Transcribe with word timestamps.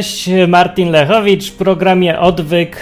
Cześć, 0.00 0.30
Martin 0.48 0.90
Lechowicz 0.90 1.50
w 1.50 1.56
programie 1.56 2.18
Odwyk. 2.18 2.76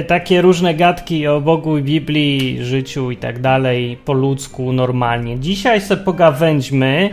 Y, 0.00 0.04
takie 0.04 0.42
różne 0.42 0.74
gadki 0.74 1.26
o 1.26 1.40
Bogu 1.40 1.78
i 1.78 1.82
Biblii, 1.82 2.64
życiu 2.64 3.10
i 3.10 3.16
tak 3.16 3.40
dalej, 3.40 3.98
po 4.04 4.12
ludzku, 4.12 4.72
normalnie. 4.72 5.38
Dzisiaj 5.38 5.80
sobie 5.80 6.04
pogawędźmy 6.04 7.10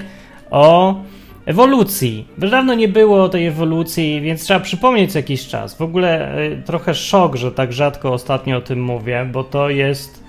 o 0.51 0.95
ewolucji. 1.45 2.27
Dawno 2.37 2.73
nie 2.73 2.87
było 2.87 3.29
tej 3.29 3.47
ewolucji, 3.47 4.21
więc 4.21 4.43
trzeba 4.43 4.59
przypomnieć 4.59 5.11
co 5.11 5.19
jakiś 5.19 5.47
czas. 5.47 5.75
W 5.75 5.81
ogóle 5.81 6.39
y, 6.39 6.61
trochę 6.65 6.93
szok, 6.93 7.35
że 7.35 7.51
tak 7.51 7.73
rzadko 7.73 8.13
ostatnio 8.13 8.57
o 8.57 8.61
tym 8.61 8.83
mówię, 8.83 9.29
bo 9.31 9.43
to 9.43 9.69
jest 9.69 10.24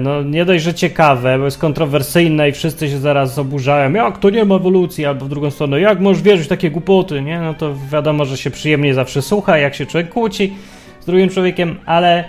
no 0.00 0.22
nie 0.22 0.44
dość, 0.44 0.64
że 0.64 0.74
ciekawe, 0.74 1.38
bo 1.38 1.44
jest 1.44 1.58
kontrowersyjne 1.58 2.48
i 2.48 2.52
wszyscy 2.52 2.90
się 2.90 2.98
zaraz 2.98 3.38
oburzają, 3.38 3.92
jak 3.92 4.18
to 4.18 4.30
nie 4.30 4.44
ma 4.44 4.54
ewolucji, 4.54 5.06
albo 5.06 5.24
w 5.24 5.28
drugą 5.28 5.50
stronę, 5.50 5.80
jak 5.80 6.00
możesz 6.00 6.22
wierzyć 6.22 6.46
w 6.46 6.48
takie 6.48 6.70
głupoty, 6.70 7.22
nie? 7.22 7.40
No 7.40 7.54
to 7.54 7.74
wiadomo, 7.92 8.24
że 8.24 8.36
się 8.36 8.50
przyjemnie 8.50 8.94
zawsze 8.94 9.22
słucha, 9.22 9.58
jak 9.58 9.74
się 9.74 9.86
człowiek 9.86 10.08
kłóci 10.10 10.54
z 11.00 11.06
drugim 11.06 11.28
człowiekiem, 11.28 11.76
ale 11.86 12.24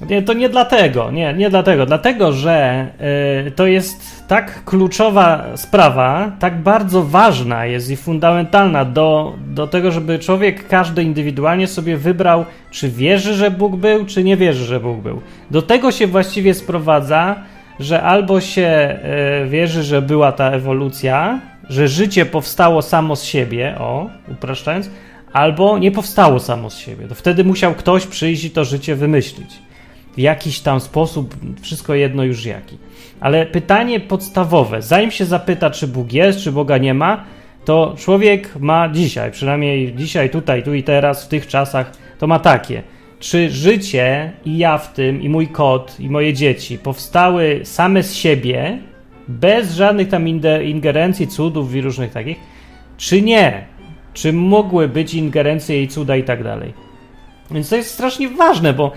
nie, 0.00 0.22
to 0.22 0.32
nie 0.32 0.48
dlatego, 0.48 1.10
nie, 1.10 1.34
nie 1.34 1.50
dlatego. 1.50 1.86
Dlatego, 1.86 2.32
że 2.32 2.86
y, 3.46 3.50
to 3.50 3.66
jest 3.66 4.28
tak 4.28 4.64
kluczowa 4.64 5.44
sprawa, 5.54 6.32
tak 6.38 6.62
bardzo 6.62 7.02
ważna 7.02 7.66
jest 7.66 7.90
i 7.90 7.96
fundamentalna 7.96 8.84
do, 8.84 9.34
do 9.46 9.66
tego, 9.66 9.90
żeby 9.90 10.18
człowiek 10.18 10.68
każdy 10.68 11.02
indywidualnie 11.02 11.66
sobie 11.66 11.96
wybrał, 11.96 12.44
czy 12.70 12.88
wierzy, 12.88 13.34
że 13.34 13.50
Bóg 13.50 13.76
był, 13.76 14.06
czy 14.06 14.24
nie 14.24 14.36
wierzy, 14.36 14.64
że 14.64 14.80
Bóg 14.80 15.00
był. 15.00 15.20
Do 15.50 15.62
tego 15.62 15.92
się 15.92 16.06
właściwie 16.06 16.54
sprowadza, 16.54 17.36
że 17.80 18.02
albo 18.02 18.40
się 18.40 18.98
y, 19.44 19.48
wierzy, 19.48 19.82
że 19.82 20.02
była 20.02 20.32
ta 20.32 20.50
ewolucja, 20.50 21.40
że 21.68 21.88
życie 21.88 22.26
powstało 22.26 22.82
samo 22.82 23.16
z 23.16 23.24
siebie, 23.24 23.74
o, 23.78 24.10
upraszczając, 24.28 24.90
albo 25.32 25.78
nie 25.78 25.90
powstało 25.90 26.40
samo 26.40 26.70
z 26.70 26.78
siebie. 26.78 27.08
To 27.08 27.14
wtedy 27.14 27.44
musiał 27.44 27.74
ktoś 27.74 28.06
przyjść 28.06 28.44
i 28.44 28.50
to 28.50 28.64
życie 28.64 28.94
wymyślić 28.94 29.65
w 30.16 30.18
jakiś 30.18 30.60
tam 30.60 30.80
sposób, 30.80 31.36
wszystko 31.62 31.94
jedno 31.94 32.24
już 32.24 32.44
jaki. 32.44 32.78
Ale 33.20 33.46
pytanie 33.46 34.00
podstawowe, 34.00 34.82
zanim 34.82 35.10
się 35.10 35.24
zapyta, 35.24 35.70
czy 35.70 35.88
Bóg 35.88 36.12
jest, 36.12 36.40
czy 36.40 36.52
Boga 36.52 36.78
nie 36.78 36.94
ma, 36.94 37.24
to 37.64 37.94
człowiek 37.98 38.56
ma 38.60 38.88
dzisiaj, 38.88 39.30
przynajmniej 39.30 39.94
dzisiaj, 39.94 40.30
tutaj, 40.30 40.62
tu 40.62 40.74
i 40.74 40.82
teraz, 40.82 41.24
w 41.24 41.28
tych 41.28 41.46
czasach, 41.46 41.92
to 42.18 42.26
ma 42.26 42.38
takie. 42.38 42.82
Czy 43.18 43.50
życie 43.50 44.32
i 44.44 44.58
ja 44.58 44.78
w 44.78 44.92
tym, 44.92 45.22
i 45.22 45.28
mój 45.28 45.48
kot, 45.48 46.00
i 46.00 46.10
moje 46.10 46.34
dzieci 46.34 46.78
powstały 46.78 47.60
same 47.64 48.02
z 48.02 48.14
siebie, 48.14 48.78
bez 49.28 49.74
żadnych 49.74 50.08
tam 50.08 50.28
ingerencji, 50.64 51.28
cudów 51.28 51.74
i 51.74 51.80
różnych 51.80 52.12
takich, 52.12 52.36
czy 52.96 53.22
nie? 53.22 53.64
Czy 54.14 54.32
mogły 54.32 54.88
być 54.88 55.14
ingerencje 55.14 55.82
i 55.82 55.88
cuda 55.88 56.16
i 56.16 56.22
tak 56.22 56.44
dalej? 56.44 56.72
Więc 57.50 57.68
to 57.68 57.76
jest 57.76 57.90
strasznie 57.90 58.28
ważne, 58.28 58.72
bo 58.72 58.92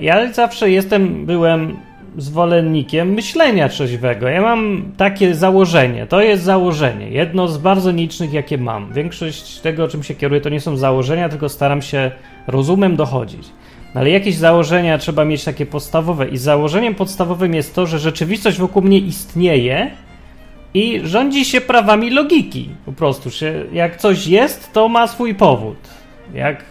ja 0.00 0.32
zawsze 0.32 0.70
jestem, 0.70 1.26
byłem 1.26 1.76
zwolennikiem 2.18 3.12
myślenia 3.12 3.68
trzeźwego. 3.68 4.28
Ja 4.28 4.42
mam 4.42 4.92
takie 4.96 5.34
założenie. 5.34 6.06
To 6.06 6.20
jest 6.20 6.42
założenie. 6.42 7.08
Jedno 7.08 7.48
z 7.48 7.58
bardzo 7.58 7.92
nicznych, 7.92 8.32
jakie 8.32 8.58
mam. 8.58 8.92
Większość 8.92 9.60
tego, 9.60 9.88
czym 9.88 10.02
się 10.02 10.14
kieruję, 10.14 10.40
to 10.40 10.48
nie 10.48 10.60
są 10.60 10.76
założenia, 10.76 11.28
tylko 11.28 11.48
staram 11.48 11.82
się 11.82 12.10
rozumem 12.46 12.96
dochodzić. 12.96 13.48
Ale 13.94 14.10
jakieś 14.10 14.34
założenia 14.34 14.98
trzeba 14.98 15.24
mieć 15.24 15.44
takie 15.44 15.66
podstawowe. 15.66 16.28
I 16.28 16.36
założeniem 16.36 16.94
podstawowym 16.94 17.54
jest 17.54 17.74
to, 17.74 17.86
że 17.86 17.98
rzeczywistość 17.98 18.58
wokół 18.58 18.82
mnie 18.82 18.98
istnieje 18.98 19.90
i 20.74 21.00
rządzi 21.04 21.44
się 21.44 21.60
prawami 21.60 22.10
logiki. 22.10 22.68
Po 22.86 22.92
prostu, 22.92 23.30
jak 23.72 23.96
coś 23.96 24.26
jest, 24.26 24.72
to 24.72 24.88
ma 24.88 25.06
swój 25.06 25.34
powód. 25.34 25.76
Jak 26.34 26.64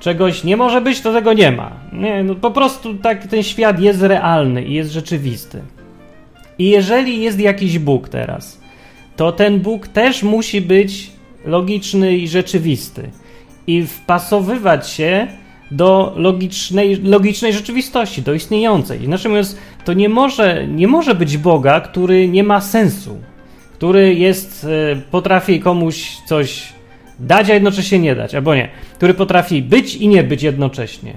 czegoś 0.00 0.44
nie 0.44 0.56
może 0.56 0.80
być, 0.80 1.00
to 1.00 1.12
tego 1.12 1.32
nie 1.32 1.52
ma. 1.52 1.72
Nie, 1.92 2.24
no 2.24 2.34
po 2.34 2.50
prostu 2.50 2.94
tak 2.94 3.26
ten 3.26 3.42
świat 3.42 3.80
jest 3.80 4.02
realny 4.02 4.64
i 4.64 4.74
jest 4.74 4.90
rzeczywisty. 4.90 5.62
I 6.58 6.68
jeżeli 6.68 7.22
jest 7.22 7.40
jakiś 7.40 7.78
Bóg 7.78 8.08
teraz, 8.08 8.60
to 9.16 9.32
ten 9.32 9.60
Bóg 9.60 9.88
też 9.88 10.22
musi 10.22 10.60
być 10.60 11.10
logiczny 11.44 12.16
i 12.16 12.28
rzeczywisty 12.28 13.10
i 13.66 13.86
wpasowywać 13.86 14.90
się 14.90 15.26
do 15.70 16.12
logicznej, 16.16 16.96
logicznej 16.96 17.52
rzeczywistości, 17.52 18.22
do 18.22 18.34
istniejącej. 18.34 19.04
Inaczej 19.04 19.28
mówiąc, 19.28 19.56
to 19.84 19.92
nie 19.92 20.08
może, 20.08 20.66
nie 20.66 20.88
może 20.88 21.14
być 21.14 21.36
Boga, 21.36 21.80
który 21.80 22.28
nie 22.28 22.44
ma 22.44 22.60
sensu, 22.60 23.18
który 23.72 24.14
jest, 24.14 24.66
e, 24.92 24.96
potrafi 25.10 25.60
komuś 25.60 26.16
coś 26.26 26.72
dać, 27.20 27.50
a 27.50 27.54
jednocześnie 27.54 27.98
nie 27.98 28.14
dać, 28.14 28.34
albo 28.34 28.54
nie, 28.54 28.68
który 28.94 29.14
potrafi 29.14 29.62
być 29.62 29.94
i 29.94 30.08
nie 30.08 30.22
być 30.24 30.42
jednocześnie, 30.42 31.14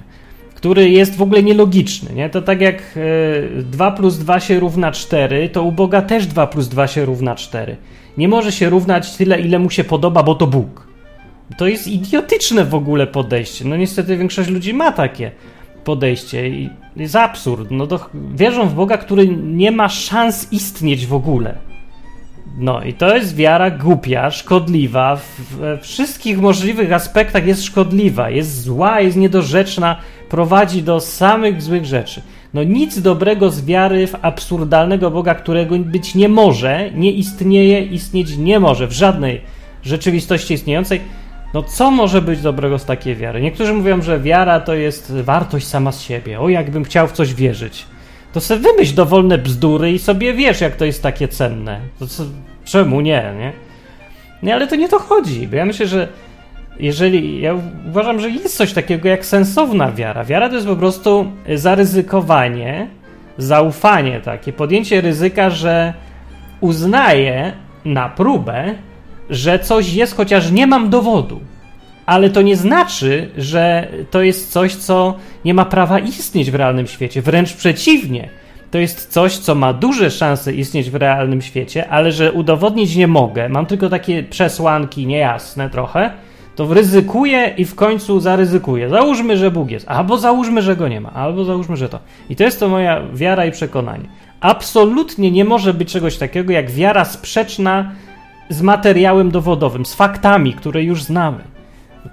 który 0.56 0.90
jest 0.90 1.16
w 1.16 1.22
ogóle 1.22 1.44
nielogiczny, 1.44 2.14
nie? 2.14 2.30
To 2.30 2.42
tak 2.42 2.62
jak 2.62 2.98
y, 2.98 3.64
2 3.64 3.92
plus 3.92 4.18
2 4.18 4.40
się 4.40 4.60
równa 4.60 4.92
4, 4.92 5.50
to 5.50 5.64
u 5.64 5.72
Boga 5.72 6.02
też 6.02 6.28
2 6.28 6.48
plus 6.48 6.68
2 6.68 6.88
się 6.88 7.06
równa 7.06 7.36
4. 7.36 7.78
Nie 8.18 8.28
może 8.28 8.52
się 8.52 8.70
równać 8.70 9.16
tyle, 9.16 9.42
ile 9.42 9.60
mu 9.60 9.70
się 9.70 9.84
podoba, 9.84 10.24
bo 10.24 10.36
to 10.36 10.48
Bóg. 10.48 10.88
To 11.58 11.68
jest 11.68 11.88
idiotyczne 11.88 12.66
w 12.66 12.76
ogóle 12.76 13.08
podejście. 13.08 13.66
No 13.66 13.78
niestety 13.78 14.18
większość 14.18 14.50
ludzi 14.50 14.74
ma 14.74 14.92
takie 14.92 15.32
podejście 15.84 16.50
i 16.50 16.70
jest 16.96 17.16
absurd. 17.16 17.72
No 17.72 17.88
to 17.88 18.10
wierzą 18.36 18.68
w 18.68 18.74
Boga, 18.74 18.98
który 18.98 19.28
nie 19.28 19.72
ma 19.72 19.90
szans 19.90 20.48
istnieć 20.52 21.08
w 21.08 21.14
ogóle. 21.14 21.58
No 22.58 22.84
i 22.84 22.94
to 22.94 23.16
jest 23.16 23.36
wiara 23.36 23.72
głupia, 23.72 24.32
szkodliwa, 24.32 25.16
w 25.16 25.78
wszystkich 25.82 26.40
możliwych 26.42 26.94
aspektach 26.94 27.48
jest 27.48 27.64
szkodliwa, 27.64 28.30
jest 28.30 28.62
zła, 28.62 29.02
jest 29.02 29.18
niedorzeczna, 29.18 29.96
prowadzi 30.30 30.84
do 30.84 31.00
samych 31.00 31.62
złych 31.62 31.86
rzeczy. 31.86 32.22
No 32.54 32.64
nic 32.64 33.02
dobrego 33.02 33.50
z 33.50 33.66
wiary 33.66 34.08
w 34.08 34.16
absurdalnego 34.22 35.12
Boga, 35.12 35.36
którego 35.36 35.80
być 35.80 36.16
nie 36.16 36.30
może, 36.30 36.92
nie 36.92 37.12
istnieje, 37.12 37.82
istnieć 37.82 38.38
nie 38.38 38.60
może 38.60 38.88
w 38.88 38.92
żadnej 38.92 39.42
rzeczywistości 39.84 40.54
istniejącej. 40.54 41.02
No 41.54 41.64
co 41.64 41.92
może 41.92 42.22
być 42.22 42.42
dobrego 42.42 42.80
z 42.80 42.86
takiej 42.86 43.16
wiary? 43.16 43.42
Niektórzy 43.42 43.74
mówią, 43.74 44.02
że 44.02 44.20
wiara 44.20 44.60
to 44.60 44.74
jest 44.74 45.14
wartość 45.14 45.68
sama 45.68 45.92
z 45.92 46.02
siebie. 46.02 46.40
O, 46.40 46.50
jakbym 46.50 46.84
chciał 46.84 47.08
w 47.08 47.12
coś 47.12 47.34
wierzyć 47.34 47.86
to 48.34 48.42
sobie 48.42 48.62
wymyśl 48.62 48.96
dowolne 48.96 49.38
bzdury 49.38 49.92
i 49.92 50.00
sobie 50.00 50.34
wiesz, 50.34 50.62
jak 50.62 50.76
to 50.76 50.86
jest 50.86 51.04
takie 51.04 51.28
cenne. 51.28 51.80
To 52.00 52.06
czemu 52.66 53.02
nie, 53.02 53.34
nie? 53.40 53.54
Nie, 54.44 54.56
ale 54.56 54.68
to 54.68 54.76
nie 54.76 54.90
to 54.90 55.00
chodzi, 55.00 55.48
bo 55.48 55.56
ja 55.56 55.66
myślę, 55.66 55.88
że 55.88 56.08
jeżeli. 56.80 57.42
Ja 57.42 57.56
uważam, 57.90 58.20
że 58.20 58.30
jest 58.30 58.58
coś 58.58 58.74
takiego 58.74 59.10
jak 59.10 59.26
sensowna 59.26 59.92
wiara. 59.92 60.24
Wiara 60.24 60.50
to 60.50 60.56
jest 60.56 60.68
po 60.68 60.76
prostu 60.76 61.32
zaryzykowanie, 61.56 62.88
zaufanie 63.38 64.22
takie, 64.22 64.54
podjęcie 64.54 65.02
ryzyka, 65.02 65.50
że 65.50 65.94
uznaję 66.62 67.54
na 67.86 68.10
próbę, 68.10 68.76
że 69.30 69.60
coś 69.60 69.94
jest, 69.94 70.16
chociaż 70.16 70.52
nie 70.52 70.68
mam 70.68 70.90
dowodu 70.90 71.40
ale 72.06 72.30
to 72.30 72.42
nie 72.42 72.56
znaczy, 72.56 73.30
że 73.38 73.88
to 74.12 74.22
jest 74.22 74.52
coś, 74.52 74.76
co 74.76 75.16
nie 75.46 75.54
ma 75.54 75.66
prawa 75.66 76.00
istnieć 76.00 76.52
w 76.52 76.56
realnym 76.56 76.88
świecie. 76.88 77.22
Wręcz 77.22 77.54
przeciwnie. 77.54 78.30
To 78.72 78.78
jest 78.78 79.12
coś, 79.12 79.38
co 79.38 79.56
ma 79.56 79.74
duże 79.74 80.12
szanse 80.12 80.54
istnieć 80.54 80.90
w 80.90 80.96
realnym 80.96 81.42
świecie, 81.42 81.90
ale 81.90 82.12
że 82.12 82.32
udowodnić 82.32 82.96
nie 82.96 83.08
mogę, 83.08 83.50
mam 83.50 83.66
tylko 83.66 83.90
takie 83.90 84.24
przesłanki 84.24 85.06
niejasne 85.06 85.70
trochę, 85.70 86.12
to 86.56 86.74
ryzykuję 86.74 87.54
i 87.58 87.66
w 87.66 87.76
końcu 87.76 88.20
zaryzykuję. 88.20 88.90
Załóżmy, 88.90 89.38
że 89.38 89.52
Bóg 89.52 89.72
jest, 89.72 89.88
albo 89.88 90.18
załóżmy, 90.18 90.62
że 90.62 90.76
go 90.76 90.88
nie 90.88 91.02
ma, 91.02 91.12
albo 91.12 91.46
załóżmy, 91.46 91.78
że 91.78 91.90
to. 91.90 92.00
I 92.30 92.36
to 92.36 92.44
jest 92.44 92.60
to 92.60 92.70
moja 92.70 93.02
wiara 93.14 93.46
i 93.46 93.52
przekonanie. 93.52 94.06
Absolutnie 94.42 95.32
nie 95.32 95.46
może 95.46 95.74
być 95.74 95.92
czegoś 95.92 96.18
takiego 96.18 96.54
jak 96.54 96.72
wiara 96.72 97.06
sprzeczna 97.06 97.92
z 98.50 98.62
materiałem 98.62 99.32
dowodowym, 99.32 99.86
z 99.86 99.94
faktami, 99.94 100.54
które 100.54 100.84
już 100.84 101.04
znamy. 101.04 101.53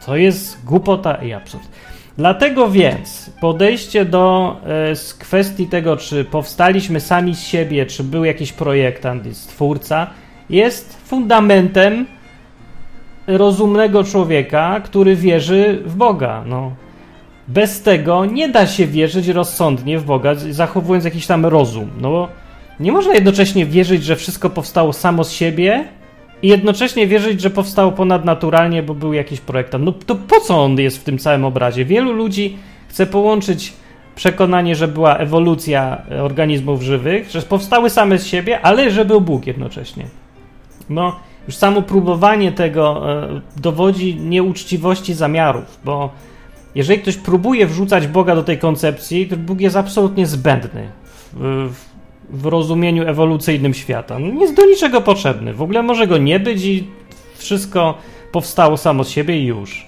To 0.07 0.17
jest 0.17 0.65
głupota 0.65 1.15
i 1.15 1.33
absurd. 1.33 1.69
Dlatego 2.19 2.71
więc 2.71 3.31
podejście 3.41 4.05
do 4.05 4.57
e, 4.67 4.97
z 4.97 5.15
kwestii 5.15 5.67
tego, 5.67 5.97
czy 5.97 6.25
powstaliśmy 6.25 7.01
sami 7.01 7.35
z 7.35 7.41
siebie, 7.41 7.87
czy 7.87 8.05
był 8.05 8.25
jakiś 8.25 8.53
projektant 8.53 9.27
i 9.27 9.35
stwórca, 9.35 10.07
jest 10.51 10.97
fundamentem 11.07 12.07
rozumnego 13.27 14.05
człowieka, 14.05 14.81
który 14.85 15.17
wierzy 15.17 15.83
w 15.87 15.97
Boga. 15.97 16.45
No. 16.47 16.73
Bez 17.49 17.83
tego 17.83 18.25
nie 18.25 18.49
da 18.49 18.67
się 18.67 18.87
wierzyć 18.87 19.29
rozsądnie 19.29 19.99
w 19.99 20.05
Boga, 20.05 20.35
zachowując 20.35 21.05
jakiś 21.05 21.27
tam 21.27 21.47
rozum. 21.47 21.91
No 22.01 22.11
bo 22.11 22.29
nie 22.81 22.93
można 22.93 23.15
jednocześnie 23.15 23.67
wierzyć, 23.67 24.05
że 24.05 24.17
wszystko 24.17 24.51
powstało 24.51 24.93
samo 24.93 25.25
z 25.25 25.33
siebie, 25.33 25.85
i 26.43 26.49
jednocześnie 26.49 27.07
wierzyć, 27.07 27.41
że 27.41 27.51
powstał 27.51 27.93
ponadnaturalnie, 27.93 28.83
bo 28.83 28.95
był 28.95 29.13
jakiś 29.13 29.41
projektant. 29.41 29.85
No 29.85 29.93
to 29.93 30.15
po 30.15 30.41
co 30.41 30.65
on 30.65 30.79
jest 30.79 30.99
w 30.99 31.05
tym 31.05 31.19
całym 31.19 31.45
obrazie? 31.45 31.85
Wielu 31.85 32.13
ludzi 32.13 32.57
chce 32.89 33.07
połączyć 33.07 33.73
przekonanie, 34.15 34.77
że 34.77 34.89
była 34.89 35.17
ewolucja 35.17 36.03
organizmów 36.23 36.83
żywych, 36.83 37.31
że 37.31 37.43
powstały 37.43 37.91
same 37.91 38.19
z 38.19 38.27
siebie, 38.27 38.61
ale 38.61 38.91
że 38.91 39.05
był 39.05 39.21
Bóg 39.21 39.47
jednocześnie. 39.47 40.05
No 40.91 41.17
Już 41.47 41.57
samo 41.57 41.83
próbowanie 41.83 42.53
tego 42.53 43.13
e, 43.13 43.41
dowodzi 43.57 44.17
nieuczciwości 44.17 45.15
zamiarów, 45.15 45.79
bo 45.85 46.11
jeżeli 46.75 47.01
ktoś 47.01 47.17
próbuje 47.17 47.67
wrzucać 47.67 48.07
Boga 48.07 48.35
do 48.35 48.43
tej 48.43 48.59
koncepcji, 48.59 49.27
to 49.27 49.37
Bóg 49.37 49.61
jest 49.61 49.77
absolutnie 49.77 50.27
zbędny 50.27 50.89
w, 51.33 51.71
w 51.75 51.90
rozumieniu 52.47 53.09
ewolucyjnym 53.09 53.75
świata. 53.75 54.19
No, 54.19 54.27
nie 54.27 54.41
jest 54.41 54.55
do 54.55 54.67
niczego 54.67 55.01
potrzebny. 55.01 55.55
W 55.55 55.63
ogóle 55.63 55.83
może 55.83 56.07
go 56.07 56.19
nie 56.19 56.41
być 56.41 56.65
i 56.65 56.87
wszystko 57.35 57.99
powstało 58.33 58.77
samo 58.77 59.05
z 59.05 59.09
siebie 59.09 59.39
i 59.39 59.47
już. 59.47 59.87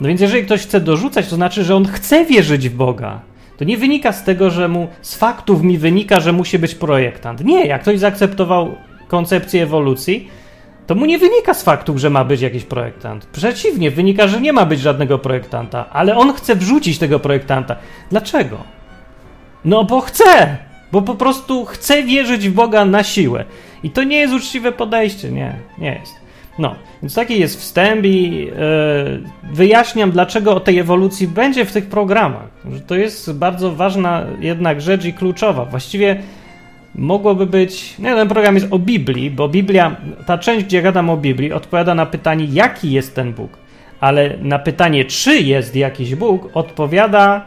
No 0.00 0.08
więc 0.08 0.20
jeżeli 0.20 0.44
ktoś 0.44 0.62
chce 0.62 0.80
dorzucać, 0.80 1.28
to 1.28 1.36
znaczy, 1.36 1.64
że 1.64 1.76
on 1.76 1.86
chce 1.86 2.24
wierzyć 2.24 2.68
w 2.68 2.74
Boga. 2.74 3.20
To 3.56 3.64
nie 3.64 3.76
wynika 3.76 4.12
z 4.12 4.24
tego, 4.24 4.50
że 4.50 4.68
mu 4.68 4.88
z 5.02 5.14
faktów 5.14 5.62
mi 5.62 5.78
wynika, 5.78 6.20
że 6.20 6.32
musi 6.32 6.58
być 6.58 6.74
projektant. 6.74 7.44
Nie, 7.44 7.66
jak 7.66 7.82
ktoś 7.82 7.98
zaakceptował 7.98 8.74
koncepcję 9.08 9.62
ewolucji, 9.62 10.28
to 10.86 10.94
mu 10.94 11.06
nie 11.06 11.18
wynika 11.18 11.54
z 11.54 11.62
faktów, 11.62 11.98
że 11.98 12.10
ma 12.10 12.24
być 12.24 12.40
jakiś 12.40 12.64
projektant. 12.64 13.26
Przeciwnie, 13.26 13.90
wynika, 13.90 14.28
że 14.28 14.40
nie 14.40 14.52
ma 14.52 14.66
być 14.66 14.80
żadnego 14.80 15.18
projektanta, 15.18 15.90
ale 15.90 16.16
on 16.16 16.32
chce 16.32 16.56
wrzucić 16.56 16.98
tego 16.98 17.18
projektanta. 17.18 17.76
Dlaczego? 18.10 18.58
No 19.64 19.84
bo 19.84 20.00
chce, 20.00 20.56
bo 20.92 21.02
po 21.02 21.14
prostu 21.14 21.64
chce 21.64 22.02
wierzyć 22.02 22.48
w 22.48 22.52
Boga 22.52 22.84
na 22.84 23.02
siłę. 23.02 23.44
I 23.82 23.90
to 23.90 24.04
nie 24.04 24.16
jest 24.16 24.34
uczciwe 24.34 24.72
podejście, 24.72 25.30
nie, 25.30 25.54
nie 25.78 25.98
jest. 26.00 26.22
No, 26.58 26.74
więc 27.02 27.14
taki 27.14 27.40
jest 27.40 27.60
wstęp 27.60 28.04
i 28.04 28.44
yy, 28.44 28.52
wyjaśniam, 29.52 30.10
dlaczego 30.10 30.54
o 30.54 30.60
tej 30.60 30.78
ewolucji 30.78 31.28
będzie 31.28 31.64
w 31.64 31.72
tych 31.72 31.86
programach. 31.86 32.48
Że 32.72 32.80
to 32.80 32.94
jest 32.94 33.32
bardzo 33.32 33.72
ważna 33.72 34.26
jednak 34.40 34.80
rzecz 34.80 35.04
i 35.04 35.12
kluczowa. 35.12 35.64
Właściwie 35.64 36.22
mogłoby 36.94 37.46
być. 37.46 37.98
Nie, 37.98 38.14
ten 38.14 38.28
program 38.28 38.54
jest 38.54 38.66
o 38.70 38.78
Biblii, 38.78 39.30
bo 39.30 39.48
Biblia, 39.48 39.96
ta 40.26 40.38
część, 40.38 40.66
gdzie 40.66 40.82
gadam 40.82 41.10
o 41.10 41.16
Biblii, 41.16 41.52
odpowiada 41.52 41.94
na 41.94 42.06
pytanie, 42.06 42.44
jaki 42.44 42.92
jest 42.92 43.14
ten 43.14 43.32
Bóg. 43.32 43.58
Ale 44.00 44.36
na 44.42 44.58
pytanie, 44.58 45.04
czy 45.04 45.38
jest 45.38 45.76
jakiś 45.76 46.14
Bóg, 46.14 46.50
odpowiada 46.54 47.44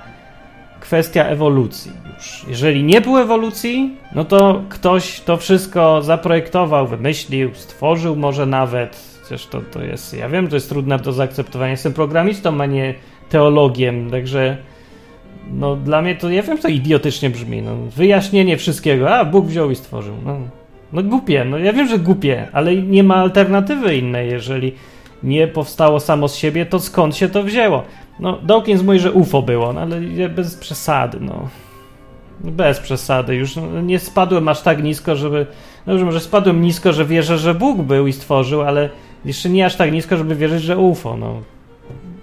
kwestia 0.80 1.24
ewolucji. 1.24 1.92
Już. 2.18 2.46
Jeżeli 2.48 2.84
nie 2.84 3.02
było 3.02 3.22
ewolucji, 3.22 3.98
no 4.16 4.26
to 4.26 4.62
ktoś 4.70 5.20
to 5.20 5.38
wszystko 5.38 6.02
zaprojektował, 6.02 6.88
wymyślił, 6.88 7.50
stworzył 7.54 8.16
może 8.16 8.46
nawet. 8.46 9.16
Chociaż 9.24 9.46
to, 9.46 9.62
to 9.62 9.82
jest, 9.82 10.14
ja 10.14 10.30
wiem, 10.30 10.48
to 10.48 10.56
jest 10.56 10.70
trudne 10.70 11.00
do 11.00 11.14
zaakceptowania. 11.14 11.72
Jestem 11.72 11.94
programistą, 11.94 12.62
a 12.62 12.66
nie 12.66 12.94
teologiem, 13.30 14.12
także 14.12 14.58
no 15.52 15.76
dla 15.76 16.02
mnie 16.02 16.16
to, 16.16 16.30
ja 16.30 16.44
wiem, 16.44 16.58
to 16.58 16.68
idiotycznie 16.68 17.30
brzmi, 17.30 17.62
no, 17.62 17.76
wyjaśnienie 17.76 18.58
wszystkiego, 18.58 19.16
a 19.16 19.26
Bóg 19.26 19.46
wziął 19.46 19.72
i 19.72 19.76
stworzył, 19.76 20.16
no, 20.26 20.38
no 20.94 21.04
głupie, 21.04 21.46
no 21.46 21.58
ja 21.58 21.74
wiem, 21.74 21.88
że 21.88 22.00
głupie, 22.00 22.48
ale 22.54 22.76
nie 22.76 23.04
ma 23.04 23.16
alternatywy 23.16 23.98
innej, 23.98 24.30
jeżeli 24.30 24.74
nie 25.24 25.48
powstało 25.48 26.00
samo 26.00 26.28
z 26.28 26.36
siebie, 26.36 26.66
to 26.66 26.80
skąd 26.80 27.16
się 27.16 27.30
to 27.30 27.44
wzięło? 27.44 27.84
No, 28.20 28.40
Dawkins 28.44 28.84
mówi, 28.84 29.00
że 29.00 29.12
UFO 29.12 29.42
było, 29.42 29.74
no, 29.74 29.82
ale 29.82 30.02
bez 30.30 30.56
przesady, 30.56 31.18
no. 31.22 31.50
Bez 32.40 32.80
przesady, 32.80 33.36
już 33.36 33.56
no, 33.56 33.82
nie 33.82 34.00
spadłem 34.00 34.48
aż 34.48 34.62
tak 34.62 34.84
nisko, 34.84 35.16
żeby. 35.16 35.46
No, 35.88 36.06
może 36.06 36.20
spadłem 36.20 36.62
nisko, 36.62 36.94
że 36.94 37.06
wierzę, 37.06 37.38
że 37.38 37.54
Bóg 37.54 37.82
był 37.82 38.08
i 38.08 38.14
stworzył, 38.14 38.62
ale 38.62 38.90
jeszcze 39.26 39.50
nie 39.50 39.66
aż 39.66 39.76
tak 39.76 39.92
nisko, 39.92 40.18
żeby 40.18 40.36
wierzyć, 40.36 40.64
że 40.64 40.78
UFO. 40.78 41.18
No. 41.18 41.42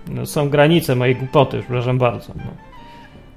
no 0.08 0.26
są 0.26 0.48
granice 0.48 0.96
mojej 0.96 1.16
głupoty, 1.16 1.58
przepraszam 1.58 1.98
bardzo. 1.98 2.32
No. 2.36 2.72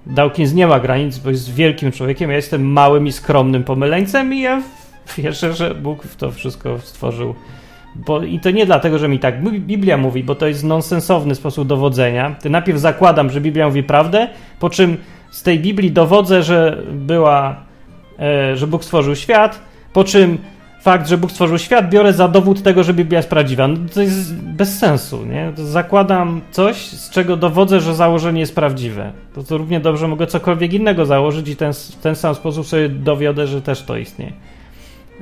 Dawkins 0.05 0.53
nie 0.53 0.67
ma 0.67 0.79
granic, 0.79 1.17
bo 1.17 1.29
jest 1.29 1.53
wielkim 1.53 1.91
człowiekiem. 1.91 2.29
Ja 2.29 2.35
jestem 2.35 2.71
małym 2.71 3.07
i 3.07 3.11
skromnym 3.11 3.63
pomyleńcem 3.63 4.33
i 4.33 4.39
ja 4.39 4.61
wierzę, 5.17 5.53
że 5.53 5.75
Bóg 5.75 6.07
to 6.17 6.31
wszystko 6.31 6.79
stworzył. 6.79 7.35
Bo, 7.95 8.23
I 8.23 8.39
to 8.39 8.51
nie 8.51 8.65
dlatego, 8.65 8.99
że 8.99 9.07
mi 9.07 9.19
tak 9.19 9.43
Biblia 9.59 9.97
mówi, 9.97 10.23
bo 10.23 10.35
to 10.35 10.47
jest 10.47 10.63
nonsensowny 10.63 11.35
sposób 11.35 11.67
dowodzenia. 11.67 12.35
Ty 12.41 12.49
najpierw 12.49 12.79
zakładam, 12.79 13.29
że 13.29 13.41
Biblia 13.41 13.67
mówi 13.67 13.83
prawdę, 13.83 14.27
po 14.59 14.69
czym 14.69 14.97
z 15.35 15.43
tej 15.43 15.59
Biblii 15.59 15.91
dowodzę, 15.91 16.43
że 16.43 16.83
była, 16.91 17.55
e, 18.19 18.57
że 18.57 18.67
Bóg 18.67 18.83
stworzył 18.83 19.15
świat, 19.15 19.59
po 19.93 20.03
czym 20.03 20.37
fakt, 20.81 21.07
że 21.07 21.17
Bóg 21.17 21.31
stworzył 21.31 21.57
świat, 21.57 21.89
biorę 21.89 22.13
za 22.13 22.27
dowód 22.27 22.63
tego, 22.63 22.83
że 22.83 22.93
Biblia 22.93 23.19
jest 23.19 23.29
prawdziwa. 23.29 23.67
No, 23.67 23.77
to 23.93 24.01
jest 24.01 24.35
bez 24.35 24.79
sensu, 24.79 25.25
nie? 25.25 25.51
Zakładam 25.55 26.41
coś, 26.51 26.75
z 26.75 27.09
czego 27.09 27.37
dowodzę, 27.37 27.79
że 27.79 27.95
założenie 27.95 28.39
jest 28.39 28.55
prawdziwe. 28.55 29.11
To, 29.33 29.43
to 29.43 29.57
równie 29.57 29.79
dobrze 29.79 30.07
mogę 30.07 30.27
cokolwiek 30.27 30.73
innego 30.73 31.05
założyć 31.05 31.49
i 31.49 31.55
ten, 31.55 31.73
w 31.73 31.95
ten 31.95 32.15
sam 32.15 32.35
sposób 32.35 32.67
sobie 32.67 32.89
dowiodę, 32.89 33.47
że 33.47 33.61
też 33.61 33.83
to 33.83 33.97
istnieje. 33.97 34.33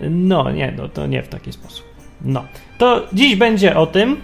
No, 0.09 0.51
nie, 0.51 0.73
no, 0.77 0.89
to 0.89 1.07
nie 1.07 1.23
w 1.23 1.27
taki 1.27 1.51
sposób. 1.51 1.85
No, 2.21 2.43
to 2.77 3.01
dziś 3.13 3.35
będzie 3.35 3.77
o 3.77 3.85
tym, 3.85 4.17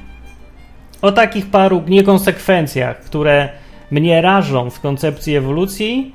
o 1.01 1.11
takich 1.11 1.45
paru 1.45 1.83
niekonsekwencjach, 1.87 2.99
które 2.99 3.49
mnie 3.91 4.21
rażą 4.21 4.69
w 4.69 4.79
koncepcji 4.79 5.35
ewolucji 5.35 6.13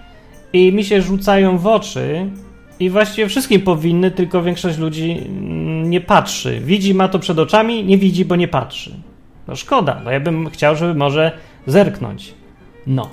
i 0.53 0.73
mi 0.73 0.85
się 0.85 1.03
rzucają 1.03 1.59
w 1.59 1.67
oczy, 1.67 2.31
i 2.81 2.91
właściwie 2.91 3.29
wszystkim 3.29 3.61
powinny, 3.61 4.11
tylko 4.11 4.43
większość 4.43 4.79
ludzi 4.79 5.23
mm, 5.26 5.91
nie 5.91 6.00
patrzy. 6.00 6.61
Widzi, 6.61 6.94
ma 6.94 7.09
to 7.09 7.19
przed 7.19 7.38
oczami, 7.38 7.85
nie 7.85 7.99
widzi, 7.99 8.25
bo 8.25 8.37
nie 8.37 8.49
patrzy. 8.49 8.94
No 9.49 9.56
szkoda, 9.56 10.00
bo 10.05 10.11
ja 10.11 10.21
bym 10.21 10.50
chciał, 10.50 10.76
żeby 10.76 10.94
może 10.94 11.32
zerknąć. 11.67 12.35
No. 12.87 13.11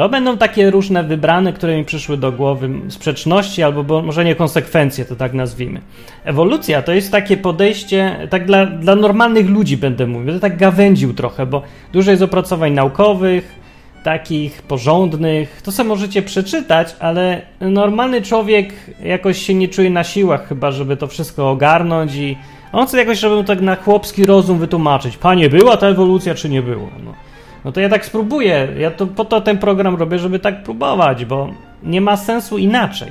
To 0.00 0.08
będą 0.08 0.36
takie 0.36 0.70
różne 0.70 1.04
wybrane, 1.04 1.52
które 1.52 1.76
mi 1.76 1.84
przyszły 1.84 2.16
do 2.16 2.32
głowy, 2.32 2.70
sprzeczności 2.88 3.62
albo 3.62 4.02
może 4.02 4.24
nie 4.24 4.34
konsekwencje, 4.34 5.04
to 5.04 5.16
tak 5.16 5.32
nazwijmy. 5.32 5.80
Ewolucja 6.24 6.82
to 6.82 6.92
jest 6.92 7.12
takie 7.12 7.36
podejście, 7.36 8.26
tak 8.30 8.46
dla, 8.46 8.66
dla 8.66 8.96
normalnych 8.96 9.48
ludzi 9.48 9.76
będę 9.76 10.06
mówił, 10.06 10.26
będę 10.26 10.40
tak 10.40 10.56
gawędził 10.56 11.14
trochę, 11.14 11.46
bo 11.46 11.62
dużo 11.92 12.10
jest 12.10 12.22
opracowań 12.22 12.72
naukowych, 12.72 13.58
takich 14.04 14.62
porządnych, 14.62 15.62
to 15.62 15.72
sobie 15.72 15.88
możecie 15.88 16.22
przeczytać, 16.22 16.96
ale 17.00 17.42
normalny 17.60 18.22
człowiek 18.22 18.72
jakoś 19.04 19.42
się 19.42 19.54
nie 19.54 19.68
czuje 19.68 19.90
na 19.90 20.04
siłach 20.04 20.48
chyba, 20.48 20.70
żeby 20.70 20.96
to 20.96 21.06
wszystko 21.06 21.50
ogarnąć 21.50 22.14
i 22.14 22.36
on 22.72 22.86
chce 22.86 22.98
jakoś, 22.98 23.18
żeby 23.18 23.44
tak 23.44 23.60
na 23.60 23.76
chłopski 23.76 24.26
rozum 24.26 24.58
wytłumaczyć. 24.58 25.16
Panie, 25.16 25.50
była 25.50 25.76
ta 25.76 25.86
ewolucja, 25.86 26.34
czy 26.34 26.48
nie 26.48 26.62
było? 26.62 26.88
No, 27.04 27.14
no 27.64 27.72
to 27.72 27.80
ja 27.80 27.88
tak 27.88 28.06
spróbuję. 28.06 28.68
Ja 28.78 28.90
to 28.90 29.06
po 29.06 29.24
to 29.24 29.40
ten 29.40 29.58
program 29.58 29.96
robię, 29.96 30.18
żeby 30.18 30.38
tak 30.38 30.62
próbować, 30.62 31.24
bo 31.24 31.48
nie 31.82 32.00
ma 32.00 32.16
sensu 32.16 32.58
inaczej 32.58 33.08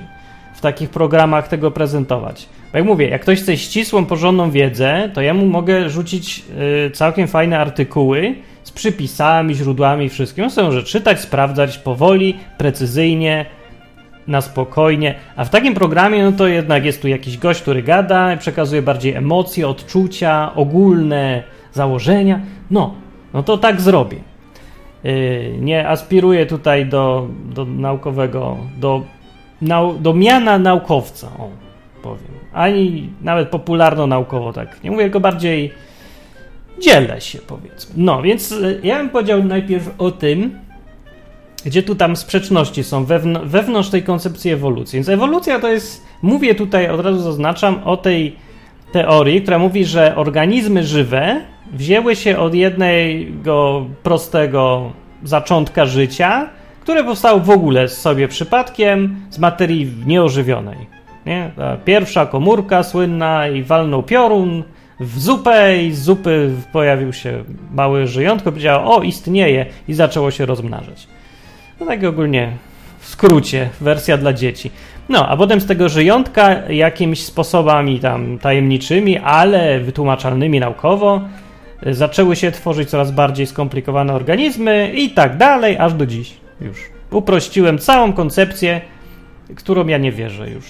w 0.53 0.62
takich 0.62 0.89
programach 0.89 1.48
tego 1.48 1.72
prezentować. 1.72 2.50
Bo 2.72 2.77
jak 2.77 2.88
mówię, 2.88 3.10
jak 3.10 3.22
ktoś 3.22 3.41
chce 3.41 3.58
ścisłą, 3.58 4.06
porządną 4.06 4.51
wiedzę, 4.51 5.10
to 5.13 5.22
ja 5.22 5.34
mu 5.34 5.46
mogę 5.46 5.89
rzucić 5.89 6.44
y, 6.88 6.91
całkiem 6.91 7.27
fajne 7.27 7.60
artykuły, 7.60 8.36
z 8.63 8.72
przypisami, 8.72 9.56
źródłami 9.56 10.10
wszystkim. 10.10 10.44
On 10.44 10.50
sobie 10.50 10.68
może 10.68 10.84
czytać, 10.84 11.20
sprawdzać 11.20 11.77
powoli, 11.77 12.38
precyzyjnie, 12.58 13.46
na 14.27 14.41
spokojnie. 14.41 15.15
A 15.36 15.46
w 15.46 15.50
takim 15.50 15.74
programie, 15.74 16.24
no 16.24 16.32
to 16.32 16.48
jednak 16.48 16.86
jest 16.86 17.01
tu 17.01 17.08
jakiś 17.08 17.38
gość, 17.38 17.62
który 17.62 17.84
gada, 17.84 18.38
przekazuje 18.38 18.82
bardziej 18.82 19.13
emocje, 19.13 19.68
odczucia, 19.68 20.51
ogólne 20.56 21.44
założenia. 21.74 22.39
No, 22.72 22.94
no 23.34 23.44
to 23.44 23.58
tak 23.58 23.82
zrobię. 23.82 24.18
Yy, 25.03 25.58
nie 25.60 25.88
aspiruję 25.88 26.46
tutaj 26.46 26.86
do, 26.86 27.27
do 27.56 27.65
naukowego, 27.65 28.58
do, 28.77 29.03
nau, 29.62 29.94
do 29.94 30.13
miana 30.13 30.60
naukowca, 30.60 31.27
o, 31.27 31.50
powiem. 32.03 32.39
Ani 32.53 33.10
nawet 33.22 33.50
popularno-naukowo 33.50 34.53
tak. 34.53 34.84
Nie 34.84 34.91
mówię, 34.91 35.03
tylko 35.03 35.20
bardziej 35.20 35.74
dzielę 36.79 37.22
się, 37.22 37.39
powiedzmy. 37.48 37.94
No, 37.98 38.22
więc 38.22 38.51
e, 38.51 38.56
ja 38.84 38.98
bym 38.98 39.10
powiedział 39.10 39.44
najpierw 39.44 39.89
o 39.98 40.12
tym, 40.12 40.60
gdzie 41.65 41.84
tu 41.84 41.96
tam 41.96 42.15
sprzeczności 42.15 42.84
są 42.84 43.06
wewn 43.06 43.38
wewnątrz 43.44 43.89
tej 43.89 44.03
koncepcji 44.03 44.51
ewolucji. 44.51 44.98
Więc 44.98 45.10
ewolucja 45.10 45.60
to 45.60 45.68
jest, 45.68 46.06
mówię 46.22 46.56
tutaj, 46.56 46.89
od 46.89 47.00
razu 47.00 47.20
zaznaczam, 47.20 47.84
o 47.84 47.98
tej 47.98 48.36
teorii, 48.91 49.41
która 49.41 49.60
mówi, 49.60 49.86
że 49.86 50.15
organizmy 50.15 50.84
żywe 50.84 51.41
wzięły 51.74 52.16
się 52.16 52.38
od 52.38 52.54
jednego 52.54 53.86
prostego 54.04 54.92
zaczątka 55.24 55.86
życia, 55.86 56.50
które 56.82 57.04
powstało 57.04 57.40
w 57.40 57.50
ogóle 57.50 57.88
sobie 57.88 58.28
przypadkiem 58.28 59.16
z 59.30 59.40
materii 59.40 59.94
nieożywionej. 60.06 60.78
Nie? 61.26 61.52
Ta 61.56 61.78
pierwsza 61.78 62.26
komórka 62.26 62.84
słynna 62.84 63.48
i 63.48 63.64
walnął 63.64 64.04
piorun, 64.04 64.64
w 65.00 65.20
zupę 65.20 65.84
i 65.84 65.92
z 65.92 66.02
zupy 66.04 66.52
pojawił 66.72 67.14
się 67.14 67.44
mały 67.74 68.08
żyjątko, 68.08 68.52
powiedziało, 68.52 68.96
o, 68.96 69.04
istnieje 69.04 69.66
i 69.88 69.94
zaczęło 69.94 70.32
się 70.32 70.46
rozmnażać. 70.46 71.08
No 71.80 71.86
tak 71.86 72.04
ogólnie 72.04 72.52
w 73.00 73.08
skrócie, 73.08 73.70
wersja 73.82 74.18
dla 74.18 74.34
dzieci. 74.34 74.72
No, 75.10 75.28
a 75.28 75.38
potem 75.38 75.62
z 75.62 75.66
tego 75.66 75.90
żyjątka 75.90 76.70
jakimiś 76.70 77.24
sposobami 77.24 78.00
tam 78.00 78.40
tajemniczymi, 78.40 79.18
ale 79.18 79.80
wytłumaczalnymi 79.80 80.60
naukowo 80.60 81.22
zaczęły 81.91 82.36
się 82.36 82.51
tworzyć 82.51 82.89
coraz 82.89 83.12
bardziej 83.12 83.48
skomplikowane 83.48 84.13
organizmy 84.13 84.91
i 84.95 85.09
tak 85.09 85.38
dalej, 85.38 85.77
aż 85.77 85.93
do 85.93 86.05
dziś 86.05 86.33
już. 86.62 86.79
Uprościłem 87.12 87.79
całą 87.79 88.13
koncepcję 88.13 88.81
którą 89.55 89.88
ja 89.88 89.98
nie 89.98 90.12
wierzę 90.12 90.50
już. 90.50 90.65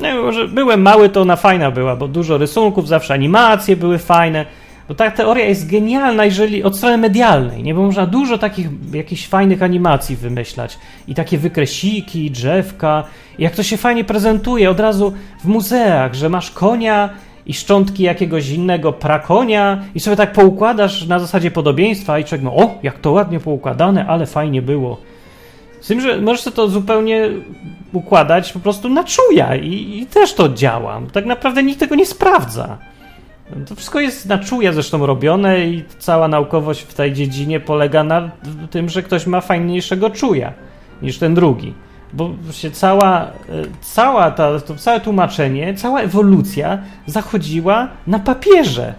No, 0.00 0.32
że 0.32 0.48
byłem 0.48 0.82
mały, 0.82 1.08
to 1.08 1.20
ona 1.20 1.36
fajna 1.36 1.70
była, 1.70 1.96
bo 1.96 2.08
dużo 2.08 2.38
rysunków, 2.38 2.88
zawsze 2.88 3.14
animacje 3.14 3.76
były 3.76 3.98
fajne. 3.98 4.46
Bo 4.88 4.94
ta 4.94 5.10
teoria 5.10 5.44
jest 5.44 5.70
genialna, 5.70 6.24
jeżeli 6.24 6.62
od 6.62 6.76
strony 6.76 6.98
medialnej, 6.98 7.62
nie? 7.62 7.74
Bo 7.74 7.82
można 7.82 8.06
dużo 8.06 8.38
takich 8.38 8.68
jakichś 8.92 9.26
fajnych 9.26 9.62
animacji 9.62 10.16
wymyślać. 10.16 10.78
I 11.08 11.14
takie 11.14 11.38
wykresiki, 11.38 12.30
drzewka. 12.30 13.04
I 13.38 13.42
jak 13.42 13.54
to 13.54 13.62
się 13.62 13.76
fajnie 13.76 14.04
prezentuje 14.04 14.70
od 14.70 14.80
razu 14.80 15.12
w 15.44 15.48
muzeach, 15.48 16.14
że 16.14 16.28
masz 16.28 16.50
konia 16.50 17.10
i 17.50 17.54
szczątki 17.54 18.02
jakiegoś 18.02 18.48
innego 18.48 18.92
prakonia 18.92 19.84
i 19.94 20.00
sobie 20.00 20.16
tak 20.16 20.32
poukładasz 20.32 21.06
na 21.06 21.18
zasadzie 21.18 21.50
podobieństwa 21.50 22.18
i 22.18 22.24
człowiek, 22.24 22.44
no 22.44 22.56
o, 22.56 22.78
jak 22.82 22.98
to 22.98 23.12
ładnie 23.12 23.40
poukładane, 23.40 24.06
ale 24.06 24.26
fajnie 24.26 24.62
było. 24.62 25.00
Z 25.80 25.86
tym, 25.86 26.00
że 26.00 26.20
możesz 26.20 26.44
to 26.54 26.68
zupełnie 26.68 27.28
układać 27.92 28.52
po 28.52 28.60
prostu 28.60 28.88
na 28.88 29.04
czuja 29.04 29.56
i, 29.56 29.98
i 29.98 30.06
też 30.06 30.34
to 30.34 30.48
działa. 30.48 31.00
Tak 31.12 31.26
naprawdę 31.26 31.62
nikt 31.62 31.80
tego 31.80 31.94
nie 31.94 32.06
sprawdza. 32.06 32.78
To 33.68 33.74
wszystko 33.74 34.00
jest 34.00 34.26
na 34.26 34.38
czuja 34.38 34.72
zresztą 34.72 35.06
robione 35.06 35.66
i 35.66 35.84
cała 35.98 36.28
naukowość 36.28 36.82
w 36.82 36.94
tej 36.94 37.12
dziedzinie 37.12 37.60
polega 37.60 38.04
na 38.04 38.30
tym, 38.70 38.88
że 38.88 39.02
ktoś 39.02 39.26
ma 39.26 39.40
fajniejszego 39.40 40.10
czuja 40.10 40.52
niż 41.02 41.18
ten 41.18 41.34
drugi. 41.34 41.74
Bo 42.12 42.30
się 42.52 42.70
cała, 42.70 43.22
e, 43.22 43.30
cała 43.80 44.30
ta, 44.30 44.60
to 44.60 44.74
całe 44.76 45.00
tłumaczenie, 45.00 45.74
cała 45.74 46.00
ewolucja 46.00 46.78
zachodziła 47.06 47.88
na 48.06 48.18
papierze. 48.18 48.94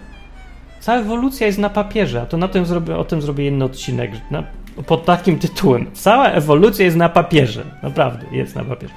Cała 0.79 0.99
ewolucja 0.99 1.47
jest 1.47 1.59
na 1.59 1.69
papierze, 1.69 2.21
a 2.21 2.25
to 2.25 2.37
na 2.37 2.47
tym 2.47 2.65
zrobię, 2.65 2.97
o 2.97 3.03
tym 3.03 3.21
zrobię 3.21 3.45
jeden 3.45 3.61
odcinek 3.61 4.11
na, 4.31 4.43
pod 4.87 5.05
takim 5.05 5.39
tytułem. 5.39 5.85
Cała 5.93 6.27
ewolucja 6.27 6.85
jest 6.85 6.97
na 6.97 7.09
papierze. 7.09 7.63
Naprawdę, 7.83 8.25
jest 8.31 8.55
na 8.55 8.63
papierze. 8.63 8.93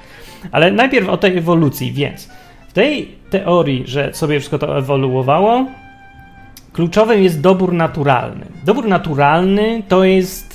Ale 0.51 0.71
najpierw 0.71 1.09
o 1.09 1.17
tej 1.17 1.37
ewolucji, 1.37 1.91
więc 1.91 2.29
w 2.67 2.73
tej 2.73 3.15
teorii, 3.29 3.83
że 3.87 4.13
sobie 4.13 4.39
wszystko 4.39 4.59
to 4.59 4.77
ewoluowało, 4.77 5.65
kluczowym 6.73 7.23
jest 7.23 7.41
dobór 7.41 7.73
naturalny. 7.73 8.45
Dobór 8.65 8.87
naturalny 8.87 9.83
to 9.87 10.03
jest 10.03 10.54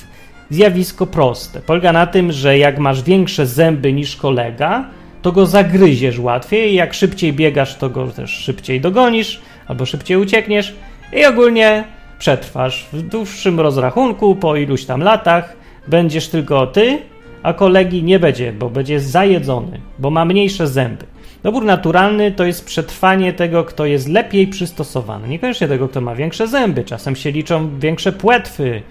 zjawisko 0.51 1.07
proste. 1.07 1.59
Polega 1.59 1.93
na 1.93 2.07
tym, 2.07 2.31
że 2.31 2.57
jak 2.57 2.79
masz 2.79 3.03
większe 3.03 3.45
zęby 3.45 3.93
niż 3.93 4.15
kolega, 4.15 4.85
to 5.21 5.31
go 5.31 5.45
zagryziesz 5.45 6.19
łatwiej, 6.19 6.75
jak 6.75 6.93
szybciej 6.93 7.33
biegasz, 7.33 7.75
to 7.75 7.89
go 7.89 8.07
też 8.07 8.31
szybciej 8.31 8.81
dogonisz 8.81 9.41
albo 9.67 9.85
szybciej 9.85 10.17
uciekniesz 10.17 10.75
i 11.13 11.25
ogólnie 11.25 11.83
przetrwasz. 12.19 12.87
W 12.93 13.01
dłuższym 13.01 13.59
rozrachunku, 13.59 14.35
po 14.35 14.55
iluś 14.55 14.85
tam 14.85 15.01
latach, 15.01 15.55
będziesz 15.87 16.27
tylko 16.27 16.67
ty, 16.67 16.99
a 17.43 17.53
kolegi 17.53 18.03
nie 18.03 18.19
będzie, 18.19 18.53
bo 18.53 18.69
będzie 18.69 18.99
zajedzony, 18.99 19.81
bo 19.99 20.09
ma 20.09 20.25
mniejsze 20.25 20.67
zęby. 20.67 21.05
Dobór 21.43 21.65
naturalny 21.65 22.31
to 22.31 22.45
jest 22.45 22.65
przetrwanie 22.65 23.33
tego, 23.33 23.63
kto 23.63 23.85
jest 23.85 24.07
lepiej 24.07 24.47
przystosowany. 24.47 25.27
Niekoniecznie 25.27 25.67
tego, 25.67 25.89
kto 25.89 26.01
ma 26.01 26.15
większe 26.15 26.47
zęby. 26.47 26.83
Czasem 26.83 27.15
się 27.15 27.31
liczą 27.31 27.79
większe 27.79 28.11
płetwy. 28.11 28.81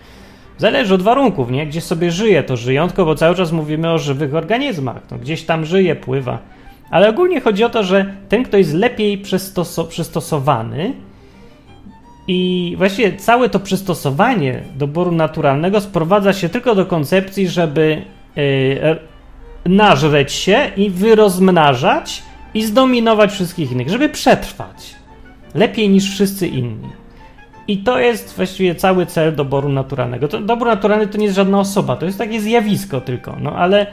Zależy 0.61 0.95
od 0.95 1.03
warunków, 1.03 1.51
nie? 1.51 1.67
Gdzie 1.67 1.81
sobie 1.81 2.11
żyje 2.11 2.43
to 2.43 2.57
żyjątko, 2.57 3.05
bo 3.05 3.15
cały 3.15 3.37
czas 3.37 3.53
mówimy 3.53 3.91
o 3.91 3.99
żywych 3.99 4.35
organizmach. 4.35 5.03
No, 5.11 5.19
gdzieś 5.19 5.43
tam 5.43 5.65
żyje, 5.65 5.97
pływa. 5.97 6.39
Ale 6.91 7.09
ogólnie 7.09 7.41
chodzi 7.41 7.65
o 7.65 7.71
to, 7.71 7.83
że 7.83 8.15
ten, 8.29 8.45
kto 8.45 8.57
jest 8.57 8.75
lepiej 8.75 9.19
przystoso 9.19 9.85
przystosowany, 9.85 10.93
i 12.29 12.75
właściwie 12.79 13.17
całe 13.17 13.49
to 13.49 13.61
przystosowanie 13.61 14.63
doboru 14.77 15.13
naturalnego 15.13 15.81
sprowadza 15.81 16.33
się 16.33 16.49
tylko 16.49 16.75
do 16.75 16.87
koncepcji, 16.87 17.49
żeby 17.49 18.03
yy, 18.37 18.99
nażreć 19.65 20.33
się 20.33 20.71
i 20.77 20.91
wyrozmnażać 20.91 22.23
i 22.55 22.65
zdominować 22.65 23.33
wszystkich 23.33 23.73
innych, 23.73 23.89
żeby 23.89 24.09
przetrwać. 24.09 24.95
Lepiej 25.55 25.89
niż 25.89 26.11
wszyscy 26.11 26.47
inni. 26.49 27.00
I 27.71 27.79
to 27.79 27.99
jest 27.99 28.37
właściwie 28.37 28.75
cały 28.75 29.07
cel 29.07 29.35
doboru 29.35 29.69
naturalnego. 29.69 30.29
To, 30.29 30.41
dobór 30.41 30.69
naturalny 30.69 31.07
to 31.07 31.19
nie 31.19 31.25
jest 31.25 31.37
żadna 31.37 31.61
osoba, 31.61 31.97
to 31.97 32.07
jest 32.07 32.19
takie 32.19 32.41
zjawisko 32.41 33.01
tylko. 33.01 33.37
No 33.41 33.53
ale 33.53 33.87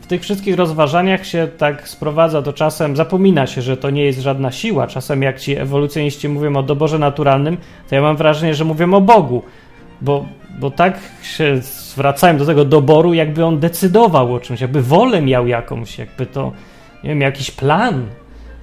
w 0.00 0.06
tych 0.06 0.22
wszystkich 0.22 0.56
rozważaniach 0.56 1.26
się 1.26 1.48
tak 1.58 1.88
sprowadza 1.88 2.42
to 2.42 2.52
czasem, 2.52 2.96
zapomina 2.96 3.46
się, 3.46 3.62
że 3.62 3.76
to 3.76 3.90
nie 3.90 4.04
jest 4.04 4.20
żadna 4.20 4.52
siła. 4.52 4.86
Czasem 4.86 5.22
jak 5.22 5.40
ci 5.40 5.56
ewolucjoniści 5.56 6.28
mówią 6.28 6.56
o 6.56 6.62
doborze 6.62 6.98
naturalnym, 6.98 7.56
to 7.88 7.94
ja 7.94 8.02
mam 8.02 8.16
wrażenie, 8.16 8.54
że 8.54 8.64
mówią 8.64 8.94
o 8.94 9.00
Bogu. 9.00 9.42
Bo, 10.00 10.26
bo 10.58 10.70
tak 10.70 10.98
się 11.22 11.56
zwracają 11.62 12.38
do 12.38 12.46
tego 12.46 12.64
doboru, 12.64 13.14
jakby 13.14 13.44
on 13.44 13.58
decydował 13.58 14.34
o 14.34 14.40
czymś, 14.40 14.60
jakby 14.60 14.82
wolę 14.82 15.22
miał 15.22 15.46
jakąś, 15.46 15.98
jakby 15.98 16.26
to, 16.26 16.52
nie 17.04 17.10
wiem, 17.10 17.20
jakiś 17.20 17.50
plan. 17.50 18.06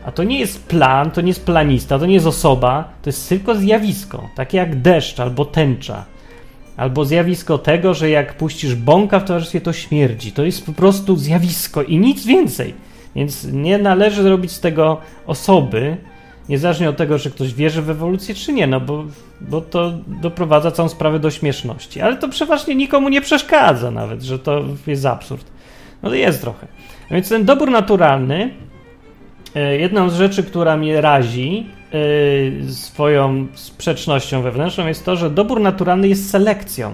A 0.05 0.11
to 0.11 0.23
nie 0.23 0.39
jest 0.39 0.67
plan, 0.67 1.11
to 1.11 1.21
nie 1.21 1.27
jest 1.27 1.45
planista, 1.45 1.99
to 1.99 2.05
nie 2.05 2.13
jest 2.13 2.27
osoba, 2.27 2.89
to 3.01 3.09
jest 3.09 3.29
tylko 3.29 3.55
zjawisko, 3.55 4.29
takie 4.35 4.57
jak 4.57 4.81
deszcz 4.81 5.19
albo 5.19 5.45
tęcza. 5.45 6.05
Albo 6.77 7.05
zjawisko 7.05 7.57
tego, 7.57 7.93
że 7.93 8.09
jak 8.09 8.37
puścisz 8.37 8.75
bąka 8.75 9.19
w 9.19 9.23
towarzystwie, 9.23 9.61
to 9.61 9.73
śmierdzi. 9.73 10.31
To 10.31 10.45
jest 10.45 10.65
po 10.65 10.73
prostu 10.73 11.15
zjawisko 11.15 11.83
i 11.83 11.97
nic 11.97 12.25
więcej. 12.25 12.73
Więc 13.15 13.43
nie 13.43 13.77
należy 13.77 14.29
robić 14.29 14.51
z 14.51 14.59
tego 14.59 14.97
osoby, 15.27 15.97
niezależnie 16.49 16.89
od 16.89 16.97
tego, 16.97 17.19
czy 17.19 17.31
ktoś 17.31 17.53
wierzy 17.53 17.81
w 17.81 17.89
ewolucję, 17.89 18.35
czy 18.35 18.53
nie, 18.53 18.67
no 18.67 18.79
bo, 18.79 19.03
bo 19.41 19.61
to 19.61 19.91
doprowadza 20.07 20.71
całą 20.71 20.89
sprawę 20.89 21.19
do 21.19 21.31
śmieszności. 21.31 22.01
Ale 22.01 22.17
to 22.17 22.29
przeważnie 22.29 22.75
nikomu 22.75 23.09
nie 23.09 23.21
przeszkadza 23.21 23.91
nawet, 23.91 24.23
że 24.23 24.39
to 24.39 24.63
jest 24.87 25.05
absurd. 25.05 25.45
No 26.03 26.09
to 26.09 26.15
jest 26.15 26.41
trochę. 26.41 26.67
No 27.09 27.15
więc 27.15 27.29
ten 27.29 27.45
dobór 27.45 27.71
naturalny, 27.71 28.53
jedną 29.55 30.09
z 30.09 30.15
rzeczy, 30.15 30.43
która 30.43 30.77
mnie 30.77 31.01
razi, 31.01 31.65
Y, 31.93 32.73
swoją 32.73 33.47
sprzecznością 33.53 34.41
wewnętrzną 34.41 34.87
jest 34.87 35.05
to, 35.05 35.15
że 35.15 35.29
dobór 35.29 35.61
naturalny 35.61 36.07
jest 36.07 36.29
selekcją. 36.29 36.91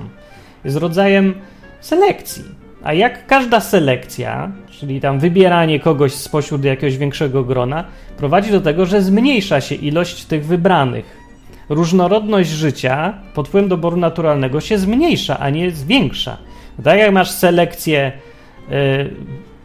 Jest 0.66 0.78
rodzajem 0.78 1.34
selekcji. 1.82 2.44
A 2.84 2.94
jak 2.94 3.28
każda 3.28 3.60
selekcja, 3.60 4.52
czyli 4.70 5.02
tam 5.02 5.20
wybieranie 5.20 5.80
kogoś 5.80 6.14
spośród 6.14 6.64
jakiegoś 6.64 6.98
większego 6.98 7.44
grona, 7.44 7.84
prowadzi 8.18 8.52
do 8.52 8.62
tego, 8.62 8.86
że 8.86 9.02
zmniejsza 9.02 9.62
się 9.62 9.76
ilość 9.76 10.26
tych 10.26 10.46
wybranych. 10.46 11.18
Różnorodność 11.70 12.50
życia 12.50 13.14
pod 13.34 13.48
wpływem 13.48 13.70
doboru 13.70 13.98
naturalnego 13.98 14.62
się 14.62 14.78
zmniejsza, 14.78 15.40
a 15.40 15.50
nie 15.50 15.72
zwiększa. 15.72 16.38
Tak 16.84 17.00
jak 17.00 17.12
masz 17.12 17.32
selekcję 17.32 18.12
y, 18.72 19.10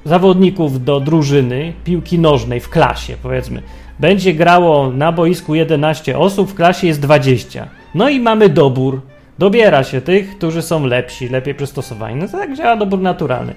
zawodników 0.04 0.84
do 0.84 1.00
drużyny 1.00 1.72
piłki 1.84 2.18
nożnej 2.18 2.60
w 2.60 2.68
klasie, 2.68 3.16
powiedzmy, 3.22 3.62
będzie 3.98 4.34
grało 4.34 4.90
na 4.90 5.12
boisku 5.12 5.54
11 5.54 6.18
osób, 6.18 6.50
w 6.50 6.54
klasie 6.54 6.86
jest 6.86 7.00
20. 7.00 7.68
No 7.94 8.08
i 8.08 8.20
mamy 8.20 8.48
dobór. 8.48 9.00
Dobiera 9.38 9.84
się 9.84 10.00
tych, 10.00 10.36
którzy 10.36 10.62
są 10.62 10.86
lepsi, 10.86 11.28
lepiej 11.28 11.54
przystosowani. 11.54 12.16
No 12.16 12.28
to 12.28 12.38
tak 12.38 12.56
działa 12.56 12.76
dobór 12.76 13.00
naturalny. 13.00 13.54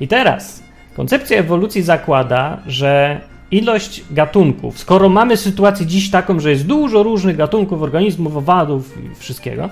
I 0.00 0.08
teraz 0.08 0.62
koncepcja 0.96 1.38
ewolucji 1.38 1.82
zakłada, 1.82 2.58
że 2.66 3.20
ilość 3.50 4.04
gatunków, 4.10 4.78
skoro 4.78 5.08
mamy 5.08 5.36
sytuację 5.36 5.86
dziś 5.86 6.10
taką, 6.10 6.40
że 6.40 6.50
jest 6.50 6.66
dużo 6.66 7.02
różnych 7.02 7.36
gatunków, 7.36 7.82
organizmów, 7.82 8.36
owadów 8.36 8.94
i 9.04 9.14
wszystkiego, 9.14 9.68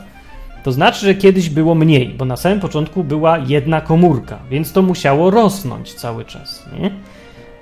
to 0.65 0.73
znaczy, 0.73 1.07
że 1.07 1.15
kiedyś 1.15 1.51
było 1.51 1.75
mniej, 1.75 2.09
bo 2.09 2.25
na 2.25 2.37
samym 2.37 2.61
początku 2.61 3.05
była 3.05 3.39
jedna 3.39 3.81
komórka, 3.81 4.39
więc 4.51 4.73
to 4.73 4.83
musiało 4.83 5.31
rosnąć 5.31 5.95
cały 5.95 6.25
czas. 6.25 6.67
Nie? 6.81 6.91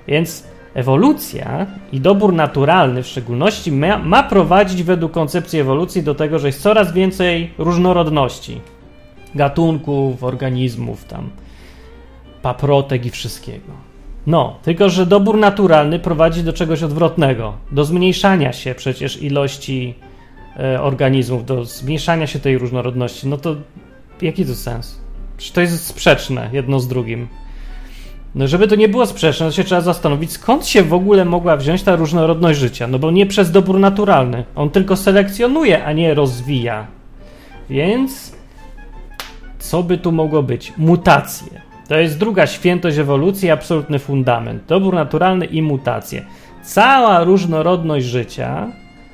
Więc 0.07 0.43
Ewolucja 0.73 1.67
i 1.91 1.99
dobór 1.99 2.33
naturalny 2.33 3.03
w 3.03 3.07
szczególności 3.07 3.71
ma, 3.71 3.97
ma, 3.97 4.23
prowadzić 4.23 4.83
według 4.83 5.11
koncepcji 5.11 5.59
ewolucji 5.59 6.03
do 6.03 6.15
tego, 6.15 6.39
że 6.39 6.47
jest 6.47 6.61
coraz 6.61 6.93
więcej 6.93 7.51
różnorodności 7.57 8.61
gatunków, 9.35 10.23
organizmów, 10.23 11.05
tam 11.05 11.29
paprotek 12.41 13.05
i 13.05 13.09
wszystkiego. 13.09 13.73
No, 14.27 14.55
tylko 14.63 14.89
że 14.89 15.05
dobór 15.05 15.37
naturalny 15.37 15.99
prowadzi 15.99 16.43
do 16.43 16.53
czegoś 16.53 16.83
odwrotnego, 16.83 17.53
do 17.71 17.85
zmniejszania 17.85 18.53
się 18.53 18.75
przecież 18.75 19.21
ilości 19.21 19.95
organizmów, 20.79 21.45
do 21.45 21.65
zmniejszania 21.65 22.27
się 22.27 22.39
tej 22.39 22.57
różnorodności. 22.57 23.27
No 23.27 23.37
to 23.37 23.55
jaki 24.21 24.45
to 24.45 24.55
sens? 24.55 24.99
Czy 25.37 25.53
to 25.53 25.61
jest 25.61 25.85
sprzeczne 25.85 26.49
jedno 26.53 26.79
z 26.79 26.87
drugim? 26.87 27.27
No, 28.35 28.47
żeby 28.47 28.67
to 28.67 28.75
nie 28.75 28.89
było 28.89 29.05
sprzeczne, 29.05 29.45
to 29.45 29.51
się 29.51 29.63
trzeba 29.63 29.81
zastanowić, 29.81 30.31
skąd 30.31 30.67
się 30.67 30.83
w 30.83 30.93
ogóle 30.93 31.25
mogła 31.25 31.57
wziąć 31.57 31.83
ta 31.83 31.95
różnorodność 31.95 32.59
życia. 32.59 32.87
No 32.87 32.99
bo 32.99 33.11
nie 33.11 33.25
przez 33.25 33.51
dobór 33.51 33.79
naturalny. 33.79 34.43
On 34.55 34.69
tylko 34.69 34.95
selekcjonuje, 34.95 35.85
a 35.85 35.91
nie 35.91 36.13
rozwija. 36.13 36.87
Więc 37.69 38.35
co 39.59 39.83
by 39.83 39.97
tu 39.97 40.11
mogło 40.11 40.43
być? 40.43 40.73
Mutacje. 40.77 41.61
To 41.87 41.97
jest 41.97 42.17
druga 42.17 42.47
świętość 42.47 42.97
ewolucji, 42.97 43.51
absolutny 43.51 43.99
fundament. 43.99 44.63
Dobór 44.67 44.93
naturalny 44.93 45.45
i 45.45 45.61
mutacje. 45.61 46.25
Cała 46.63 47.23
różnorodność 47.23 48.05
życia 48.05 48.67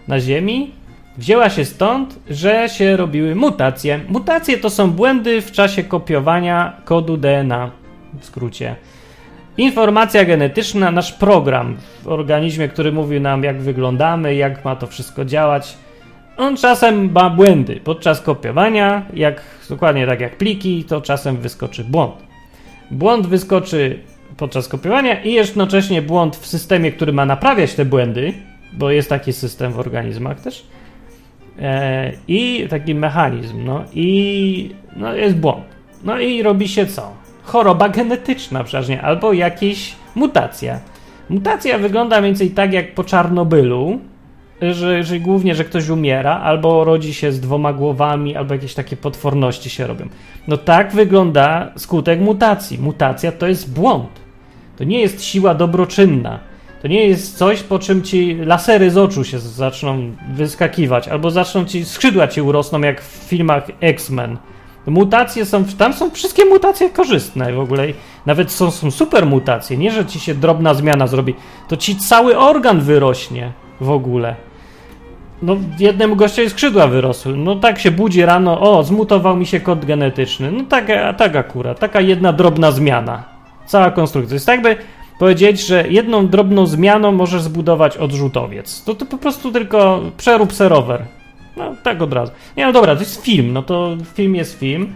na 0.08 0.20
Ziemi 0.20 0.72
wzięła 1.20 1.50
się 1.50 1.66
stąd, 1.66 2.20
że 2.30 2.70
się 2.70 2.98
robiły 2.98 3.36
mutacje. 3.36 4.00
Mutacje 4.10 4.58
to 4.58 4.70
są 4.70 4.92
błędy 4.92 5.42
w 5.42 5.52
czasie 5.52 5.84
kopiowania 5.84 6.74
kodu 6.86 7.18
DNA, 7.18 7.72
w 8.20 8.26
skrócie. 8.26 8.76
Informacja 9.58 10.26
genetyczna, 10.26 10.92
nasz 10.92 11.14
program 11.14 11.78
w 12.04 12.08
organizmie, 12.08 12.68
który 12.68 12.92
mówi 12.92 13.22
nam, 13.22 13.44
jak 13.44 13.62
wyglądamy, 13.62 14.36
jak 14.36 14.66
ma 14.66 14.76
to 14.76 14.88
wszystko 14.88 15.26
działać. 15.26 15.78
On 16.38 16.58
czasem 16.58 17.12
ma 17.12 17.30
błędy. 17.30 17.80
Podczas 17.84 18.22
kopiowania, 18.22 19.06
jak 19.14 19.42
dokładnie 19.70 20.08
tak 20.08 20.20
jak 20.20 20.38
pliki, 20.38 20.84
to 20.84 21.02
czasem 21.02 21.38
wyskoczy 21.38 21.84
błąd. 21.84 22.16
Błąd 22.92 23.28
wyskoczy 23.28 24.00
podczas 24.38 24.68
kopiowania 24.68 25.24
i 25.24 25.34
jednocześnie 25.34 26.02
błąd 26.02 26.36
w 26.36 26.48
systemie, 26.48 26.92
który 26.92 27.14
ma 27.14 27.26
naprawiać 27.26 27.74
te 27.74 27.86
błędy, 27.86 28.34
bo 28.74 28.92
jest 28.92 29.10
taki 29.10 29.34
system 29.34 29.72
w 29.72 29.80
organizmach 29.80 30.42
też. 30.42 30.66
E, 31.62 32.12
I 32.28 32.68
taki 32.70 32.96
mechanizm, 32.96 33.66
no 33.66 33.84
i 33.94 34.72
no 34.96 35.14
jest 35.14 35.36
błąd. 35.36 35.66
No 36.04 36.20
i 36.20 36.44
robi 36.44 36.68
się 36.68 36.86
co? 36.86 37.14
Choroba 37.44 37.90
genetyczna 37.90 38.64
przeważnie, 38.64 39.02
albo 39.02 39.34
jakaś 39.34 39.96
mutacja. 40.16 40.80
Mutacja 41.30 41.78
wygląda 41.78 42.20
mniej 42.20 42.32
więcej 42.32 42.52
tak 42.52 42.74
jak 42.74 42.96
po 42.96 43.04
Czarnobylu, 43.04 44.00
że, 44.62 45.04
że 45.04 45.20
głównie, 45.20 45.56
że 45.56 45.66
ktoś 45.66 45.90
umiera, 45.90 46.40
albo 46.40 46.84
rodzi 46.84 47.14
się 47.14 47.32
z 47.32 47.40
dwoma 47.40 47.74
głowami, 47.74 48.36
albo 48.36 48.54
jakieś 48.54 48.74
takie 48.74 48.98
potworności 48.98 49.70
się 49.70 49.88
robią. 49.88 50.08
No 50.48 50.58
tak 50.58 50.92
wygląda 50.92 51.72
skutek 51.76 52.20
mutacji. 52.20 52.80
Mutacja 52.80 53.32
to 53.32 53.48
jest 53.48 53.74
błąd. 53.74 54.10
To 54.78 54.84
nie 54.84 55.02
jest 55.02 55.24
siła 55.24 55.56
dobroczynna. 55.56 56.40
To 56.82 56.88
nie 56.88 57.08
jest 57.08 57.38
coś, 57.38 57.64
po 57.64 57.80
czym 57.80 58.02
ci 58.02 58.36
lasery 58.36 58.92
z 58.92 58.98
oczu 58.98 59.24
się 59.24 59.40
zaczną 59.40 60.12
wyskakiwać, 60.34 61.08
albo 61.08 61.32
zaczną 61.32 61.66
ci 61.66 61.86
skrzydła 61.86 62.28
ci 62.28 62.42
urosną, 62.42 62.82
jak 62.82 63.02
w 63.02 63.28
filmach 63.28 63.68
X-Men. 63.82 64.38
Mutacje 64.88 65.46
są, 65.46 65.66
tam 65.66 65.94
są 65.94 66.12
wszystkie 66.12 66.46
mutacje 66.46 66.90
korzystne 66.90 67.54
w 67.54 67.60
ogóle. 67.60 67.88
Nawet 68.26 68.52
są, 68.52 68.72
są 68.72 68.92
super 68.92 69.26
mutacje. 69.26 69.78
Nie, 69.78 69.92
że 69.92 70.06
ci 70.06 70.20
się 70.20 70.36
drobna 70.36 70.74
zmiana 70.74 71.08
zrobi, 71.08 71.36
to 71.68 71.78
ci 71.78 71.96
cały 71.96 72.38
organ 72.38 72.82
wyrośnie 72.82 73.52
w 73.82 73.90
ogóle. 73.90 74.36
No, 75.42 75.58
jednemu 75.80 76.16
gościowi 76.16 76.50
skrzydła 76.50 76.88
wyrosły. 76.88 77.38
No 77.38 77.56
tak 77.56 77.80
się 77.80 77.92
budzi 77.92 78.26
rano, 78.26 78.62
o, 78.62 78.84
zmutował 78.84 79.36
mi 79.36 79.46
się 79.46 79.60
kod 79.60 79.86
genetyczny. 79.86 80.52
No 80.52 80.64
tak, 80.70 80.88
tak 81.18 81.36
akurat, 81.36 81.80
taka 81.80 82.02
jedna 82.02 82.34
drobna 82.34 82.72
zmiana. 82.72 83.24
Cała 83.66 83.92
konstrukcja. 83.92 84.34
Jest 84.34 84.46
tak 84.46 84.62
by 84.62 84.78
powiedzieć, 85.20 85.68
że 85.68 85.88
jedną 85.90 86.28
drobną 86.28 86.66
zmianą 86.66 87.12
możesz 87.12 87.42
zbudować 87.42 87.98
odrzutowiec. 87.98 88.84
To, 88.84 88.96
to 88.96 89.06
po 89.06 89.18
prostu 89.18 89.52
tylko 89.52 90.02
przerób 90.18 90.54
serower. 90.54 91.06
No 91.58 91.76
tak 91.84 92.02
od 92.02 92.14
razu. 92.14 92.32
Nie, 92.58 92.66
no 92.66 92.72
dobra, 92.72 92.96
to 92.96 93.02
jest 93.02 93.22
film, 93.22 93.54
no 93.54 93.64
to 93.64 93.98
film 94.14 94.36
jest 94.36 94.60
film, 94.60 94.94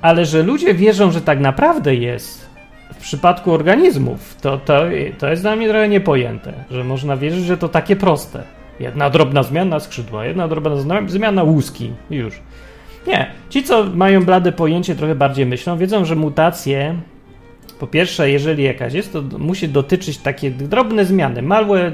ale 0.00 0.26
że 0.26 0.42
ludzie 0.42 0.74
wierzą, 0.74 1.10
że 1.10 1.20
tak 1.20 1.40
naprawdę 1.40 1.94
jest 1.94 2.48
w 2.94 2.96
przypadku 2.96 3.52
organizmów, 3.52 4.36
to, 4.40 4.58
to, 4.58 4.82
to 5.18 5.28
jest 5.28 5.42
dla 5.42 5.56
mnie 5.56 5.68
trochę 5.68 5.88
niepojęte, 5.88 6.52
że 6.70 6.84
można 6.84 7.16
wierzyć, 7.16 7.44
że 7.44 7.56
to 7.56 7.68
takie 7.68 7.96
proste. 7.96 8.42
Jedna 8.80 9.10
drobna 9.10 9.42
zmiana 9.42 9.80
skrzydła, 9.80 10.24
jedna 10.24 10.48
drobna 10.48 10.76
zmiana 11.06 11.42
łuski, 11.42 11.92
już. 12.10 12.34
Nie. 13.06 13.30
Ci, 13.50 13.62
co 13.62 13.84
mają 13.84 14.24
blade 14.24 14.52
pojęcie, 14.52 14.94
trochę 14.94 15.14
bardziej 15.14 15.46
myślą, 15.46 15.78
wiedzą, 15.78 16.04
że 16.04 16.16
mutacje, 16.16 16.94
po 17.78 17.86
pierwsze, 17.86 18.30
jeżeli 18.30 18.64
jakaś 18.64 18.94
jest, 18.94 19.12
to 19.12 19.22
musi 19.38 19.68
dotyczyć 19.68 20.18
takie 20.18 20.50
drobne 20.50 21.04
zmiany, 21.04 21.42
małe, 21.42 21.92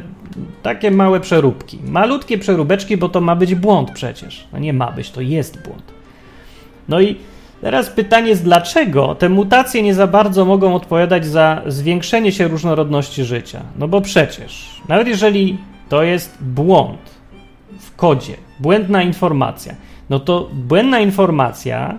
takie 0.62 0.90
małe 0.90 1.20
przeróbki. 1.20 1.78
Malutkie 1.86 2.38
przeróbeczki, 2.38 2.96
bo 2.96 3.08
to 3.08 3.20
ma 3.20 3.36
być 3.36 3.54
błąd 3.54 3.90
przecież. 3.90 4.46
No 4.52 4.58
nie 4.58 4.72
ma 4.72 4.92
być, 4.92 5.10
to 5.10 5.20
jest 5.20 5.62
błąd. 5.62 5.82
No 6.88 7.00
i 7.00 7.16
teraz 7.60 7.90
pytanie 7.90 8.28
jest, 8.28 8.44
dlaczego 8.44 9.14
te 9.14 9.28
mutacje 9.28 9.82
nie 9.82 9.94
za 9.94 10.06
bardzo 10.06 10.44
mogą 10.44 10.74
odpowiadać 10.74 11.26
za 11.26 11.62
zwiększenie 11.66 12.32
się 12.32 12.48
różnorodności 12.48 13.24
życia? 13.24 13.62
No 13.78 13.88
bo 13.88 14.00
przecież, 14.00 14.80
nawet 14.88 15.08
jeżeli 15.08 15.58
to 15.88 16.02
jest 16.02 16.38
błąd 16.40 17.10
w 17.78 17.96
kodzie, 17.96 18.34
błędna 18.60 19.02
informacja. 19.02 19.74
No 20.10 20.20
to 20.20 20.50
błędna 20.52 21.00
informacja 21.00 21.98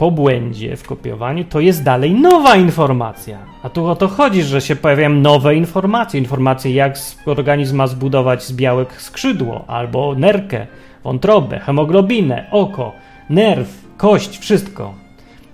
po 0.00 0.10
błędzie 0.10 0.76
w 0.76 0.86
kopiowaniu 0.86 1.44
to 1.44 1.60
jest 1.60 1.82
dalej 1.82 2.12
nowa 2.12 2.56
informacja. 2.56 3.38
A 3.62 3.68
tu 3.68 3.86
o 3.86 3.96
to 3.96 4.08
chodzi, 4.08 4.42
że 4.42 4.60
się 4.60 4.76
pojawiają 4.76 5.10
nowe 5.10 5.54
informacje. 5.54 6.20
Informacje, 6.20 6.74
jak 6.74 6.98
organizm 7.26 7.76
ma 7.76 7.86
zbudować 7.86 8.44
z 8.44 8.52
białek 8.52 9.02
skrzydło, 9.02 9.64
albo 9.66 10.14
nerkę, 10.14 10.66
wątrobę, 11.04 11.58
hemoglobinę, 11.58 12.46
oko, 12.50 12.92
nerw, 13.30 13.84
kość, 13.96 14.38
wszystko. 14.38 14.94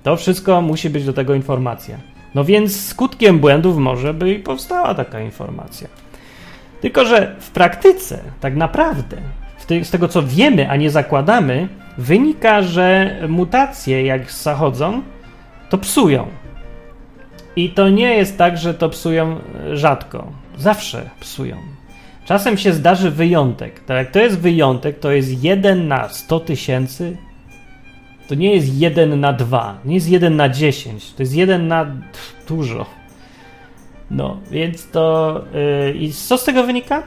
To 0.02 0.16
wszystko 0.16 0.61
musi 0.61 0.90
być 0.90 1.04
do 1.04 1.12
tego 1.12 1.35
informacja. 1.35 1.96
No 2.35 2.44
więc 2.44 2.87
skutkiem 2.87 3.38
błędów 3.38 3.76
może 3.76 4.14
by 4.14 4.35
i 4.35 4.38
powstała 4.38 4.94
taka 4.94 5.20
informacja. 5.20 5.88
Tylko, 6.80 7.04
że 7.04 7.37
w 7.40 7.50
praktyce, 7.50 8.18
tak 8.40 8.56
naprawdę, 8.56 9.16
z 9.83 9.90
tego 9.90 10.09
co 10.09 10.22
wiemy, 10.22 10.70
a 10.70 10.76
nie 10.76 10.90
zakładamy, 10.90 11.68
wynika, 11.98 12.62
że 12.62 13.16
mutacje, 13.29 14.05
jak 14.05 14.33
zachodzą, 14.33 15.02
to 15.70 15.79
psują. 15.79 16.26
I 17.57 17.70
to 17.70 17.88
nie 17.88 18.14
jest 18.14 18.38
tak, 18.38 18.59
że 18.59 18.74
to 18.74 18.88
psują 18.88 19.40
rzadko. 19.72 20.33
Zawsze 20.59 21.11
psują. 21.20 21.57
Czasem 22.24 22.59
się 22.59 22.72
zdarzy 22.72 23.11
wyjątek. 23.11 23.81
Tak 23.81 23.96
jak 23.96 24.11
to 24.11 24.18
jest 24.18 24.38
wyjątek, 24.38 24.98
to 24.98 25.12
jest 25.12 25.44
1 25.44 25.88
na 25.88 26.09
100 26.09 26.40
tysięcy. 26.40 27.16
To 28.29 28.35
nie 28.35 28.55
jest 28.55 28.74
1 28.74 29.20
na 29.20 29.33
2, 29.33 29.79
nie 29.85 29.94
jest 29.94 30.09
1 30.09 30.37
na 30.37 30.48
10, 30.48 31.12
to 31.12 31.22
jest 31.22 31.35
1 31.35 31.68
na 31.68 31.87
dużo. 32.48 32.87
No, 34.11 34.40
więc 34.50 34.90
to. 34.90 35.40
Yy, 35.87 35.92
I 35.92 36.12
co 36.12 36.38
z 36.38 36.44
tego 36.44 36.62
wynika? 36.62 37.02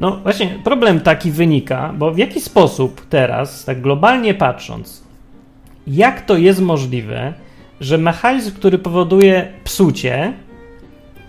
No 0.00 0.16
właśnie, 0.16 0.58
problem 0.64 1.00
taki 1.00 1.30
wynika, 1.30 1.94
bo 1.98 2.10
w 2.10 2.18
jaki 2.18 2.40
sposób 2.40 3.06
teraz, 3.08 3.64
tak 3.64 3.80
globalnie 3.80 4.34
patrząc, 4.34 5.04
jak 5.86 6.20
to 6.20 6.36
jest 6.36 6.60
możliwe, 6.60 7.34
że 7.80 7.98
mechanizm, 7.98 8.52
który 8.52 8.78
powoduje 8.78 9.52
psucie, 9.64 10.32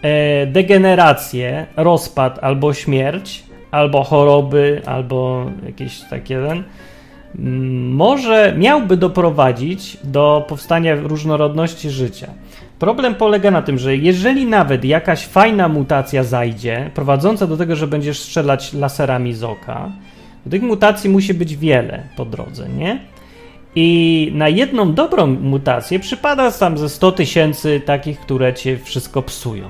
e, 0.01 0.47
degenerację, 0.47 1.65
rozpad 1.75 2.39
albo 2.41 2.73
śmierć, 2.73 3.43
albo 3.71 4.03
choroby, 4.03 4.81
albo 4.85 5.51
jakieś 5.65 5.99
takie 5.99 6.41
ten, 6.47 6.63
może 7.89 8.53
miałby 8.57 8.97
doprowadzić 8.97 9.97
do 10.03 10.45
powstania 10.47 10.95
różnorodności 10.95 11.89
życia. 11.89 12.27
Problem 12.79 13.15
polega 13.15 13.51
na 13.51 13.61
tym, 13.61 13.77
że 13.77 13.95
jeżeli 13.95 14.45
nawet 14.45 14.85
jakaś 14.85 15.25
fajna 15.25 15.67
mutacja 15.67 16.23
zajdzie, 16.23 16.91
prowadząca 16.93 17.47
do 17.47 17.57
tego, 17.57 17.75
że 17.75 17.87
będziesz 17.87 18.19
strzelać 18.19 18.73
laserami 18.73 19.33
z 19.33 19.43
oka, 19.43 19.91
tych 20.49 20.61
mutacji 20.61 21.09
musi 21.09 21.33
być 21.33 21.55
wiele 21.55 22.03
po 22.17 22.25
drodze, 22.25 22.69
nie? 22.69 22.99
I 23.75 24.31
na 24.35 24.49
jedną 24.49 24.93
dobrą 24.93 25.27
mutację 25.27 25.99
przypada 25.99 26.51
tam 26.51 26.77
ze 26.77 26.89
100 26.89 27.11
tysięcy 27.11 27.81
takich, 27.85 28.19
które 28.19 28.53
cię 28.53 28.77
wszystko 28.77 29.21
psują. 29.21 29.67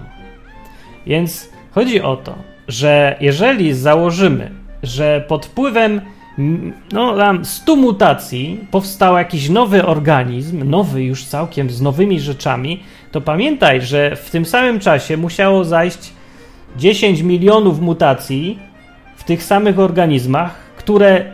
Więc 1.08 1.50
chodzi 1.72 2.02
o 2.02 2.15
to, 2.15 2.36
że 2.68 3.15
jeżeli 3.22 3.74
założymy, 3.74 4.52
że 4.84 5.26
pod 5.28 5.46
wpływem 5.46 6.02
no, 6.91 7.17
tam 7.17 7.45
100 7.45 7.76
mutacji 7.76 8.60
powstał 8.71 9.17
jakiś 9.17 9.50
nowy 9.50 9.86
organizm, 9.86 10.69
nowy 10.69 11.04
już 11.04 11.26
całkiem 11.26 11.69
z 11.69 11.82
nowymi 11.82 12.19
rzeczami, 12.19 12.84
to 13.12 13.21
pamiętaj, 13.21 13.82
że 13.82 14.15
w 14.15 14.30
tym 14.30 14.45
samym 14.45 14.80
czasie 14.80 15.17
musiało 15.17 15.65
zajść 15.65 16.13
10 16.78 17.21
milionów 17.21 17.80
mutacji 17.80 18.60
w 19.15 19.24
tych 19.24 19.43
samych 19.43 19.80
organizmach, 19.80 20.56
które 20.78 21.26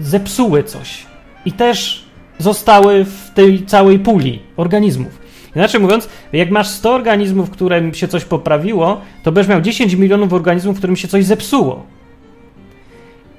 zepsuły 0.00 0.62
coś 0.62 1.06
i 1.44 1.52
też 1.52 2.04
zostały 2.38 3.04
w 3.04 3.30
tej 3.34 3.66
całej 3.66 3.98
puli 3.98 4.42
organizmów. 4.56 5.26
Inaczej 5.56 5.80
mówiąc, 5.80 6.08
jak 6.32 6.50
masz 6.50 6.68
100 6.68 6.94
organizmów, 6.94 7.50
którym 7.50 7.94
się 7.94 8.08
coś 8.08 8.24
poprawiło, 8.24 9.00
to 9.22 9.32
będziesz 9.32 9.50
miał 9.50 9.60
10 9.60 9.94
milionów 9.94 10.32
organizmów, 10.32 10.78
którym 10.78 10.96
się 10.96 11.08
coś 11.08 11.24
zepsuło. 11.24 11.95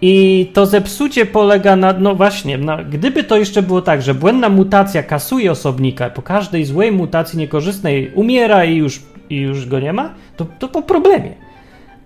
I 0.01 0.47
to 0.53 0.65
zepsucie 0.65 1.25
polega 1.25 1.75
na, 1.75 1.93
no 1.93 2.15
właśnie, 2.15 2.57
na, 2.57 2.83
gdyby 2.83 3.23
to 3.23 3.37
jeszcze 3.37 3.61
było 3.61 3.81
tak, 3.81 4.01
że 4.01 4.13
błędna 4.13 4.49
mutacja 4.49 5.03
kasuje 5.03 5.51
osobnika, 5.51 6.09
po 6.09 6.21
każdej 6.21 6.65
złej 6.65 6.91
mutacji 6.91 7.39
niekorzystnej 7.39 8.11
umiera 8.15 8.65
i 8.65 8.75
już, 8.75 9.01
i 9.29 9.35
już 9.35 9.65
go 9.65 9.79
nie 9.79 9.93
ma, 9.93 10.13
to, 10.35 10.45
to 10.59 10.67
po 10.67 10.81
problemie. 10.81 11.31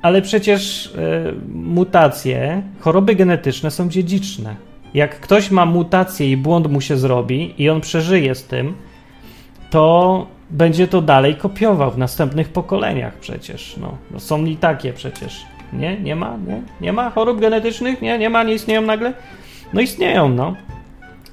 Ale 0.01 0.21
przecież 0.21 0.87
e, 0.97 1.33
mutacje, 1.53 2.63
choroby 2.79 3.15
genetyczne 3.15 3.71
są 3.71 3.89
dziedziczne. 3.89 4.55
Jak 4.93 5.19
ktoś 5.19 5.51
ma 5.51 5.65
mutację 5.65 6.31
i 6.31 6.37
błąd 6.37 6.71
mu 6.71 6.81
się 6.81 6.97
zrobi 6.97 7.53
i 7.57 7.69
on 7.69 7.81
przeżyje 7.81 8.35
z 8.35 8.43
tym, 8.43 8.73
to 9.69 10.27
będzie 10.49 10.87
to 10.87 11.01
dalej 11.01 11.35
kopiował 11.35 11.91
w 11.91 11.97
następnych 11.97 12.49
pokoleniach 12.49 13.13
przecież. 13.13 13.77
No, 13.77 13.97
no 14.11 14.19
są 14.19 14.45
i 14.45 14.55
takie 14.55 14.93
przecież. 14.93 15.45
Nie, 15.73 15.99
nie 15.99 16.15
ma, 16.15 16.37
nie, 16.47 16.61
nie 16.81 16.93
ma 16.93 17.09
chorób 17.09 17.39
genetycznych, 17.39 18.01
nie, 18.01 18.17
nie 18.17 18.29
ma, 18.29 18.43
nie 18.43 18.53
istnieją 18.53 18.81
nagle. 18.81 19.13
No 19.73 19.81
istnieją, 19.81 20.29
no. 20.29 20.55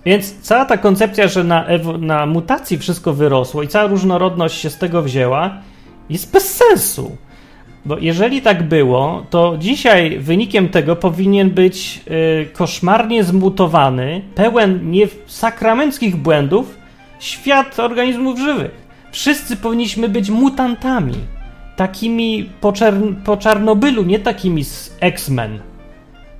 Więc 0.04 0.40
cała 0.40 0.64
ta 0.64 0.76
koncepcja, 0.76 1.28
że 1.28 1.44
na, 1.44 1.66
na 1.98 2.26
mutacji 2.26 2.78
wszystko 2.78 3.12
wyrosło 3.12 3.62
i 3.62 3.68
cała 3.68 3.86
różnorodność 3.86 4.60
się 4.60 4.70
z 4.70 4.78
tego 4.78 5.02
wzięła, 5.02 5.54
jest 6.10 6.32
bez 6.32 6.54
sensu. 6.54 7.16
Bo 7.84 7.98
jeżeli 7.98 8.42
tak 8.42 8.62
było, 8.62 9.26
to 9.30 9.56
dzisiaj 9.58 10.18
wynikiem 10.18 10.68
tego 10.68 10.96
powinien 10.96 11.50
być 11.50 12.00
y, 12.42 12.48
koszmarnie 12.52 13.24
zmutowany, 13.24 14.22
pełen 14.34 14.90
nie 14.90 15.06
sakramenckich 15.26 16.16
błędów 16.16 16.78
świat 17.20 17.80
organizmów 17.80 18.38
żywych. 18.38 18.88
Wszyscy 19.12 19.56
powinniśmy 19.56 20.08
być 20.08 20.30
mutantami. 20.30 21.14
Takimi 21.78 22.50
po, 22.60 22.72
Czern 22.72 23.14
po 23.24 23.36
Czarnobylu, 23.36 24.02
nie 24.04 24.18
takimi 24.18 24.64
z 24.64 24.96
X-Men. 25.00 25.58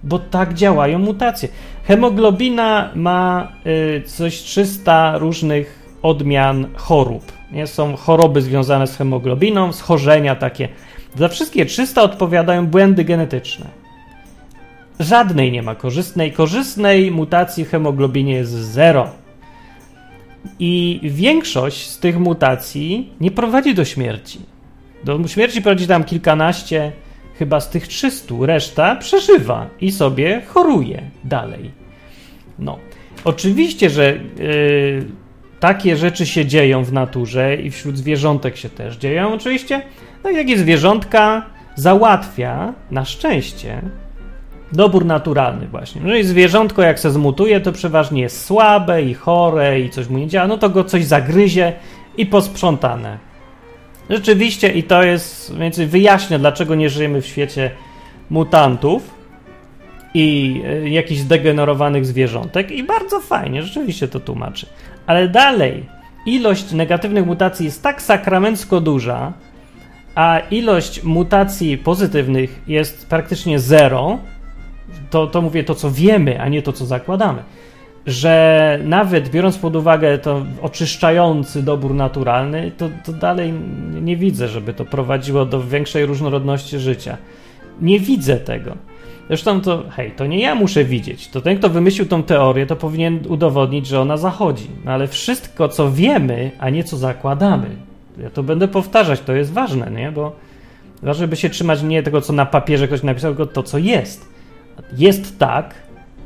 Bo 0.03 0.19
tak 0.19 0.55
działają 0.55 0.99
mutacje. 0.99 1.49
Hemoglobina 1.85 2.91
ma 2.95 3.53
y, 3.67 4.03
coś 4.07 4.39
300 4.39 5.19
różnych 5.19 5.89
odmian 6.03 6.67
chorób. 6.75 7.33
Nie? 7.53 7.67
Są 7.67 7.97
choroby 7.97 8.43
związane 8.43 8.87
z 8.87 8.97
hemoglobiną, 8.97 9.73
schorzenia 9.73 10.37
takie. 10.37 10.69
Za 11.17 11.29
wszystkie 11.29 11.67
300 11.67 12.03
odpowiadają 12.03 12.67
błędy 12.67 13.05
genetyczne. 13.05 13.67
Żadnej 15.01 15.53
nie 15.53 15.63
ma 15.63 15.75
korzystnej. 15.75 16.33
Korzystnej 16.33 17.11
mutacji 17.11 17.65
w 17.65 17.71
hemoglobinie 17.71 18.33
jest 18.33 18.53
zero. 18.53 19.11
I 20.59 21.01
większość 21.03 21.91
z 21.91 21.99
tych 21.99 22.19
mutacji 22.19 23.13
nie 23.21 23.31
prowadzi 23.31 23.75
do 23.75 23.85
śmierci. 23.85 24.58
Do 25.05 25.29
śmierci 25.29 25.63
prowadzi 25.63 25.87
tam 25.87 26.05
kilkanaście, 26.05 26.93
chyba 27.39 27.61
z 27.61 27.71
tych 27.71 27.89
300. 27.89 28.35
Reszta 28.41 28.97
przeżywa 28.97 29.67
i 29.81 29.93
sobie 29.93 30.43
choruje 30.47 31.03
dalej. 31.25 31.71
No. 32.59 32.79
Oczywiście, 33.25 33.91
że 33.91 34.19
yy, 34.39 35.05
takie 35.61 35.97
rzeczy 35.97 36.27
się 36.27 36.47
dzieją 36.47 36.85
w 36.85 36.93
naturze 36.93 37.57
i 37.57 37.71
wśród 37.71 37.99
zwierzątek 37.99 38.57
się 38.57 38.69
też 38.69 38.97
dzieją. 38.97 39.33
Oczywiście, 39.33 39.83
no 40.25 40.31
jakie 40.31 40.59
zwierzątka 40.59 41.47
załatwia 41.77 42.75
na 42.91 43.05
szczęście 43.05 43.83
dobór 44.73 45.05
naturalny 45.05 45.67
właśnie. 45.67 46.01
No 46.05 46.17
i 46.17 46.25
zwierzątko 46.25 46.83
jak 46.83 47.01
se 47.01 47.11
zmutuje, 47.11 47.61
to 47.61 47.73
przeważnie 47.73 48.23
jest 48.23 48.45
słabe 48.45 49.03
i 49.03 49.15
chore 49.15 49.81
i 49.81 49.91
coś 49.91 50.09
mu 50.09 50.19
nie 50.19 50.27
działa, 50.27 50.47
no 50.47 50.59
to 50.59 50.71
go 50.71 50.85
coś 50.85 51.05
zagryzie 51.05 51.73
i 52.17 52.27
posprzątane. 52.27 53.28
Rzeczywiście 54.11 54.69
i 54.69 54.83
to 54.83 55.03
jest, 55.03 55.59
więcej 55.59 55.87
wyjaśnia, 55.87 56.39
dlaczego 56.39 56.75
nie 56.75 56.91
żyjemy 56.91 57.23
w 57.23 57.27
świecie 57.27 57.71
mutantów 58.31 59.15
i 60.15 60.61
y, 60.85 60.89
jakichś 60.89 61.21
zdegenerowanych 61.21 62.07
zwierzątek. 62.07 62.71
I 62.71 62.83
bardzo 62.83 63.21
fajnie, 63.21 63.63
rzeczywiście 63.63 64.09
to 64.09 64.21
tłumaczy. 64.21 64.67
Ale 65.07 65.29
dalej, 65.29 65.87
ilość 66.27 66.73
negatywnych 66.73 67.27
mutacji 67.27 67.65
jest 67.67 67.83
tak 67.83 68.03
sakramencko 68.03 68.81
duża, 68.81 69.33
a 70.15 70.39
ilość 70.51 71.03
mutacji 71.03 71.79
pozytywnych 71.79 72.63
jest 72.67 73.07
praktycznie 73.09 73.59
zero, 73.59 74.19
to, 75.11 75.27
to 75.27 75.43
mówię 75.43 75.65
to, 75.65 75.75
co 75.75 75.91
wiemy, 75.91 76.41
a 76.41 76.49
nie 76.49 76.63
to, 76.63 76.73
co 76.73 76.87
zakładamy, 76.87 77.43
że 78.09 78.79
nawet 78.85 79.29
biorąc 79.29 79.59
pod 79.59 79.77
uwagę 79.77 80.19
to 80.19 80.45
oczyszczający 80.63 81.63
dobór 81.63 81.95
naturalny, 81.95 82.73
to, 82.77 82.89
to 83.05 83.13
dalej 83.13 83.53
nie 84.03 84.17
widzę, 84.17 84.49
żeby 84.49 84.75
to 84.75 84.85
prowadziło 84.85 85.45
do 85.45 85.63
większej 85.63 86.07
różnorodności 86.07 86.79
życia. 86.79 87.17
Nie 87.81 88.01
widzę 88.01 88.37
tego. 88.37 88.77
Zresztą 89.29 89.61
to, 89.61 89.85
hej, 89.91 90.11
to 90.11 90.27
nie 90.27 90.41
ja 90.41 90.55
muszę 90.55 90.85
widzieć. 90.85 91.29
To 91.29 91.41
ten, 91.41 91.59
kto 91.59 91.69
wymyślił 91.69 92.07
tą 92.07 92.23
teorię, 92.23 92.67
to 92.67 92.77
powinien 92.77 93.21
udowodnić, 93.29 93.87
że 93.87 94.01
ona 94.01 94.17
zachodzi. 94.17 94.67
No 94.85 94.93
ale 94.93 95.09
wszystko, 95.09 95.69
co 95.69 95.91
wiemy, 95.91 96.51
a 96.59 96.71
nie 96.71 96.85
co 96.85 96.97
zakładamy, 96.97 97.67
ja 98.23 98.31
to 98.31 98.43
będę 98.43 98.69
powtarzać, 98.69 99.21
to 99.21 99.33
jest 99.33 99.53
ważne, 99.53 99.91
nie? 99.91 100.13
Bo 100.13 100.37
ważne, 101.03 101.29
by 101.29 101.37
się 101.37 101.51
trzymać 101.51 101.83
nie 101.83 102.03
tego, 102.03 102.21
co 102.21 102.33
na 102.33 102.47
papierze 102.47 102.87
ktoś 102.87 103.03
napisał, 103.03 103.35
tylko 103.35 103.53
to, 103.53 103.63
co 103.63 103.79
jest. 103.79 104.29
Jest 104.97 105.39
tak, 105.39 105.75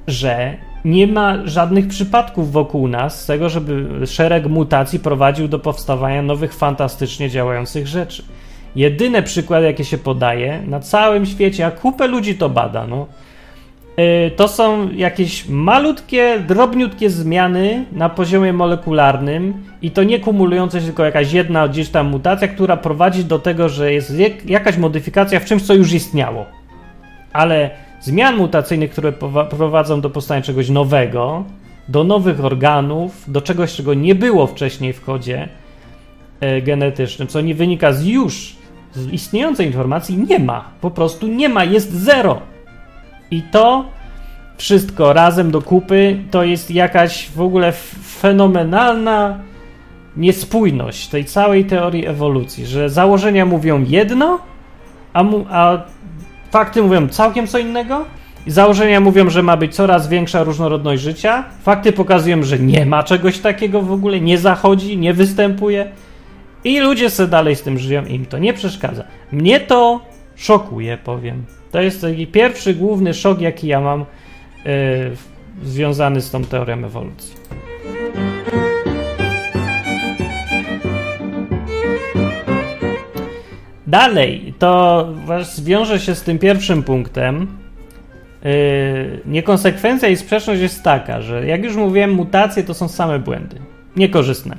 że 0.07 0.57
nie 0.85 1.07
ma 1.07 1.39
żadnych 1.45 1.89
przypadków 1.89 2.53
wokół 2.53 2.89
nas 2.89 3.27
tego, 3.27 3.49
żeby 3.49 4.07
szereg 4.07 4.47
mutacji 4.47 4.99
prowadził 4.99 5.49
do 5.49 5.59
powstawania 5.59 6.23
nowych, 6.23 6.55
fantastycznie 6.55 7.31
działających 7.31 7.87
rzeczy. 7.87 8.25
Jedyne 8.77 9.23
przykłady, 9.23 9.67
jakie 9.67 9.85
się 9.85 9.99
podaje 9.99 10.63
na 10.67 10.81
całym 10.81 11.27
świecie, 11.27 11.67
a 11.67 11.71
kupę 11.71 12.07
ludzi 12.07 12.35
to 12.35 12.49
bada, 12.49 12.87
no, 12.87 13.07
yy, 13.97 14.31
to 14.31 14.49
są 14.49 14.91
jakieś 14.93 15.49
malutkie, 15.49 16.45
drobniutkie 16.49 17.11
zmiany 17.11 17.85
na 17.93 18.09
poziomie 18.09 18.53
molekularnym 18.53 19.55
i 19.83 19.91
to 19.91 20.03
nie 20.03 20.21
kumulujące 20.21 20.81
się, 20.81 20.87
tylko 20.87 21.05
jakaś 21.05 21.33
jedna 21.33 21.69
gdzieś 21.69 21.89
tam 21.89 22.07
mutacja, 22.07 22.49
która 22.49 22.77
prowadzi 22.77 23.25
do 23.25 23.39
tego, 23.39 23.69
że 23.69 23.93
jest 23.93 24.13
jakaś 24.47 24.77
modyfikacja 24.77 25.41
w 25.41 25.45
czymś, 25.45 25.63
co 25.63 25.75
już 25.75 25.93
istniało. 25.93 26.47
Ale 27.33 27.71
zmian 28.03 28.37
mutacyjnych, 28.37 28.91
które 28.91 29.13
prowadzą 29.51 30.01
do 30.01 30.11
powstania 30.11 30.43
czegoś 30.43 30.69
nowego, 30.69 31.45
do 31.89 32.05
nowych 32.05 32.45
organów, 32.45 33.25
do 33.29 33.41
czegoś, 33.41 33.75
czego 33.75 33.95
nie 33.95 34.15
było 34.15 34.47
wcześniej 34.47 34.93
w 34.93 35.01
kodzie 35.01 35.49
e, 36.41 36.63
genetycznym, 36.63 37.29
co 37.29 37.41
nie 37.41 37.55
wynika 37.55 37.93
z 37.93 38.07
już 38.07 38.57
z 38.95 39.13
istniejącej 39.13 39.67
informacji, 39.67 40.19
nie 40.29 40.39
ma. 40.39 40.65
Po 40.81 40.91
prostu 40.91 41.27
nie 41.27 41.49
ma, 41.49 41.65
jest 41.65 41.93
zero. 41.93 42.41
I 43.31 43.43
to 43.43 43.85
wszystko 44.57 45.13
razem 45.13 45.51
do 45.51 45.63
kupy 45.63 46.19
to 46.31 46.45
jest 46.45 46.71
jakaś 46.71 47.31
w 47.31 47.41
ogóle 47.41 47.73
fenomenalna 48.21 49.39
niespójność 50.17 51.09
tej 51.09 51.25
całej 51.25 51.65
teorii 51.65 52.07
ewolucji, 52.07 52.67
że 52.67 52.91
założenia 52.91 53.47
mówią 53.47 53.85
jedno, 53.89 54.39
a, 55.13 55.23
mu, 55.23 55.47
a 55.51 55.83
Fakty 56.53 56.83
mówią 56.83 57.09
całkiem 57.09 57.47
co 57.47 57.59
innego. 57.59 58.05
Założenia 58.47 59.01
mówią, 59.01 59.31
że 59.31 59.43
ma 59.43 59.57
być 59.57 59.75
coraz 59.75 60.09
większa 60.09 60.45
różnorodność 60.45 61.03
życia. 61.03 61.45
Fakty 61.63 61.93
pokazują, 61.93 62.43
że 62.43 62.59
nie 62.59 62.87
ma 62.87 63.03
czegoś 63.03 63.39
takiego 63.39 63.83
w 63.83 63.93
ogóle, 63.93 64.21
nie 64.21 64.39
zachodzi, 64.39 64.99
nie 64.99 65.15
występuje. 65.15 65.93
I 66.65 66.81
ludzie 66.81 67.11
sobie 67.11 67.29
dalej 67.29 67.57
z 67.57 67.63
tym 67.63 67.79
żyją 67.79 68.05
i 68.05 68.15
im 68.15 68.27
to 68.27 68.39
nie 68.39 68.53
przeszkadza. 68.53 69.05
Mnie 69.33 69.61
to 69.61 70.01
szokuje, 70.37 70.99
powiem. 71.05 71.45
To 71.71 71.81
jest 71.81 72.01
taki 72.01 72.27
pierwszy 72.27 72.75
główny 72.75 73.15
szok, 73.15 73.41
jaki 73.41 73.67
ja 73.67 73.81
mam 73.81 74.05
yy, 74.65 74.73
związany 75.65 76.21
z 76.21 76.31
tą 76.31 76.45
teorią 76.45 76.85
ewolucji. 76.85 77.42
Dalej, 83.93 84.55
to 84.59 85.09
zwiąże 85.43 86.01
się 86.01 86.15
z 86.15 86.23
tym 86.23 86.39
pierwszym 86.39 86.83
punktem. 86.83 87.47
Yy, 88.45 89.21
niekonsekwencja 89.27 90.09
i 90.09 90.17
sprzeczność 90.17 90.61
jest 90.63 90.83
taka, 90.83 91.23
że 91.23 91.47
jak 91.47 91.65
już 91.65 91.77
mówiłem, 91.77 92.11
mutacje 92.13 92.63
to 92.63 92.75
są 92.75 92.89
same 92.89 93.19
błędy, 93.19 93.57
niekorzystne. 93.97 94.57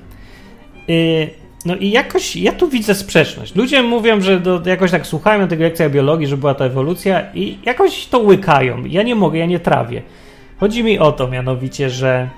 Yy, 0.87 1.29
no 1.65 1.75
i 1.75 1.91
jakoś 1.91 2.35
ja 2.35 2.51
tu 2.51 2.69
widzę 2.69 2.95
sprzeczność. 2.95 3.55
Ludzie 3.55 3.83
mówią, 3.83 4.21
że 4.21 4.39
do, 4.39 4.61
jakoś 4.65 4.91
tak 4.91 5.07
słuchają 5.07 5.47
tych 5.47 5.59
lekcji 5.59 5.89
biologii, 5.89 6.27
że 6.27 6.37
była 6.37 6.53
ta 6.53 6.65
ewolucja 6.65 7.21
i 7.33 7.57
jakoś 7.65 8.05
to 8.05 8.19
łykają. 8.19 8.85
Ja 8.85 9.03
nie 9.03 9.15
mogę, 9.15 9.39
ja 9.39 9.45
nie 9.45 9.59
trawię. 9.59 10.01
Chodzi 10.59 10.83
mi 10.83 10.99
o 10.99 11.11
to 11.11 11.27
mianowicie, 11.27 11.89
że 11.89 12.29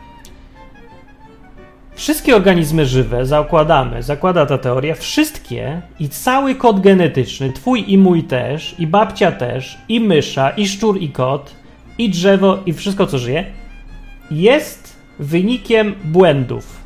Wszystkie 1.95 2.35
organizmy 2.35 2.85
żywe, 2.85 3.25
zakładamy, 3.25 4.03
zakłada 4.03 4.45
ta 4.45 4.57
teoria, 4.57 4.95
wszystkie 4.95 5.81
i 5.99 6.09
cały 6.09 6.55
kod 6.55 6.79
genetyczny, 6.79 7.53
twój 7.53 7.93
i 7.93 7.97
mój 7.97 8.23
też, 8.23 8.75
i 8.79 8.87
babcia 8.87 9.31
też, 9.31 9.77
i 9.89 9.99
mysza, 9.99 10.49
i 10.49 10.67
szczur, 10.67 11.01
i 11.01 11.09
kot, 11.09 11.55
i 11.97 12.09
drzewo, 12.09 12.59
i 12.65 12.73
wszystko 12.73 13.07
co 13.07 13.17
żyje, 13.17 13.45
jest 14.31 14.95
wynikiem 15.19 15.95
błędów 16.03 16.79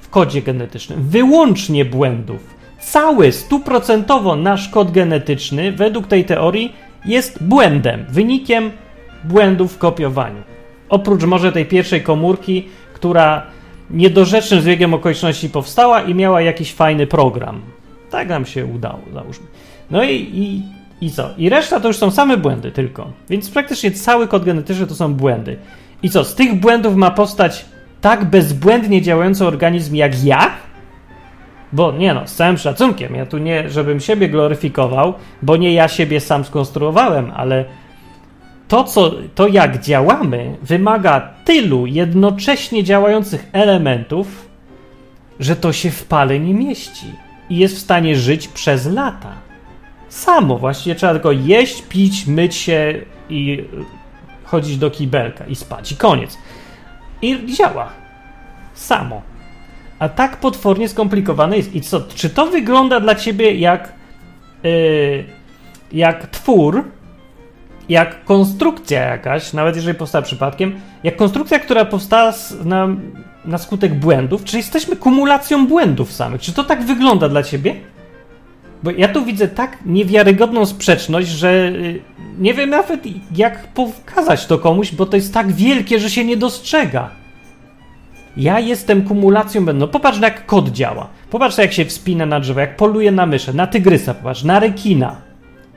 w 0.00 0.08
kodzie 0.08 0.42
genetycznym. 0.42 1.02
Wyłącznie 1.02 1.84
błędów. 1.84 2.54
Cały, 2.80 3.32
stuprocentowo 3.32 4.36
nasz 4.36 4.68
kod 4.68 4.90
genetyczny, 4.90 5.72
według 5.72 6.06
tej 6.06 6.24
teorii, 6.24 6.72
jest 7.04 7.42
błędem, 7.42 8.06
wynikiem 8.08 8.70
błędów 9.24 9.74
w 9.74 9.78
kopiowaniu. 9.78 10.42
Oprócz 10.88 11.24
może 11.24 11.52
tej 11.52 11.66
pierwszej 11.66 12.02
komórki, 12.02 12.68
która 12.94 13.56
niedorzecznym 13.90 14.60
zbiegiem 14.60 14.94
okoliczności 14.94 15.50
powstała 15.50 16.02
i 16.02 16.14
miała 16.14 16.40
jakiś 16.40 16.72
fajny 16.72 17.06
program. 17.06 17.60
Tak 18.10 18.28
nam 18.28 18.46
się 18.46 18.66
udało, 18.66 18.98
załóżmy. 19.12 19.46
No 19.90 20.04
i, 20.04 20.14
i, 20.14 20.62
i 21.06 21.10
co? 21.10 21.30
I 21.38 21.48
reszta 21.48 21.80
to 21.80 21.88
już 21.88 21.96
są 21.96 22.10
same 22.10 22.36
błędy 22.36 22.70
tylko. 22.70 23.10
Więc 23.30 23.50
praktycznie 23.50 23.90
cały 23.90 24.28
kod 24.28 24.44
genetyczny 24.44 24.86
to 24.86 24.94
są 24.94 25.14
błędy. 25.14 25.56
I 26.02 26.10
co? 26.10 26.24
Z 26.24 26.34
tych 26.34 26.60
błędów 26.60 26.96
ma 26.96 27.10
powstać 27.10 27.64
tak 28.00 28.24
bezbłędnie 28.24 29.02
działający 29.02 29.46
organizm 29.46 29.94
jak 29.94 30.24
ja? 30.24 30.50
Bo 31.72 31.92
nie 31.92 32.14
no, 32.14 32.26
z 32.26 32.34
całym 32.34 32.58
szacunkiem, 32.58 33.14
ja 33.14 33.26
tu 33.26 33.38
nie, 33.38 33.70
żebym 33.70 34.00
siebie 34.00 34.28
gloryfikował, 34.28 35.14
bo 35.42 35.56
nie 35.56 35.72
ja 35.72 35.88
siebie 35.88 36.20
sam 36.20 36.44
skonstruowałem, 36.44 37.32
ale 37.36 37.64
to, 38.68 38.84
co, 38.84 39.12
to 39.34 39.48
jak 39.48 39.80
działamy, 39.80 40.56
wymaga 40.62 41.20
tylu 41.44 41.86
jednocześnie 41.86 42.84
działających 42.84 43.46
elementów, 43.52 44.48
że 45.40 45.56
to 45.56 45.72
się 45.72 45.90
w 45.90 46.04
pale 46.04 46.40
nie 46.40 46.54
mieści. 46.54 47.06
i 47.50 47.56
jest 47.56 47.76
w 47.76 47.78
stanie 47.78 48.16
żyć 48.16 48.48
przez 48.48 48.86
lata. 48.86 49.32
Samo, 50.08 50.58
właściwie 50.58 50.96
trzeba 50.96 51.12
tylko 51.12 51.32
jeść, 51.32 51.82
pić, 51.82 52.26
myć 52.26 52.54
się 52.54 52.94
i 53.30 53.64
chodzić 54.44 54.78
do 54.78 54.90
kibelka 54.90 55.46
i 55.46 55.54
spać 55.54 55.92
i 55.92 55.96
koniec. 55.96 56.38
I 57.22 57.54
działa. 57.56 57.92
Samo. 58.74 59.22
A 59.98 60.08
tak 60.08 60.36
potwornie 60.36 60.88
skomplikowane 60.88 61.56
jest. 61.56 61.74
I 61.74 61.80
co? 61.80 62.00
Czy 62.14 62.30
to 62.30 62.46
wygląda 62.46 63.00
dla 63.00 63.14
ciebie 63.14 63.54
jak, 63.54 63.92
yy, 64.62 65.24
jak 65.92 66.26
twór, 66.26 66.84
jak 67.88 68.24
konstrukcja 68.24 69.00
jakaś, 69.00 69.52
nawet 69.52 69.76
jeżeli 69.76 69.98
powstała 69.98 70.22
przypadkiem, 70.22 70.80
jak 71.04 71.16
konstrukcja, 71.16 71.58
która 71.58 71.84
powstała 71.84 72.32
na, 72.64 72.88
na 73.44 73.58
skutek 73.58 73.94
błędów? 73.94 74.44
Czy 74.44 74.56
jesteśmy 74.56 74.96
kumulacją 74.96 75.66
błędów 75.66 76.12
samych? 76.12 76.40
Czy 76.40 76.52
to 76.52 76.64
tak 76.64 76.82
wygląda 76.82 77.28
dla 77.28 77.42
ciebie? 77.42 77.74
Bo 78.82 78.90
ja 78.90 79.08
tu 79.08 79.24
widzę 79.24 79.48
tak 79.48 79.78
niewiarygodną 79.86 80.66
sprzeczność, 80.66 81.28
że 81.28 81.48
y, 81.68 82.00
nie 82.38 82.54
wiem 82.54 82.70
nawet 82.70 83.00
jak 83.36 83.68
pokazać 83.68 84.46
to 84.46 84.58
komuś, 84.58 84.92
bo 84.92 85.06
to 85.06 85.16
jest 85.16 85.34
tak 85.34 85.52
wielkie, 85.52 85.98
że 85.98 86.10
się 86.10 86.24
nie 86.24 86.36
dostrzega. 86.36 87.10
Ja 88.36 88.60
jestem 88.60 89.02
kumulacją 89.02 89.64
będą. 89.64 89.80
No 89.80 89.88
popatrz 89.88 90.20
jak 90.20 90.46
kod 90.46 90.68
działa. 90.68 91.08
Popatrz 91.30 91.58
jak 91.58 91.72
się 91.72 91.84
wspina 91.84 92.26
na 92.26 92.40
drzewo, 92.40 92.60
jak 92.60 92.76
poluje 92.76 93.12
na 93.12 93.26
myszę, 93.26 93.52
na 93.52 93.66
tygrysa, 93.66 94.14
popatrz, 94.14 94.42
na 94.42 94.60
rekina. 94.60 95.25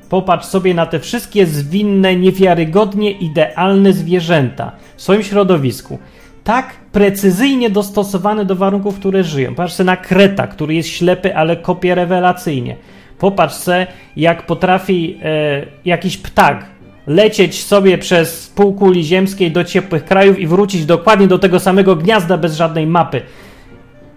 Popatrz 0.09 0.45
sobie 0.45 0.73
na 0.73 0.85
te 0.85 0.99
wszystkie 0.99 1.45
zwinne, 1.45 2.15
niewiarygodnie 2.15 3.11
idealne 3.11 3.93
zwierzęta 3.93 4.71
w 4.95 5.01
swoim 5.01 5.23
środowisku. 5.23 5.99
Tak 6.43 6.75
precyzyjnie 6.91 7.69
dostosowane 7.69 8.45
do 8.45 8.55
warunków, 8.55 8.99
które 8.99 9.23
żyją. 9.23 9.49
Popatrz 9.49 9.73
sobie 9.73 9.85
na 9.85 9.97
kreta, 9.97 10.47
który 10.47 10.73
jest 10.73 10.89
ślepy, 10.89 11.35
ale 11.35 11.57
kopie 11.57 11.95
rewelacyjnie. 11.95 12.75
Popatrz 13.19 13.55
sobie, 13.55 13.87
jak 14.15 14.45
potrafi 14.45 15.17
e, 15.23 15.65
jakiś 15.85 16.17
ptak 16.17 16.65
lecieć 17.07 17.63
sobie 17.63 17.97
przez 17.97 18.47
półkuli 18.47 19.03
ziemskiej 19.03 19.51
do 19.51 19.63
ciepłych 19.63 20.05
krajów 20.05 20.39
i 20.39 20.47
wrócić 20.47 20.85
dokładnie 20.85 21.27
do 21.27 21.39
tego 21.39 21.59
samego 21.59 21.95
gniazda 21.95 22.37
bez 22.37 22.55
żadnej 22.55 22.87
mapy. 22.87 23.21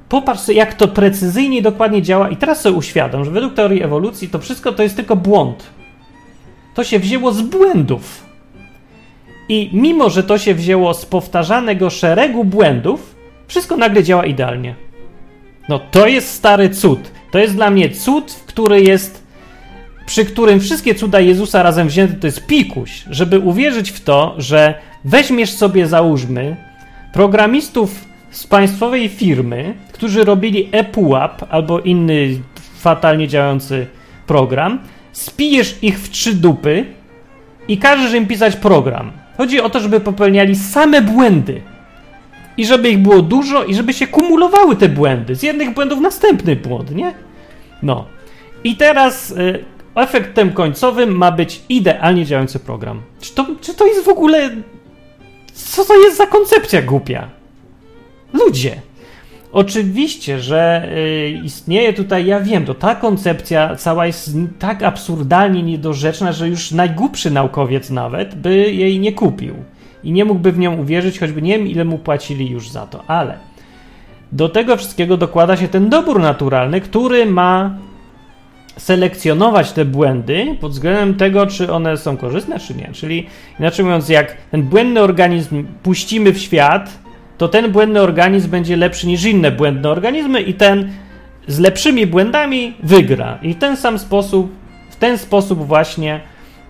Popatrz 0.08 0.40
sobie, 0.40 0.58
jak 0.58 0.74
to 0.74 0.88
precyzyjnie 0.88 1.58
i 1.58 1.62
dokładnie 1.62 2.02
działa, 2.02 2.28
i 2.28 2.36
teraz 2.36 2.60
sobie 2.60 2.76
uświadom, 2.76 3.24
że 3.24 3.30
według 3.30 3.54
teorii 3.54 3.82
ewolucji 3.82 4.28
to 4.28 4.38
wszystko 4.38 4.72
to 4.72 4.82
jest 4.82 4.96
tylko 4.96 5.16
błąd. 5.16 5.81
To 6.74 6.84
się 6.84 6.98
wzięło 6.98 7.32
z 7.32 7.42
błędów. 7.42 8.26
I 9.48 9.70
mimo, 9.72 10.10
że 10.10 10.22
to 10.22 10.38
się 10.38 10.54
wzięło 10.54 10.94
z 10.94 11.06
powtarzanego 11.06 11.90
szeregu 11.90 12.44
błędów, 12.44 13.14
wszystko 13.46 13.76
nagle 13.76 14.04
działa 14.04 14.26
idealnie. 14.26 14.74
No 15.68 15.78
to 15.78 16.06
jest 16.06 16.30
stary 16.30 16.70
cud. 16.70 17.10
To 17.30 17.38
jest 17.38 17.54
dla 17.54 17.70
mnie 17.70 17.90
cud, 17.90 18.42
który 18.46 18.82
jest 18.82 19.22
przy 20.06 20.24
którym 20.24 20.60
wszystkie 20.60 20.94
cuda 20.94 21.20
Jezusa 21.20 21.62
razem 21.62 21.88
wzięte 21.88 22.14
to 22.14 22.26
jest 22.26 22.46
pikuś, 22.46 23.04
żeby 23.10 23.38
uwierzyć 23.38 23.90
w 23.90 24.00
to, 24.00 24.34
że 24.38 24.74
weźmiesz 25.04 25.50
sobie, 25.50 25.86
załóżmy, 25.86 26.56
programistów 27.12 28.04
z 28.30 28.46
państwowej 28.46 29.08
firmy, 29.08 29.74
którzy 29.92 30.24
robili 30.24 30.68
ePUAP 30.72 31.46
albo 31.50 31.80
inny 31.80 32.28
fatalnie 32.78 33.28
działający 33.28 33.86
program, 34.26 34.78
spijesz 35.12 35.78
ich 35.82 35.98
w 35.98 36.10
trzy 36.10 36.34
dupy 36.34 36.84
i 37.68 37.78
każesz 37.78 38.14
im 38.14 38.26
pisać 38.26 38.56
program. 38.56 39.12
Chodzi 39.36 39.60
o 39.60 39.70
to, 39.70 39.80
żeby 39.80 40.00
popełniali 40.00 40.56
same 40.56 41.02
błędy. 41.02 41.62
I 42.56 42.66
żeby 42.66 42.90
ich 42.90 42.98
było 42.98 43.22
dużo 43.22 43.64
i 43.64 43.74
żeby 43.74 43.92
się 43.92 44.06
kumulowały 44.06 44.76
te 44.76 44.88
błędy. 44.88 45.34
Z 45.34 45.42
jednych 45.42 45.74
błędów 45.74 46.00
następny 46.00 46.56
błąd, 46.56 46.90
nie? 46.90 47.14
No. 47.82 48.06
I 48.64 48.76
teraz 48.76 49.30
y, 49.30 49.64
efektem 49.94 50.52
końcowym 50.52 51.16
ma 51.16 51.32
być 51.32 51.62
idealnie 51.68 52.24
działający 52.24 52.58
program. 52.58 53.02
Czy 53.20 53.34
to, 53.34 53.46
czy 53.60 53.74
to 53.74 53.86
jest 53.86 54.04
w 54.04 54.08
ogóle. 54.08 54.50
Co 55.52 55.84
to 55.84 55.96
jest 55.96 56.16
za 56.16 56.26
koncepcja 56.26 56.82
głupia? 56.82 57.28
Ludzie. 58.32 58.80
Oczywiście, 59.52 60.40
że 60.40 60.88
y, 60.96 61.30
istnieje 61.44 61.92
tutaj, 61.92 62.26
ja 62.26 62.40
wiem, 62.40 62.64
to 62.64 62.74
ta 62.74 62.94
koncepcja 62.94 63.76
cała 63.76 64.06
jest 64.06 64.30
tak 64.58 64.82
absurdalnie 64.82 65.62
niedorzeczna, 65.62 66.32
że 66.32 66.48
już 66.48 66.70
najgłupszy 66.70 67.30
naukowiec 67.30 67.90
nawet 67.90 68.34
by 68.34 68.72
jej 68.72 69.00
nie 69.00 69.12
kupił 69.12 69.54
i 70.04 70.12
nie 70.12 70.24
mógłby 70.24 70.52
w 70.52 70.58
nią 70.58 70.76
uwierzyć, 70.76 71.18
choćby 71.18 71.42
nie 71.42 71.58
wiem, 71.58 71.68
ile 71.68 71.84
mu 71.84 71.98
płacili 71.98 72.50
już 72.50 72.70
za 72.70 72.86
to, 72.86 73.04
ale 73.06 73.38
do 74.32 74.48
tego 74.48 74.76
wszystkiego 74.76 75.16
dokłada 75.16 75.56
się 75.56 75.68
ten 75.68 75.88
dobór 75.88 76.20
naturalny, 76.20 76.80
który 76.80 77.26
ma 77.26 77.78
selekcjonować 78.76 79.72
te 79.72 79.84
błędy 79.84 80.56
pod 80.60 80.72
względem 80.72 81.14
tego, 81.14 81.46
czy 81.46 81.72
one 81.72 81.96
są 81.96 82.16
korzystne, 82.16 82.60
czy 82.60 82.74
nie. 82.74 82.90
Czyli 82.92 83.26
inaczej 83.60 83.84
mówiąc, 83.84 84.08
jak 84.08 84.36
ten 84.50 84.62
błędny 84.62 85.00
organizm 85.00 85.64
puścimy 85.82 86.32
w 86.32 86.38
świat, 86.38 87.01
to 87.42 87.48
ten 87.48 87.72
błędny 87.72 88.00
organizm 88.00 88.50
będzie 88.50 88.76
lepszy 88.76 89.06
niż 89.06 89.24
inne 89.24 89.50
błędne 89.50 89.88
organizmy 89.88 90.40
i 90.42 90.54
ten 90.54 90.90
z 91.46 91.58
lepszymi 91.58 92.06
błędami 92.06 92.74
wygra. 92.82 93.38
I 93.42 93.54
w 93.54 93.58
ten 93.58 93.76
sam 93.76 93.98
sposób, 93.98 94.52
w 94.90 94.96
ten 94.96 95.18
sposób 95.18 95.66
właśnie 95.66 96.20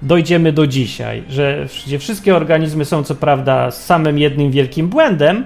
dojdziemy 0.03 0.53
do 0.53 0.67
dzisiaj, 0.67 1.23
że 1.29 1.67
wszystkie 1.99 2.37
organizmy 2.37 2.85
są 2.85 3.05
co 3.05 3.15
prawda 3.15 3.71
z 3.71 3.85
samym 3.85 4.19
jednym 4.19 4.51
wielkim 4.51 4.89
błędem, 4.89 5.45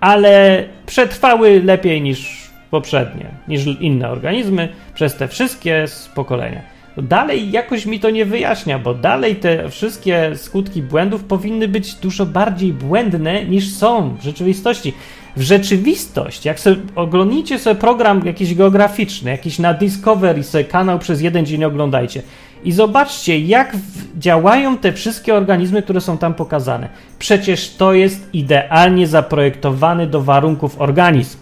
ale 0.00 0.64
przetrwały 0.86 1.62
lepiej 1.62 2.02
niż 2.02 2.50
poprzednie, 2.70 3.26
niż 3.48 3.66
inne 3.66 4.10
organizmy 4.10 4.68
przez 4.94 5.16
te 5.16 5.28
wszystkie 5.28 5.84
pokolenia. 6.14 6.77
Dalej 7.02 7.50
jakoś 7.50 7.86
mi 7.86 8.00
to 8.00 8.10
nie 8.10 8.24
wyjaśnia, 8.24 8.78
bo 8.78 8.94
dalej 8.94 9.36
te 9.36 9.68
wszystkie 9.68 10.32
skutki 10.36 10.82
błędów 10.82 11.24
powinny 11.24 11.68
być 11.68 11.94
dużo 11.94 12.26
bardziej 12.26 12.72
błędne 12.72 13.44
niż 13.44 13.74
są 13.74 14.16
w 14.20 14.22
rzeczywistości. 14.22 14.92
W 15.36 15.42
rzeczywistość, 15.42 16.44
jak 16.44 16.60
sobie 16.60 16.76
oglądnicie 16.94 17.58
sobie 17.58 17.80
program 17.80 18.26
jakiś 18.26 18.54
geograficzny, 18.54 19.30
jakiś 19.30 19.58
na 19.58 19.74
Discovery 19.74 20.42
sobie 20.42 20.64
kanał 20.64 20.98
przez 20.98 21.20
jeden 21.20 21.46
dzień 21.46 21.64
oglądajcie 21.64 22.22
i 22.64 22.72
zobaczcie, 22.72 23.38
jak 23.38 23.76
działają 24.16 24.78
te 24.78 24.92
wszystkie 24.92 25.34
organizmy, 25.34 25.82
które 25.82 26.00
są 26.00 26.18
tam 26.18 26.34
pokazane. 26.34 26.88
Przecież 27.18 27.74
to 27.74 27.94
jest 27.94 28.34
idealnie 28.34 29.06
zaprojektowany 29.06 30.06
do 30.06 30.22
warunków 30.22 30.80
organizm. 30.80 31.38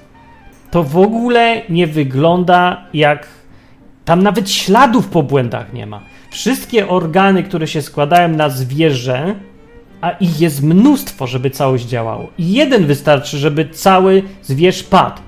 To 0.71 0.83
w 0.83 0.99
ogóle 0.99 1.63
nie 1.69 1.87
wygląda 1.87 2.85
jak 2.95 3.27
tam 4.07 4.23
nawet 4.23 4.51
śladów 4.51 5.09
po 5.09 5.23
błędach 5.23 5.73
nie 5.73 5.87
ma. 5.87 6.01
Wszystkie 6.31 6.89
organy, 6.89 7.43
które 7.43 7.67
się 7.67 7.83
składają 7.83 8.29
na 8.29 8.49
zwierzę, 8.49 9.35
a 10.01 10.11
ich 10.11 10.41
jest 10.41 10.63
mnóstwo, 10.63 11.27
żeby 11.27 11.51
całość 11.51 11.85
działało. 11.85 12.29
I 12.39 12.53
jeden 12.53 12.87
wystarczy, 12.87 13.39
żeby 13.39 13.69
cały 13.69 14.23
zwierz 14.43 14.83
padł. 14.83 15.21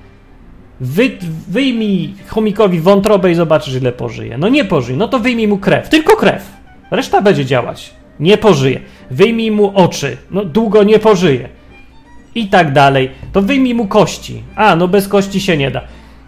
Wy, 0.81 1.11
wyjmij 1.47 2.13
chomikowi 2.27 2.79
wątrobę 2.79 3.31
i 3.31 3.35
zobaczysz, 3.35 3.75
ile 3.75 3.91
pożyje. 3.91 4.37
No 4.37 4.49
nie 4.49 4.65
pożyje, 4.65 4.97
no 4.97 5.07
to 5.07 5.19
wyjmij 5.19 5.47
mu 5.47 5.57
krew. 5.57 5.89
Tylko 5.89 6.15
krew. 6.15 6.45
Reszta 6.91 7.21
będzie 7.21 7.45
działać. 7.45 7.93
Nie 8.19 8.37
pożyje. 8.37 8.79
Wyjmij 9.11 9.51
mu 9.51 9.71
oczy. 9.75 10.17
No 10.31 10.45
długo 10.45 10.83
nie 10.83 10.99
pożyje. 10.99 11.49
I 12.35 12.47
tak 12.47 12.73
dalej. 12.73 13.11
To 13.31 13.41
wyjmij 13.41 13.75
mu 13.75 13.87
kości. 13.87 14.43
A, 14.55 14.75
no 14.75 14.87
bez 14.87 15.07
kości 15.07 15.41
się 15.41 15.57
nie 15.57 15.71
da. 15.71 15.81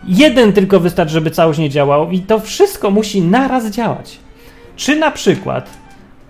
Jeden 0.08 0.54
tylko 0.54 0.80
wystarczy, 0.80 1.14
żeby 1.14 1.32
całość 1.32 1.60
nie 1.60 1.70
działało 1.70 2.12
i 2.12 2.20
to 2.20 2.40
wszystko 2.40 2.92
musi 2.92 3.22
naraz 3.22 3.70
działać. 3.70 4.20
Czy 4.76 4.96
na 4.96 5.12
przykład, 5.12 5.70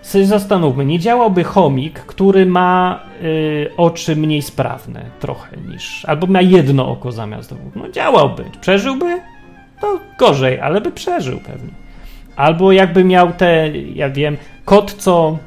sobie 0.02 0.26
zastanówmy, 0.26 0.84
nie 0.84 0.98
działałby 0.98 1.44
chomik, 1.44 2.00
który 2.00 2.46
ma 2.46 3.00
y, 3.22 3.70
oczy 3.76 4.16
mniej 4.16 4.42
sprawne 4.42 5.04
trochę 5.20 5.56
niż, 5.56 6.04
albo 6.04 6.26
ma 6.26 6.40
jedno 6.40 6.88
oko 6.88 7.12
zamiast 7.12 7.54
dwóch. 7.54 7.76
No 7.76 7.88
działałby. 7.88 8.44
Przeżyłby? 8.60 9.20
To 9.80 9.98
gorzej, 10.18 10.60
ale 10.60 10.80
by 10.80 10.90
przeżył 10.90 11.38
pewnie. 11.38 11.70
Albo 12.36 12.72
jakby 12.72 13.04
miał 13.04 13.32
te, 13.32 13.70
ja 13.94 14.10
wiem, 14.10 14.36
kot, 14.64 14.92
co 14.92 15.38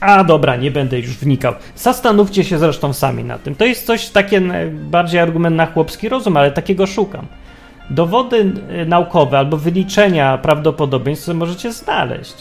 a 0.00 0.24
dobra, 0.24 0.56
nie 0.56 0.70
będę 0.70 0.98
już 0.98 1.16
wnikał. 1.16 1.54
Zastanówcie 1.76 2.44
się 2.44 2.58
zresztą 2.58 2.92
sami 2.92 3.24
na 3.24 3.38
tym. 3.38 3.54
To 3.54 3.64
jest 3.64 3.86
coś 3.86 4.08
takie 4.08 4.40
bardziej 4.70 5.20
argument 5.20 5.56
na 5.56 5.66
chłopski 5.66 6.08
rozum, 6.08 6.36
ale 6.36 6.50
takiego 6.50 6.86
szukam. 6.86 7.26
Dowody 7.90 8.52
y, 8.82 8.86
naukowe 8.86 9.38
albo 9.38 9.56
wyliczenia 9.56 10.38
prawdopodobieństw 10.38 11.28
możecie 11.28 11.72
znaleźć. 11.72 12.34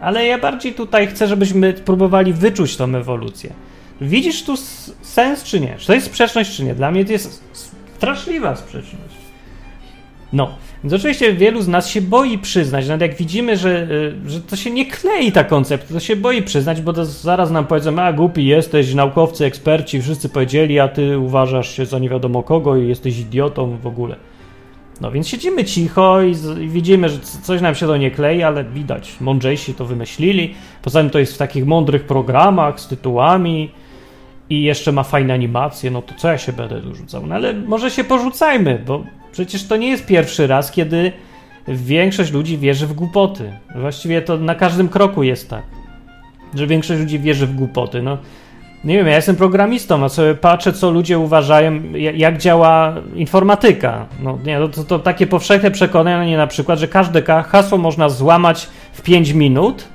Ale 0.00 0.26
ja 0.26 0.38
bardziej 0.38 0.74
tutaj 0.74 1.06
chcę, 1.06 1.26
żebyśmy 1.26 1.72
próbowali 1.72 2.32
wyczuć 2.32 2.76
tą 2.76 2.94
ewolucję. 2.94 3.52
Widzisz 4.00 4.44
tu 4.44 4.54
sens 5.02 5.44
czy 5.44 5.60
nie? 5.60 5.76
Czy 5.78 5.86
to 5.86 5.94
jest 5.94 6.06
sprzeczność 6.06 6.56
czy 6.56 6.64
nie? 6.64 6.74
Dla 6.74 6.90
mnie 6.90 7.04
to 7.04 7.12
jest 7.12 7.44
straszliwa 7.96 8.56
sprzeczność. 8.56 9.17
No, 10.32 10.48
więc 10.84 10.92
oczywiście 10.92 11.32
wielu 11.32 11.62
z 11.62 11.68
nas 11.68 11.88
się 11.88 12.00
boi 12.00 12.38
przyznać, 12.38 12.88
nawet 12.88 13.00
jak 13.00 13.14
widzimy, 13.14 13.56
że, 13.56 13.88
y, 14.26 14.30
że 14.30 14.40
to 14.40 14.56
się 14.56 14.70
nie 14.70 14.86
klei 14.86 15.32
ta 15.32 15.44
koncept, 15.44 15.92
to 15.92 16.00
się 16.00 16.16
boi 16.16 16.42
przyznać, 16.42 16.82
bo 16.82 17.04
zaraz 17.04 17.50
nam 17.50 17.66
powiedzą, 17.66 17.98
a 17.98 18.12
głupi 18.12 18.46
jesteś, 18.46 18.94
naukowcy, 18.94 19.44
eksperci, 19.44 20.02
wszyscy 20.02 20.28
powiedzieli, 20.28 20.80
a 20.80 20.88
ty 20.88 21.18
uważasz 21.18 21.76
się 21.76 21.86
za 21.86 21.98
nie 21.98 22.08
wiadomo 22.08 22.42
kogo 22.42 22.76
i 22.76 22.88
jesteś 22.88 23.18
idiotą 23.18 23.76
w 23.82 23.86
ogóle. 23.86 24.16
No 25.00 25.10
więc 25.10 25.28
siedzimy 25.28 25.64
cicho 25.64 26.22
i, 26.22 26.34
z, 26.34 26.58
i, 26.58 26.68
widzimy, 26.68 27.08
że 27.08 27.18
coś 27.18 27.60
nam 27.60 27.74
się 27.74 27.86
to 27.86 27.96
nie 27.96 28.10
klei, 28.10 28.42
ale 28.42 28.64
widać, 28.64 29.16
mądrzejsi 29.20 29.74
to 29.74 29.84
wymyślili. 29.84 30.54
Poza 30.82 31.00
tym 31.00 31.10
to 31.10 31.18
jest 31.18 31.34
w 31.34 31.38
takich 31.38 31.66
mądrych 31.66 32.04
programach 32.04 32.80
z 32.80 32.88
tytułami 32.88 33.70
i 34.50 34.62
jeszcze 34.62 34.92
ma 34.92 35.02
fajne 35.02 35.34
animacje, 35.34 35.90
no 35.90 36.02
to 36.02 36.14
co 36.14 36.28
ja 36.28 36.38
się 36.38 36.52
będę 36.52 36.80
dorzucał? 36.80 37.26
No 37.26 37.34
ale 37.34 37.54
może 37.54 37.90
się 37.90 38.04
porzucajmy, 38.04 38.82
bo 38.86 39.04
przecież 39.32 39.66
to 39.66 39.76
nie 39.76 39.88
jest 39.88 40.06
pierwszy 40.06 40.46
raz, 40.46 40.70
kiedy 40.70 41.12
większość 41.68 42.32
ludzi 42.32 42.58
wierzy 42.58 42.86
w 42.86 42.92
głupoty. 42.92 43.52
Właściwie 43.74 44.22
to 44.22 44.36
na 44.36 44.54
każdym 44.54 44.88
kroku 44.88 45.22
jest 45.22 45.50
tak, 45.50 45.62
że 46.54 46.66
większość 46.66 47.00
ludzi 47.00 47.18
wierzy 47.18 47.46
w 47.46 47.54
głupoty. 47.54 48.02
No, 48.02 48.18
nie 48.84 48.96
wiem, 48.96 49.06
ja 49.06 49.16
jestem 49.16 49.36
programistą, 49.36 50.04
a 50.04 50.08
sobie 50.08 50.34
patrzę, 50.34 50.72
co 50.72 50.90
ludzie 50.90 51.18
uważają, 51.18 51.82
jak 52.14 52.38
działa 52.38 52.94
informatyka. 53.14 54.06
No, 54.22 54.38
nie, 54.44 54.58
to, 54.58 54.68
to, 54.68 54.84
to 54.84 54.98
takie 54.98 55.26
powszechne 55.26 55.70
przekonanie 55.70 56.36
na 56.36 56.46
przykład, 56.46 56.78
że 56.78 56.88
każde 56.88 57.22
hasło 57.22 57.78
można 57.78 58.08
złamać 58.08 58.68
w 58.92 59.02
5 59.02 59.30
minut. 59.30 59.88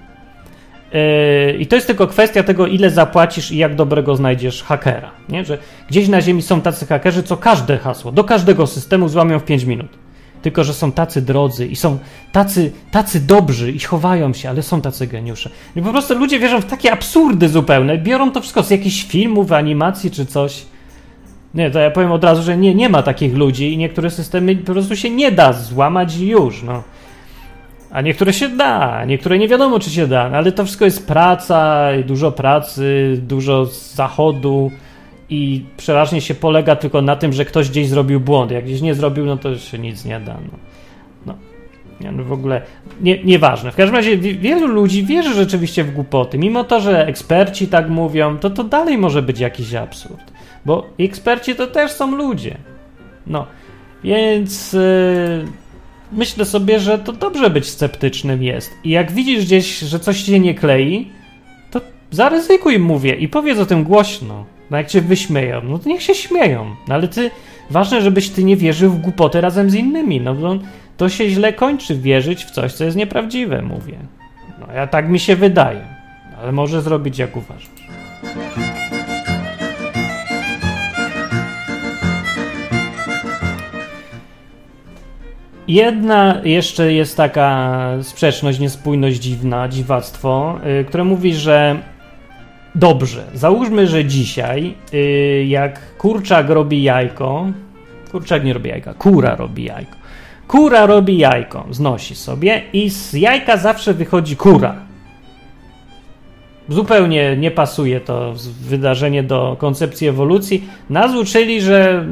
Yy, 0.94 1.54
I 1.54 1.68
to 1.68 1.76
jest 1.76 1.88
tylko 1.88 2.08
kwestia 2.08 2.44
tego, 2.44 2.68
ile 2.68 2.90
zapłacisz 2.90 3.52
i 3.52 3.58
jak 3.58 3.76
dobrego 3.76 4.16
znajdziesz 4.16 4.64
hakera. 4.64 5.12
Nie? 5.30 5.46
Że 5.46 5.58
gdzieś 5.90 6.08
na 6.08 6.22
Ziemi 6.22 6.42
są 6.42 6.62
tacy 6.62 6.86
hakerzy, 6.86 7.24
co 7.24 7.38
każde 7.38 7.78
hasło 7.78 8.12
do 8.12 8.24
każdego 8.24 8.68
systemu 8.68 9.10
złamią 9.10 9.40
w 9.40 9.46
5 9.46 9.64
minut 9.64 10.04
tylko 10.44 10.64
że 10.64 10.74
są 10.74 10.92
tacy 10.92 11.22
drodzy 11.22 11.68
i 11.68 11.76
są 11.76 12.00
tacy, 12.32 12.72
tacy 12.92 13.20
dobrzy 13.20 13.72
i 13.72 13.80
chowają 13.80 14.34
się, 14.34 14.50
ale 14.50 14.62
są 14.62 14.82
tacy 14.82 15.08
geniusze. 15.08 15.50
I 15.76 15.82
po 15.82 15.92
prostu 15.92 16.20
ludzie 16.20 16.40
wierzą 16.40 16.62
w 16.62 16.66
takie 16.66 16.92
absurdy 16.92 17.50
zupełne, 17.50 17.98
biorą 17.98 18.32
to 18.32 18.42
wszystko 18.42 18.64
z 18.64 18.70
jakichś 18.70 19.04
filmów, 19.04 19.52
animacji 19.52 20.12
czy 20.12 20.26
coś. 20.26 20.66
Nie, 21.54 21.72
to 21.72 21.80
ja 21.80 21.92
powiem 21.92 22.12
od 22.12 22.24
razu, 22.24 22.44
że 22.44 22.58
nie, 22.58 22.76
nie 22.76 22.90
ma 22.90 23.04
takich 23.04 23.36
ludzi 23.36 23.74
i 23.74 23.78
niektóre 23.78 24.10
systemy 24.10 24.56
po 24.56 24.72
prostu 24.72 24.96
się 24.96 25.10
nie 25.10 25.32
da 25.32 25.54
złamać 25.54 26.18
już, 26.18 26.64
no. 26.64 26.84
A 27.94 28.02
niektóre 28.02 28.34
się 28.34 28.50
da, 28.50 29.06
niektóre 29.06 29.40
nie 29.40 29.48
wiadomo, 29.48 29.80
czy 29.80 29.90
się 29.90 30.08
da, 30.08 30.30
no, 30.30 30.38
ale 30.38 30.52
to 30.52 30.66
wszystko 30.66 30.86
jest 30.86 31.08
praca, 31.08 31.88
dużo 32.06 32.32
pracy, 32.32 33.18
dużo 33.22 33.66
zachodu, 33.66 34.72
i 35.30 35.66
przeważnie 35.78 36.22
się 36.22 36.36
polega 36.36 36.76
tylko 36.76 37.02
na 37.02 37.16
tym, 37.16 37.34
że 37.34 37.46
ktoś 37.46 37.70
gdzieś 37.70 37.88
zrobił 37.88 38.20
błąd. 38.20 38.52
Jak 38.52 38.66
gdzieś 38.66 38.82
nie 38.82 38.96
zrobił, 38.96 39.26
no 39.26 39.38
to 39.38 39.58
się 39.58 39.80
nic 39.80 40.06
nie 40.06 40.20
da. 40.20 40.34
No, 40.34 40.58
no. 41.26 41.34
Nie, 42.02 42.12
no 42.12 42.24
w 42.24 42.32
ogóle 42.32 42.62
nie, 43.02 43.24
nieważne. 43.24 43.72
W 43.72 43.76
każdym 43.76 43.96
razie 43.96 44.18
wielu 44.18 44.68
ludzi 44.68 45.04
wierzy 45.04 45.34
rzeczywiście 45.34 45.84
w 45.84 45.94
głupoty. 45.94 46.38
Mimo 46.38 46.64
to, 46.64 46.80
że 46.80 47.08
eksperci 47.08 47.68
tak 47.68 47.90
mówią, 47.90 48.38
to 48.38 48.50
to 48.50 48.64
dalej 48.64 48.98
może 48.98 49.22
być 49.22 49.40
jakiś 49.40 49.74
absurd. 49.74 50.34
Bo 50.66 50.88
eksperci 51.00 51.56
to 51.56 51.68
też 51.68 51.92
są 51.92 52.16
ludzie. 52.16 52.58
No, 53.28 53.48
więc 54.04 54.74
yy, 54.74 55.46
myślę 56.14 56.46
sobie, 56.46 56.80
że 56.80 57.00
to 57.00 57.14
dobrze 57.14 57.50
być 57.50 57.70
sceptycznym 57.70 58.44
jest. 58.44 58.74
I 58.84 58.90
jak 58.90 59.12
widzisz 59.12 59.46
gdzieś, 59.46 59.80
że 59.80 60.00
coś 60.00 60.24
się 60.24 60.40
nie 60.40 60.54
klei, 60.54 61.10
to 61.72 61.82
zaryzykuj, 62.12 62.80
mówię, 62.80 63.16
i 63.16 63.28
powiedz 63.28 63.60
o 63.60 63.66
tym 63.66 63.84
głośno. 63.84 64.46
No 64.72 64.78
jak 64.78 64.88
cię 64.88 65.02
wyśmieją, 65.02 65.62
no 65.64 65.80
to 65.80 65.90
niech 65.90 66.02
się 66.02 66.16
śmieją. 66.16 66.76
No 66.88 66.96
ale 66.96 67.08
ty, 67.08 67.32
ważne, 67.70 68.02
żebyś 68.02 68.30
ty 68.30 68.44
nie 68.44 68.58
wierzył 68.58 68.92
w 68.92 69.02
głupoty 69.02 69.42
razem 69.42 69.70
z 69.70 69.74
innymi. 69.76 70.22
No 70.22 70.36
bo 70.36 70.58
to 70.98 71.10
się 71.10 71.30
źle 71.30 71.54
kończy 71.54 71.96
wierzyć 71.96 72.46
w 72.46 72.52
coś, 72.52 72.74
co 72.74 72.84
jest 72.84 72.98
nieprawdziwe, 72.98 73.62
mówię. 73.62 73.98
No 74.60 74.74
ja 74.74 74.88
tak 74.88 75.10
mi 75.10 75.20
się 75.20 75.36
wydaje. 75.36 75.82
Ale 76.42 76.52
może 76.52 76.82
zrobić 76.82 77.20
jak 77.20 77.38
uważasz. 77.38 77.70
Jedna 85.68 86.42
jeszcze 86.44 86.94
jest 86.94 87.18
taka 87.18 87.80
sprzeczność, 88.02 88.60
niespójność 88.60 89.20
dziwna, 89.20 89.68
dziwactwo, 89.68 90.60
yy, 90.66 90.86
które 90.86 91.04
mówi, 91.04 91.36
że 91.36 91.80
Dobrze, 92.76 93.24
załóżmy, 93.34 93.88
że 93.88 94.06
dzisiaj, 94.06 94.76
yy, 94.94 95.46
jak 95.46 95.98
kurczak 95.98 96.50
robi 96.50 96.84
jajko, 96.84 97.48
kurczak 98.12 98.44
nie 98.44 98.54
robi 98.54 98.70
jajka, 98.70 98.94
kura 98.94 99.36
robi 99.36 99.64
jajko. 99.64 99.96
Kura 100.48 100.86
robi 100.86 101.18
jajko, 101.18 101.66
znosi 101.72 102.16
sobie 102.16 102.62
i 102.74 102.90
z 102.90 103.14
jajka 103.14 103.58
zawsze 103.58 103.94
wychodzi 103.94 104.36
kura. 104.36 104.76
Zupełnie 106.70 107.38
nie 107.38 107.52
pasuje 107.52 108.00
to 108.00 108.34
wydarzenie 108.62 109.24
do 109.24 109.56
koncepcji 109.60 110.08
ewolucji. 110.08 110.68
Nas 110.90 111.12
że 111.60 112.06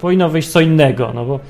powinno 0.00 0.28
wyjść 0.28 0.48
co 0.48 0.60
innego, 0.60 1.12
no 1.14 1.24
bo 1.24 1.40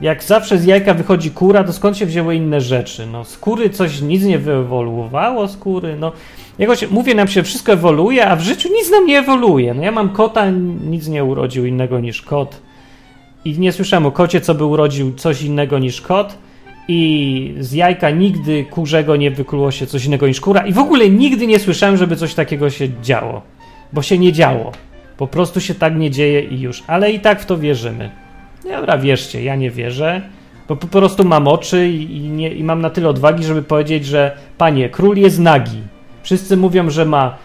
jak 0.00 0.24
zawsze 0.24 0.58
z 0.58 0.64
jajka 0.64 0.94
wychodzi 0.94 1.30
kura, 1.30 1.64
to 1.64 1.72
skąd 1.72 1.96
się 1.96 2.06
wzięły 2.06 2.34
inne 2.34 2.60
rzeczy? 2.60 3.06
No, 3.06 3.24
skóry 3.24 3.70
coś, 3.70 4.00
nic 4.00 4.24
nie 4.24 4.38
wyewoluowało, 4.38 5.48
skóry, 5.48 5.96
no. 5.96 6.12
Jakoś 6.58 6.90
mówię 6.90 7.14
nam 7.14 7.28
się, 7.28 7.42
wszystko 7.42 7.72
ewoluuje, 7.72 8.26
a 8.28 8.36
w 8.36 8.40
życiu 8.40 8.68
nic 8.72 8.90
nam 8.90 9.06
nie 9.06 9.18
ewoluuje. 9.18 9.74
No 9.74 9.82
ja 9.82 9.92
mam 9.92 10.08
kota, 10.08 10.50
nic 10.84 11.08
nie 11.08 11.24
urodził 11.24 11.66
innego 11.66 12.00
niż 12.00 12.22
kot. 12.22 12.60
I 13.44 13.58
nie 13.58 13.72
słyszałem 13.72 14.06
o 14.06 14.12
kocie, 14.12 14.40
co 14.40 14.54
by 14.54 14.64
urodził 14.64 15.14
coś 15.14 15.42
innego 15.42 15.78
niż 15.78 16.00
kot. 16.00 16.38
I 16.88 17.54
z 17.58 17.72
jajka 17.72 18.10
nigdy 18.10 18.64
kurzego 18.64 19.16
nie 19.16 19.30
wykluło 19.30 19.70
się 19.70 19.86
coś 19.86 20.04
innego 20.04 20.28
niż 20.28 20.40
kura. 20.40 20.66
I 20.66 20.72
w 20.72 20.78
ogóle 20.78 21.10
nigdy 21.10 21.46
nie 21.46 21.58
słyszałem, 21.58 21.96
żeby 21.96 22.16
coś 22.16 22.34
takiego 22.34 22.70
się 22.70 22.88
działo. 23.02 23.42
Bo 23.92 24.02
się 24.02 24.18
nie 24.18 24.32
działo. 24.32 24.72
Po 25.16 25.26
prostu 25.26 25.60
się 25.60 25.74
tak 25.74 25.96
nie 25.96 26.10
dzieje 26.10 26.40
i 26.40 26.60
już. 26.60 26.82
Ale 26.86 27.12
i 27.12 27.20
tak 27.20 27.40
w 27.40 27.46
to 27.46 27.58
wierzymy. 27.58 28.10
Dobra, 28.70 28.98
wierzcie, 28.98 29.42
ja 29.42 29.56
nie 29.56 29.70
wierzę. 29.70 30.22
Bo 30.68 30.76
po 30.76 30.86
prostu 30.86 31.24
mam 31.24 31.48
oczy 31.48 31.88
i, 31.88 32.20
nie, 32.20 32.54
i 32.54 32.64
mam 32.64 32.80
na 32.80 32.90
tyle 32.90 33.08
odwagi, 33.08 33.44
żeby 33.44 33.62
powiedzieć, 33.62 34.06
że 34.06 34.36
panie, 34.58 34.88
król 34.88 35.16
jest 35.16 35.38
nagi 35.38 35.82
Wszyscy 36.28 36.56
mówią, 36.56 36.90
że 36.90 37.04
ma 37.04 37.36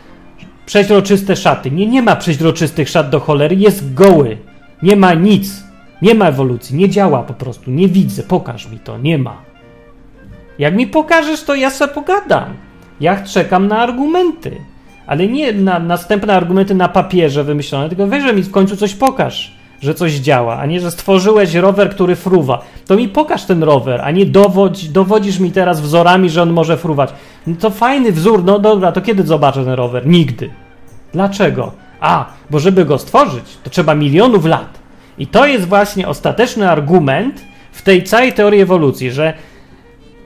przeźroczyste 0.66 1.36
szaty. 1.36 1.72
Nie, 1.72 1.88
nie 1.88 2.02
ma 2.02 2.16
przeźroczystych 2.16 2.90
szat 2.90 3.10
do 3.10 3.20
cholery, 3.20 3.56
jest 3.56 3.94
goły. 3.94 4.38
Nie 4.82 4.96
ma 4.96 5.14
nic. 5.14 5.64
Nie 6.02 6.16
ma 6.16 6.28
ewolucji, 6.28 6.76
nie 6.76 6.90
działa 6.90 7.24
po 7.24 7.34
prostu. 7.34 7.72
Nie 7.72 7.88
widzę, 7.88 8.24
pokaż 8.24 8.70
mi 8.70 8.80
to, 8.80 8.98
nie 8.98 9.18
ma. 9.18 9.42
Jak 10.60 10.76
mi 10.76 10.88
pokażesz, 10.88 11.44
to 11.44 11.56
ja 11.56 11.70
sobie 11.70 11.94
pogadam. 11.94 12.54
Ja 13.00 13.24
czekam 13.24 13.68
na 13.68 13.80
argumenty. 13.80 14.52
Ale 15.08 15.28
nie 15.28 15.54
na 15.54 15.80
następne 15.80 16.34
argumenty 16.36 16.76
na 16.76 16.90
papierze 16.90 17.44
wymyślone, 17.44 17.90
tylko 17.90 18.08
weź, 18.08 18.24
że 18.24 18.34
mi 18.34 18.44
w 18.44 18.52
końcu 18.52 18.78
coś 18.78 18.96
pokaż 18.96 19.56
że 19.84 19.94
coś 19.94 20.14
działa, 20.14 20.58
a 20.58 20.66
nie, 20.66 20.80
że 20.80 20.92
stworzyłeś 20.92 21.54
rower, 21.54 21.90
który 21.90 22.16
fruwa. 22.16 22.62
To 22.88 22.96
mi 22.96 23.10
pokaż 23.10 23.46
ten 23.46 23.64
rower, 23.64 24.02
a 24.02 24.12
nie 24.12 24.26
dowodź, 24.26 24.90
dowodzisz 24.90 25.40
mi 25.40 25.52
teraz 25.52 25.82
wzorami, 25.82 26.30
że 26.30 26.42
on 26.42 26.54
może 26.54 26.78
fruwać. 26.78 27.14
No 27.48 27.56
to 27.60 27.70
fajny 27.70 28.12
wzór, 28.12 28.44
no 28.44 28.60
dobra, 28.60 28.92
to 28.92 29.02
kiedy 29.02 29.24
zobaczę 29.24 29.66
ten 29.66 29.74
rower? 29.74 30.08
Nigdy. 30.08 30.50
Dlaczego? 31.14 31.72
A, 32.00 32.26
bo 32.50 32.60
żeby 32.60 32.86
go 32.86 32.98
stworzyć, 32.98 33.44
to 33.64 33.70
trzeba 33.70 33.96
milionów 33.96 34.46
lat. 34.46 34.80
I 35.18 35.28
to 35.28 35.46
jest 35.46 35.66
właśnie 35.68 36.08
ostateczny 36.08 36.70
argument 36.70 37.46
w 37.72 37.82
tej 37.82 38.04
całej 38.04 38.34
teorii 38.34 38.62
ewolucji, 38.62 39.12
że 39.12 39.34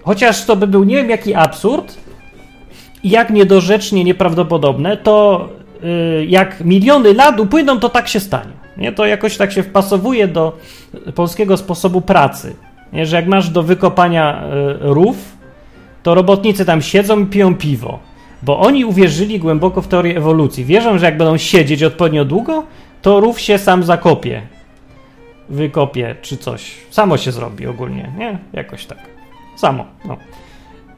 chociaż 0.03 0.45
to 0.45 0.55
by 0.55 0.67
był 0.67 0.83
nie 0.83 0.95
wiem 0.95 1.09
jaki 1.09 1.35
absurd 1.35 1.97
jak 3.03 3.29
niedorzecznie 3.29 4.03
nieprawdopodobne, 4.03 4.97
to 4.97 5.47
yy, 5.83 6.25
jak 6.25 6.65
miliony 6.65 7.13
lat 7.13 7.39
upłyną, 7.39 7.79
to 7.79 7.89
tak 7.89 8.07
się 8.07 8.19
stanie. 8.19 8.56
Nie? 8.77 8.91
To 8.91 9.05
jakoś 9.05 9.37
tak 9.37 9.51
się 9.51 9.63
wpasowuje 9.63 10.27
do 10.27 10.57
polskiego 11.15 11.57
sposobu 11.57 12.01
pracy. 12.01 12.55
Nie? 12.93 13.05
Że 13.05 13.15
jak 13.15 13.27
masz 13.27 13.49
do 13.49 13.63
wykopania 13.63 14.43
y, 14.43 14.77
rów, 14.79 15.37
to 16.03 16.15
robotnicy 16.15 16.65
tam 16.65 16.81
siedzą 16.81 17.19
i 17.19 17.25
piją 17.25 17.55
piwo. 17.55 17.99
Bo 18.43 18.59
oni 18.59 18.85
uwierzyli 18.85 19.39
głęboko 19.39 19.81
w 19.81 19.87
teorię 19.87 20.17
ewolucji. 20.17 20.65
Wierzą, 20.65 20.97
że 20.97 21.05
jak 21.05 21.17
będą 21.17 21.37
siedzieć 21.37 21.83
odpowiednio 21.83 22.25
długo, 22.25 22.63
to 23.01 23.19
rów 23.19 23.39
się 23.39 23.57
sam 23.57 23.83
zakopie. 23.83 24.41
Wykopie 25.49 26.15
czy 26.21 26.37
coś. 26.37 26.75
Samo 26.89 27.17
się 27.17 27.31
zrobi 27.31 27.67
ogólnie, 27.67 28.11
nie? 28.17 28.39
Jakoś 28.53 28.85
tak. 28.85 28.97
Samo, 29.55 29.85
no. 30.05 30.17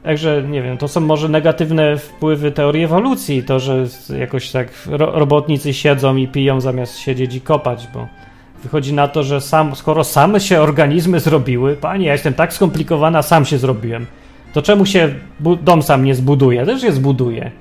Także 0.03 0.43
nie 0.43 0.61
wiem, 0.61 0.77
to 0.77 0.87
są 0.87 1.01
może 1.01 1.29
negatywne 1.29 1.97
wpływy 1.97 2.51
teorii 2.51 2.83
ewolucji, 2.83 3.43
to, 3.43 3.59
że 3.59 3.85
jakoś 4.19 4.51
tak 4.51 4.67
ro 4.87 5.11
robotnicy 5.19 5.73
siedzą 5.73 6.15
i 6.15 6.27
piją 6.27 6.61
zamiast 6.61 6.97
siedzieć 6.97 7.35
i 7.35 7.41
kopać, 7.41 7.87
bo 7.93 8.07
wychodzi 8.63 8.93
na 8.93 9.07
to, 9.07 9.23
że 9.23 9.41
sam, 9.41 9.75
skoro 9.75 10.03
same 10.03 10.39
się 10.39 10.61
organizmy 10.61 11.19
zrobiły, 11.19 11.75
panie, 11.75 12.05
ja 12.05 12.13
jestem 12.13 12.33
tak 12.33 12.53
skomplikowana, 12.53 13.21
sam 13.21 13.45
się 13.45 13.57
zrobiłem, 13.57 14.05
to 14.53 14.61
czemu 14.61 14.85
się 14.85 15.15
dom 15.61 15.81
sam 15.81 16.05
nie 16.05 16.15
zbuduje? 16.15 16.65
Też 16.65 16.81
się 16.81 16.91
zbuduje. 16.91 17.51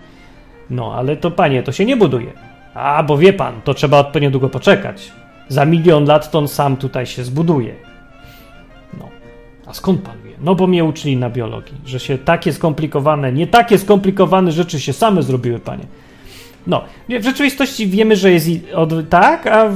No, 0.71 0.95
ale 0.95 1.17
to 1.17 1.31
panie, 1.31 1.63
to 1.63 1.73
się 1.73 1.85
nie 1.85 1.97
buduje. 1.97 2.33
A, 2.75 3.03
bo 3.03 3.19
wie 3.19 3.33
pan, 3.33 3.61
to 3.65 3.75
trzeba 3.75 3.99
odpowiednio 3.99 4.31
długo 4.31 4.49
poczekać. 4.49 5.13
Za 5.49 5.65
milion 5.65 6.05
lat 6.05 6.31
to 6.31 6.39
on 6.39 6.49
sam 6.49 6.77
tutaj 6.77 7.07
się 7.07 7.25
zbuduje. 7.25 7.75
No, 8.99 9.09
a 9.67 9.75
skąd 9.75 10.03
pan 10.03 10.28
no 10.41 10.55
bo 10.55 10.67
mnie 10.67 10.85
uczyli 10.85 11.17
na 11.17 11.31
biologii, 11.31 11.75
że 11.87 12.01
się 12.01 12.19
takie 12.19 12.53
skomplikowane, 12.53 13.33
nie 13.33 13.47
takie 13.47 13.79
skomplikowane 13.79 14.53
rzeczy 14.53 14.81
się 14.81 14.93
same 14.93 15.23
zrobiły, 15.23 15.59
panie. 15.59 15.85
No, 16.67 16.85
w 17.09 17.25
rzeczywistości 17.25 17.87
wiemy, 17.87 18.17
że 18.17 18.33
jest 18.33 18.49
od, 18.75 19.09
tak, 19.09 19.47
a 19.47 19.71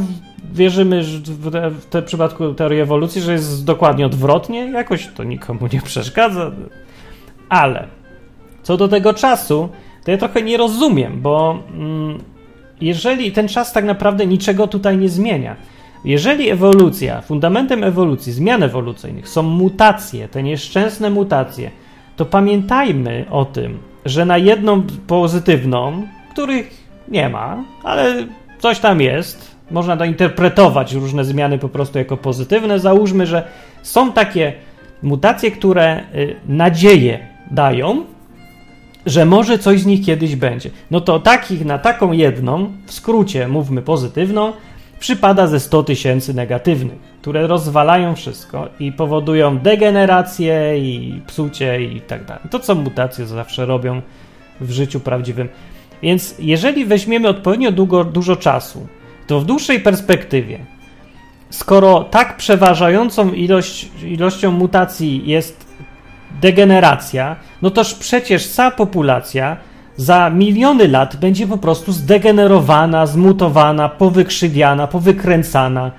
wierzymy 0.53 1.03
w, 1.03 1.51
w 1.81 1.87
tym 1.87 2.05
przypadku 2.05 2.55
teorii 2.55 2.81
ewolucji, 2.81 3.23
że 3.23 3.33
jest 3.33 3.65
dokładnie 3.65 4.07
odwrotnie, 4.07 4.59
jakoś 4.59 5.09
to 5.17 5.25
nikomu 5.25 5.69
nie 5.73 5.81
przeszkadza. 5.81 6.53
Ale 7.49 7.87
co 8.63 8.77
do 8.77 8.89
tego 8.89 9.15
czasu, 9.15 9.69
to 10.05 10.11
ja 10.11 10.17
trochę 10.17 10.43
nie 10.43 10.57
rozumiem, 10.57 11.21
bo 11.23 11.63
mm, 11.75 12.19
jeżeli 12.81 13.33
ten 13.33 13.49
czas 13.49 13.73
tak 13.73 13.85
naprawdę 13.85 14.27
niczego 14.27 14.67
tutaj 14.67 14.99
nie 14.99 15.09
zmienia. 15.09 15.57
Jeżeli 16.05 16.51
ewolucja, 16.51 17.21
fundamentem 17.21 17.85
ewolucji, 17.85 18.33
zmian 18.33 18.63
ewolucyjnych 18.63 19.29
są 19.29 19.43
mutacje, 19.43 20.29
te 20.29 20.43
nieszczęsne 20.43 21.11
mutacje, 21.11 21.71
to 22.17 22.27
pamiętajmy 22.27 23.25
o 23.31 23.45
tym, 23.45 23.79
że 24.05 24.25
na 24.25 24.39
jedną 24.39 24.83
pozytywną, 25.07 26.07
których 26.31 26.71
nie 27.09 27.29
ma, 27.29 27.65
ale 27.85 28.27
coś 28.59 28.79
tam 28.79 29.01
jest, 29.01 29.57
można 29.71 29.97
to 29.97 30.05
interpretować 30.05 30.93
różne 30.93 31.25
zmiany 31.25 31.59
po 31.59 31.69
prostu 31.69 31.99
jako 31.99 32.17
pozytywne. 32.17 32.79
Załóżmy, 32.79 33.27
że 33.27 33.49
są 33.83 34.13
takie 34.13 34.53
mutacje, 35.03 35.51
które 35.51 36.01
y, 36.15 36.37
nadzieję 36.49 37.19
dają, 37.51 38.05
że 39.07 39.25
może 39.25 39.59
coś 39.59 39.81
z 39.81 39.87
nich 39.87 40.07
kiedyś 40.07 40.37
będzie. 40.37 40.71
No 40.91 41.01
to 41.01 41.21
takich 41.21 41.65
na 41.65 41.79
taką 41.79 42.13
jedną, 42.13 42.73
w 42.87 42.93
skrócie 42.93 43.49
mówmy 43.49 43.83
pozytywną, 43.83 44.53
przypada 45.03 45.47
ze 45.47 45.61
100 45.61 45.83
tysięcy 45.83 46.35
negatywnych, 46.35 46.99
które 47.21 47.47
rozwalają 47.47 48.15
wszystko 48.15 48.69
i 48.81 48.93
powodują 48.93 49.59
degenerację 49.59 50.79
i 50.79 51.21
psucie 51.27 51.83
i 51.83 52.01
tak 52.01 52.25
dalej. 52.25 52.43
To, 52.51 52.59
co 52.59 52.75
mutacje 52.75 53.27
zawsze 53.27 53.67
robią 53.67 54.03
w 54.61 54.71
życiu 54.71 55.01
prawdziwym. 55.01 55.49
Więc 56.03 56.35
jeżeli 56.39 56.85
weźmiemy 56.85 57.29
odpowiednio 57.29 57.73
długo, 57.73 58.05
dużo 58.05 58.37
czasu, 58.37 58.87
to 59.27 59.41
w 59.41 59.45
dłuższej 59.45 59.81
perspektywie, 59.81 60.59
skoro 61.51 62.05
tak 62.05 62.37
przeważającą 62.37 63.33
ilość, 63.33 63.89
ilością 64.05 64.51
mutacji 64.51 65.23
jest 65.27 65.67
degeneracja, 66.41 67.37
no 67.63 67.71
toż 67.71 67.95
przecież 67.95 68.49
cała 68.49 68.71
populacja 68.71 69.57
za 70.03 70.31
miliony 70.31 70.89
lat 70.89 71.17
będzie 71.17 71.47
po 71.47 71.59
prostu 71.59 71.93
zdegenerowana, 71.93 73.07
zmutowana, 73.07 73.89
powykrzywiana, 73.89 74.87
powykręcana. 74.87 75.91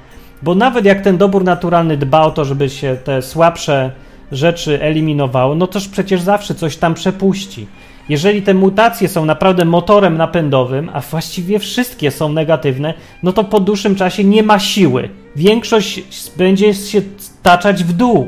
Bo 0.41 0.55
nawet 0.55 0.85
jak 0.85 1.01
ten 1.01 1.17
dobór 1.17 1.43
naturalny 1.43 1.97
dba 1.97 2.21
o 2.21 2.31
to, 2.31 2.45
żeby 2.45 2.69
się 2.69 2.97
te 3.03 3.21
słabsze 3.21 3.91
rzeczy 4.31 4.81
eliminowało, 4.81 5.55
no 5.55 5.67
toż 5.67 5.87
przecież 5.87 6.21
zawsze 6.21 6.55
coś 6.55 6.77
tam 6.77 6.93
przepuści. 6.93 7.67
Jeżeli 8.09 8.41
te 8.41 8.53
mutacje 8.53 9.07
są 9.07 9.25
naprawdę 9.25 9.65
motorem 9.65 10.17
napędowym, 10.17 10.89
a 10.93 10.99
właściwie 10.99 11.59
wszystkie 11.59 12.11
są 12.11 12.33
negatywne, 12.33 12.93
no 13.23 13.33
to 13.33 13.43
po 13.43 13.59
dłuższym 13.59 13.95
czasie 13.95 14.23
nie 14.23 14.43
ma 14.43 14.59
siły. 14.59 15.09
Większość 15.35 16.03
będzie 16.37 16.73
się 16.73 17.01
staczać 17.17 17.83
w 17.83 17.93
dół. 17.93 18.27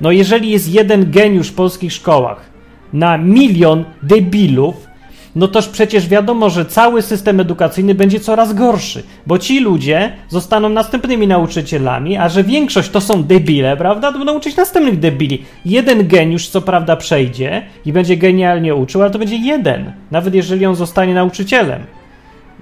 No 0.00 0.10
jeżeli 0.10 0.50
jest 0.50 0.68
jeden 0.68 1.10
geniusz 1.10 1.48
w 1.48 1.54
polskich 1.54 1.92
szkołach 1.92 2.51
na 2.92 3.18
milion 3.18 3.84
debilów, 4.02 4.92
no 5.36 5.48
toż 5.48 5.68
przecież 5.68 6.08
wiadomo, 6.08 6.50
że 6.50 6.64
cały 6.64 7.02
system 7.02 7.40
edukacyjny 7.40 7.94
będzie 7.94 8.20
coraz 8.20 8.54
gorszy, 8.54 9.02
bo 9.26 9.38
ci 9.38 9.60
ludzie 9.60 10.12
zostaną 10.28 10.68
następnymi 10.68 11.26
nauczycielami, 11.26 12.16
a 12.16 12.28
że 12.28 12.44
większość 12.44 12.90
to 12.90 13.00
są 13.00 13.22
debile, 13.22 13.76
prawda, 13.76 14.12
to 14.12 14.18
będą 14.18 14.36
uczyć 14.36 14.56
następnych 14.56 14.98
debili. 14.98 15.44
Jeden 15.64 16.08
geniusz, 16.08 16.48
co 16.48 16.62
prawda, 16.62 16.96
przejdzie 16.96 17.62
i 17.86 17.92
będzie 17.92 18.16
genialnie 18.16 18.74
uczył, 18.74 19.02
ale 19.02 19.10
to 19.10 19.18
będzie 19.18 19.36
jeden, 19.36 19.92
nawet 20.10 20.34
jeżeli 20.34 20.66
on 20.66 20.74
zostanie 20.74 21.14
nauczycielem. 21.14 21.82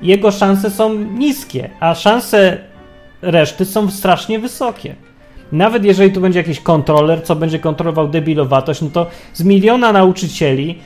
Jego 0.03 0.31
szanse 0.31 0.71
są 0.71 0.95
niskie, 0.95 1.71
a 1.81 1.95
szanse 1.95 2.59
reszty 3.23 3.65
są 3.65 3.91
strasznie 3.91 4.39
wysokie. 4.39 4.95
Nawet 5.53 5.85
jeżeli 5.85 6.13
tu 6.13 6.21
będzie 6.21 6.39
jakiś 6.39 6.61
kontroler, 6.61 7.23
co 7.23 7.37
będzie 7.37 7.59
kontrolował 7.59 8.09
debilowatość, 8.09 8.83
no 8.83 8.91
to 8.91 9.07
z 9.33 9.45
miliona 9.45 9.93
nauczycieli, 9.93 10.79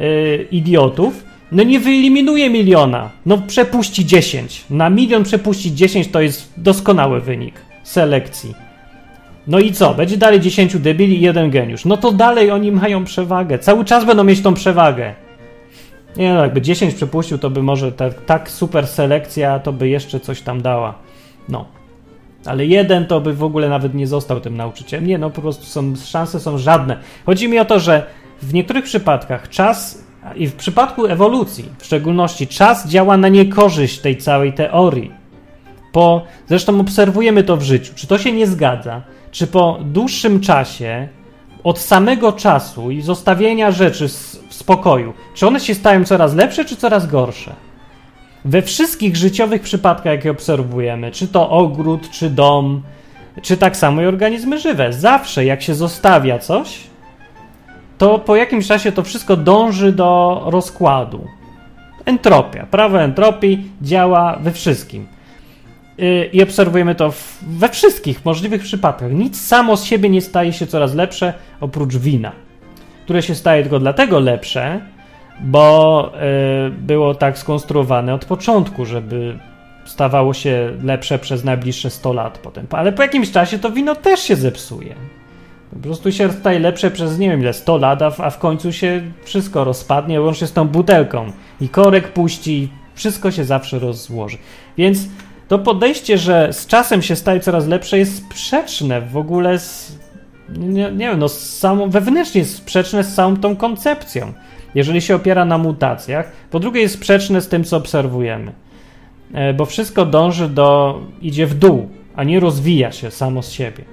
yy, 0.00 0.46
idiotów, 0.50 1.24
no 1.52 1.62
nie 1.62 1.80
wyeliminuje 1.80 2.50
miliona. 2.50 3.10
No 3.26 3.38
przepuści 3.38 4.06
10. 4.06 4.64
Na 4.70 4.90
milion 4.90 5.24
przepuścić 5.24 5.74
10 5.74 6.08
to 6.08 6.20
jest 6.20 6.52
doskonały 6.56 7.20
wynik 7.20 7.54
selekcji. 7.82 8.54
No 9.46 9.58
i 9.58 9.72
co? 9.72 9.94
Będzie 9.94 10.16
dalej 10.16 10.40
10 10.40 10.78
debili 10.78 11.16
i 11.16 11.20
jeden 11.20 11.50
geniusz. 11.50 11.84
No 11.84 11.96
to 11.96 12.12
dalej 12.12 12.50
oni 12.50 12.72
mają 12.72 13.04
przewagę. 13.04 13.58
Cały 13.58 13.84
czas 13.84 14.04
będą 14.04 14.24
mieć 14.24 14.42
tą 14.42 14.54
przewagę. 14.54 15.14
Nie 16.16 16.34
no, 16.34 16.42
jakby 16.42 16.62
10 16.62 16.94
przepuścił, 16.94 17.38
to 17.38 17.50
by 17.50 17.62
może 17.62 17.92
tak, 17.92 18.24
tak 18.24 18.50
super 18.50 18.86
selekcja, 18.86 19.58
to 19.58 19.72
by 19.72 19.88
jeszcze 19.88 20.20
coś 20.20 20.40
tam 20.40 20.62
dała. 20.62 20.94
No. 21.48 21.79
Ale 22.46 22.66
jeden 22.66 23.06
to 23.06 23.20
by 23.20 23.34
w 23.34 23.44
ogóle 23.44 23.68
nawet 23.68 23.94
nie 23.94 24.06
został 24.06 24.40
tym 24.40 24.56
nauczycielem. 24.56 25.06
Nie, 25.06 25.18
no 25.18 25.30
po 25.30 25.40
prostu 25.40 25.64
są, 25.64 25.96
szanse 25.96 26.40
są 26.40 26.58
żadne. 26.58 26.96
Chodzi 27.26 27.48
mi 27.48 27.58
o 27.58 27.64
to, 27.64 27.80
że 27.80 28.06
w 28.42 28.54
niektórych 28.54 28.84
przypadkach 28.84 29.48
czas, 29.48 30.04
i 30.36 30.46
w 30.46 30.54
przypadku 30.54 31.06
ewolucji 31.06 31.64
w 31.78 31.86
szczególności, 31.86 32.46
czas 32.46 32.88
działa 32.88 33.16
na 33.16 33.28
niekorzyść 33.28 33.98
tej 33.98 34.16
całej 34.16 34.52
teorii. 34.52 35.12
Po, 35.92 36.22
zresztą 36.48 36.80
obserwujemy 36.80 37.42
to 37.42 37.56
w 37.56 37.62
życiu. 37.62 37.92
Czy 37.96 38.06
to 38.06 38.18
się 38.18 38.32
nie 38.32 38.46
zgadza? 38.46 39.02
Czy 39.30 39.46
po 39.46 39.78
dłuższym 39.84 40.40
czasie, 40.40 41.08
od 41.64 41.78
samego 41.78 42.32
czasu 42.32 42.90
i 42.90 43.02
zostawienia 43.02 43.70
rzeczy 43.70 44.08
w 44.48 44.54
spokoju, 44.54 45.12
czy 45.34 45.46
one 45.46 45.60
się 45.60 45.74
stają 45.74 46.04
coraz 46.04 46.34
lepsze, 46.34 46.64
czy 46.64 46.76
coraz 46.76 47.06
gorsze? 47.06 47.54
We 48.44 48.62
wszystkich 48.62 49.16
życiowych 49.16 49.62
przypadkach, 49.62 50.12
jakie 50.12 50.30
obserwujemy, 50.30 51.10
czy 51.10 51.28
to 51.28 51.50
ogród, 51.50 52.10
czy 52.10 52.30
dom, 52.30 52.82
czy 53.42 53.56
tak 53.56 53.76
samo 53.76 54.02
i 54.02 54.06
organizmy 54.06 54.58
żywe, 54.58 54.92
zawsze 54.92 55.44
jak 55.44 55.62
się 55.62 55.74
zostawia 55.74 56.38
coś, 56.38 56.80
to 57.98 58.18
po 58.18 58.36
jakimś 58.36 58.66
czasie 58.66 58.92
to 58.92 59.02
wszystko 59.02 59.36
dąży 59.36 59.92
do 59.92 60.42
rozkładu. 60.46 61.26
Entropia, 62.04 62.66
prawo 62.66 63.02
entropii 63.02 63.70
działa 63.82 64.38
we 64.42 64.52
wszystkim. 64.52 65.06
Y, 65.98 66.30
I 66.32 66.42
obserwujemy 66.42 66.94
to 66.94 67.12
we 67.42 67.68
wszystkich 67.68 68.24
możliwych 68.24 68.62
przypadkach. 68.62 69.12
Nic 69.12 69.40
samo 69.40 69.76
z 69.76 69.84
siebie 69.84 70.08
nie 70.08 70.20
staje 70.20 70.52
się 70.52 70.66
coraz 70.66 70.94
lepsze 70.94 71.34
oprócz 71.60 71.96
wina, 71.96 72.32
które 73.04 73.22
się 73.22 73.34
staje 73.34 73.62
tylko 73.62 73.78
dlatego 73.78 74.18
lepsze, 74.18 74.80
bo 75.42 76.12
y, 76.66 76.70
było 76.70 77.14
tak 77.14 77.38
skonstruowane 77.38 78.14
od 78.14 78.24
początku, 78.24 78.86
żeby 78.86 79.38
stawało 79.84 80.34
się 80.34 80.72
lepsze 80.82 81.18
przez 81.18 81.44
najbliższe 81.44 81.90
100 81.90 82.12
lat 82.12 82.38
potem. 82.38 82.66
Ale 82.70 82.92
po 82.92 83.02
jakimś 83.02 83.30
czasie 83.30 83.58
to 83.58 83.70
wino 83.70 83.94
też 83.94 84.20
się 84.20 84.36
zepsuje. 84.36 84.94
Po 85.70 85.76
prostu 85.76 86.12
się 86.12 86.32
staje 86.32 86.58
lepsze 86.58 86.90
przez 86.90 87.18
nie 87.18 87.30
wiem 87.30 87.40
ile 87.40 87.52
100 87.52 87.76
lat, 87.76 88.02
a 88.02 88.10
w, 88.10 88.20
a 88.20 88.30
w 88.30 88.38
końcu 88.38 88.72
się 88.72 89.02
wszystko 89.24 89.64
rozpadnie, 89.64 90.20
łącznie 90.20 90.46
z 90.46 90.52
tą 90.52 90.68
butelką. 90.68 91.32
I 91.60 91.68
korek 91.68 92.12
puści, 92.12 92.68
wszystko 92.94 93.30
się 93.30 93.44
zawsze 93.44 93.78
rozłoży. 93.78 94.38
Więc 94.78 94.98
to 95.48 95.58
podejście, 95.58 96.18
że 96.18 96.52
z 96.52 96.66
czasem 96.66 97.02
się 97.02 97.16
staje 97.16 97.40
coraz 97.40 97.66
lepsze, 97.66 97.98
jest 97.98 98.16
sprzeczne 98.16 99.00
w 99.00 99.16
ogóle 99.16 99.58
z. 99.58 99.98
Nie, 100.48 100.92
nie 100.92 101.08
wiem, 101.08 101.18
no 101.18 101.28
z 101.28 101.58
samą, 101.58 101.90
wewnętrznie 101.90 102.44
sprzeczne 102.44 103.04
z 103.04 103.14
całą 103.14 103.36
tą 103.36 103.56
koncepcją 103.56 104.32
jeżeli 104.74 105.00
się 105.00 105.14
opiera 105.14 105.44
na 105.44 105.58
mutacjach. 105.58 106.32
Po 106.50 106.60
drugie, 106.60 106.80
jest 106.80 106.94
sprzeczne 106.94 107.40
z 107.40 107.48
tym, 107.48 107.64
co 107.64 107.76
obserwujemy, 107.76 108.52
e, 109.34 109.54
bo 109.54 109.66
wszystko 109.66 110.06
dąży 110.06 110.48
do, 110.48 111.00
idzie 111.22 111.46
w 111.46 111.54
dół, 111.54 111.88
a 112.16 112.24
nie 112.24 112.40
rozwija 112.40 112.92
się 112.92 113.10
samo 113.10 113.42
z 113.42 113.50
siebie. 113.50 113.84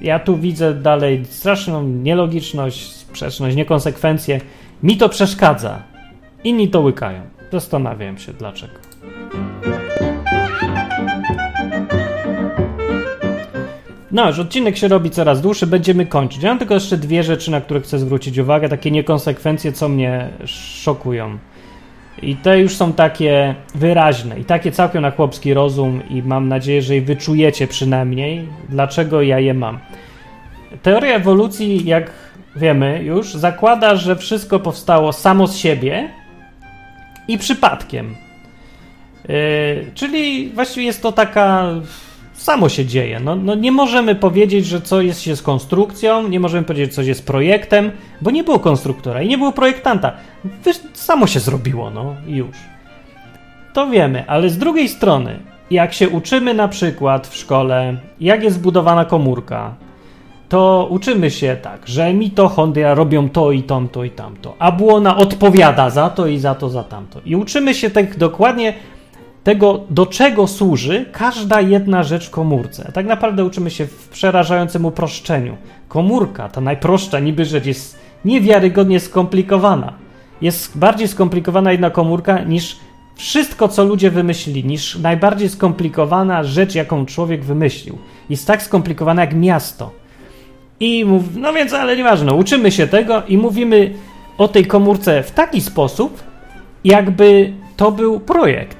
Ja 0.00 0.18
tu 0.18 0.36
widzę 0.36 0.74
dalej 0.74 1.24
straszną 1.24 1.82
nielogiczność, 1.82 2.92
sprzeczność, 2.92 3.56
niekonsekwencję. 3.56 4.40
Mi 4.82 4.96
to 4.96 5.08
przeszkadza. 5.08 5.82
Inni 6.44 6.68
to 6.68 6.80
łykają. 6.80 7.20
Zastanawiam 7.52 8.18
się 8.18 8.32
dlaczego. 8.32 8.74
No, 14.10 14.28
już 14.28 14.38
odcinek 14.38 14.76
się 14.76 14.88
robi 14.88 15.10
coraz 15.10 15.40
dłuższy, 15.40 15.66
będziemy 15.66 16.06
kończyć. 16.06 16.42
Ja 16.42 16.48
mam 16.48 16.58
tylko 16.58 16.74
jeszcze 16.74 16.96
dwie 16.96 17.22
rzeczy, 17.22 17.50
na 17.50 17.60
które 17.60 17.80
chcę 17.80 17.98
zwrócić 17.98 18.38
uwagę, 18.38 18.68
takie 18.68 18.90
niekonsekwencje, 18.90 19.72
co 19.72 19.88
mnie 19.88 20.28
szokują. 20.44 21.38
I 22.22 22.36
te 22.36 22.60
już 22.60 22.76
są 22.76 22.92
takie 22.92 23.54
wyraźne 23.74 24.38
i 24.38 24.44
takie 24.44 24.72
całkiem 24.72 25.02
na 25.02 25.10
chłopski 25.10 25.54
rozum 25.54 26.02
i 26.10 26.22
mam 26.22 26.48
nadzieję, 26.48 26.82
że 26.82 26.94
je 26.94 27.02
wyczujecie 27.02 27.66
przynajmniej, 27.66 28.48
dlaczego 28.68 29.22
ja 29.22 29.40
je 29.40 29.54
mam. 29.54 29.78
Teoria 30.82 31.14
ewolucji, 31.14 31.84
jak 31.84 32.10
wiemy 32.56 33.02
już, 33.02 33.34
zakłada, 33.34 33.96
że 33.96 34.16
wszystko 34.16 34.60
powstało 34.60 35.12
samo 35.12 35.46
z 35.46 35.56
siebie 35.56 36.08
i 37.28 37.38
przypadkiem. 37.38 38.16
Yy, 39.28 39.34
czyli 39.94 40.48
właściwie 40.48 40.86
jest 40.86 41.02
to 41.02 41.12
taka 41.12 41.70
samo 42.46 42.68
się 42.68 42.86
dzieje. 42.86 43.20
No, 43.20 43.36
no, 43.36 43.54
nie 43.54 43.72
możemy 43.72 44.14
powiedzieć, 44.14 44.66
że 44.66 44.80
coś 44.80 45.06
jest, 45.06 45.26
jest 45.26 45.42
konstrukcją, 45.42 46.28
nie 46.28 46.40
możemy 46.40 46.64
powiedzieć, 46.64 46.90
że 46.90 46.96
coś 46.96 47.06
jest 47.06 47.26
projektem, 47.26 47.90
bo 48.20 48.30
nie 48.30 48.44
było 48.44 48.58
konstruktora 48.58 49.22
i 49.22 49.28
nie 49.28 49.38
było 49.38 49.52
projektanta. 49.52 50.12
Wiesz, 50.64 50.80
samo 50.92 51.26
się 51.26 51.40
zrobiło, 51.40 51.90
no 51.90 52.14
i 52.26 52.36
już. 52.36 52.56
To 53.72 53.86
wiemy, 53.86 54.24
ale 54.26 54.50
z 54.50 54.58
drugiej 54.58 54.88
strony, 54.88 55.38
jak 55.70 55.92
się 55.92 56.08
uczymy 56.08 56.54
na 56.54 56.68
przykład 56.68 57.26
w 57.26 57.36
szkole, 57.36 57.96
jak 58.20 58.42
jest 58.42 58.56
zbudowana 58.56 59.04
komórka, 59.04 59.74
to 60.48 60.86
uczymy 60.90 61.30
się 61.30 61.56
tak, 61.62 61.88
że 61.88 62.14
mitochondria 62.14 62.94
robią 62.94 63.28
to 63.28 63.52
i 63.52 63.62
tamto 63.62 64.04
i 64.04 64.10
tamto, 64.10 64.54
a 64.58 64.72
błona 64.72 65.16
odpowiada 65.16 65.90
za 65.90 66.10
to 66.10 66.26
i 66.26 66.38
za 66.38 66.54
to, 66.54 66.70
za 66.70 66.84
tamto. 66.84 67.20
I 67.24 67.36
uczymy 67.36 67.74
się 67.74 67.90
tak 67.90 68.16
dokładnie 68.16 68.74
tego, 69.46 69.80
do 69.90 70.06
czego 70.06 70.46
służy 70.46 71.04
każda 71.12 71.60
jedna 71.60 72.02
rzecz 72.02 72.26
w 72.26 72.30
komórce. 72.30 72.90
Tak 72.94 73.06
naprawdę 73.06 73.44
uczymy 73.44 73.70
się 73.70 73.86
w 73.86 74.08
przerażającym 74.08 74.84
uproszczeniu. 74.84 75.56
Komórka, 75.88 76.48
ta 76.48 76.60
najprostsza 76.60 77.20
niby 77.20 77.44
rzecz, 77.44 77.66
jest 77.66 77.98
niewiarygodnie 78.24 79.00
skomplikowana. 79.00 79.92
Jest 80.42 80.78
bardziej 80.78 81.08
skomplikowana 81.08 81.72
jedna 81.72 81.90
komórka 81.90 82.40
niż 82.40 82.76
wszystko, 83.14 83.68
co 83.68 83.84
ludzie 83.84 84.10
wymyślili, 84.10 84.64
niż 84.64 84.98
najbardziej 84.98 85.48
skomplikowana 85.48 86.44
rzecz, 86.44 86.74
jaką 86.74 87.06
człowiek 87.06 87.44
wymyślił. 87.44 87.98
Jest 88.30 88.46
tak 88.46 88.62
skomplikowana 88.62 89.20
jak 89.20 89.34
miasto. 89.34 89.90
I 90.80 91.04
mów, 91.04 91.22
no 91.36 91.52
więc, 91.52 91.72
ale 91.72 91.96
nieważne, 91.96 92.34
uczymy 92.34 92.72
się 92.72 92.86
tego 92.86 93.22
i 93.28 93.38
mówimy 93.38 93.94
o 94.38 94.48
tej 94.48 94.66
komórce 94.66 95.22
w 95.22 95.30
taki 95.30 95.60
sposób, 95.60 96.22
jakby 96.84 97.52
to 97.76 97.92
był 97.92 98.20
projekt. 98.20 98.75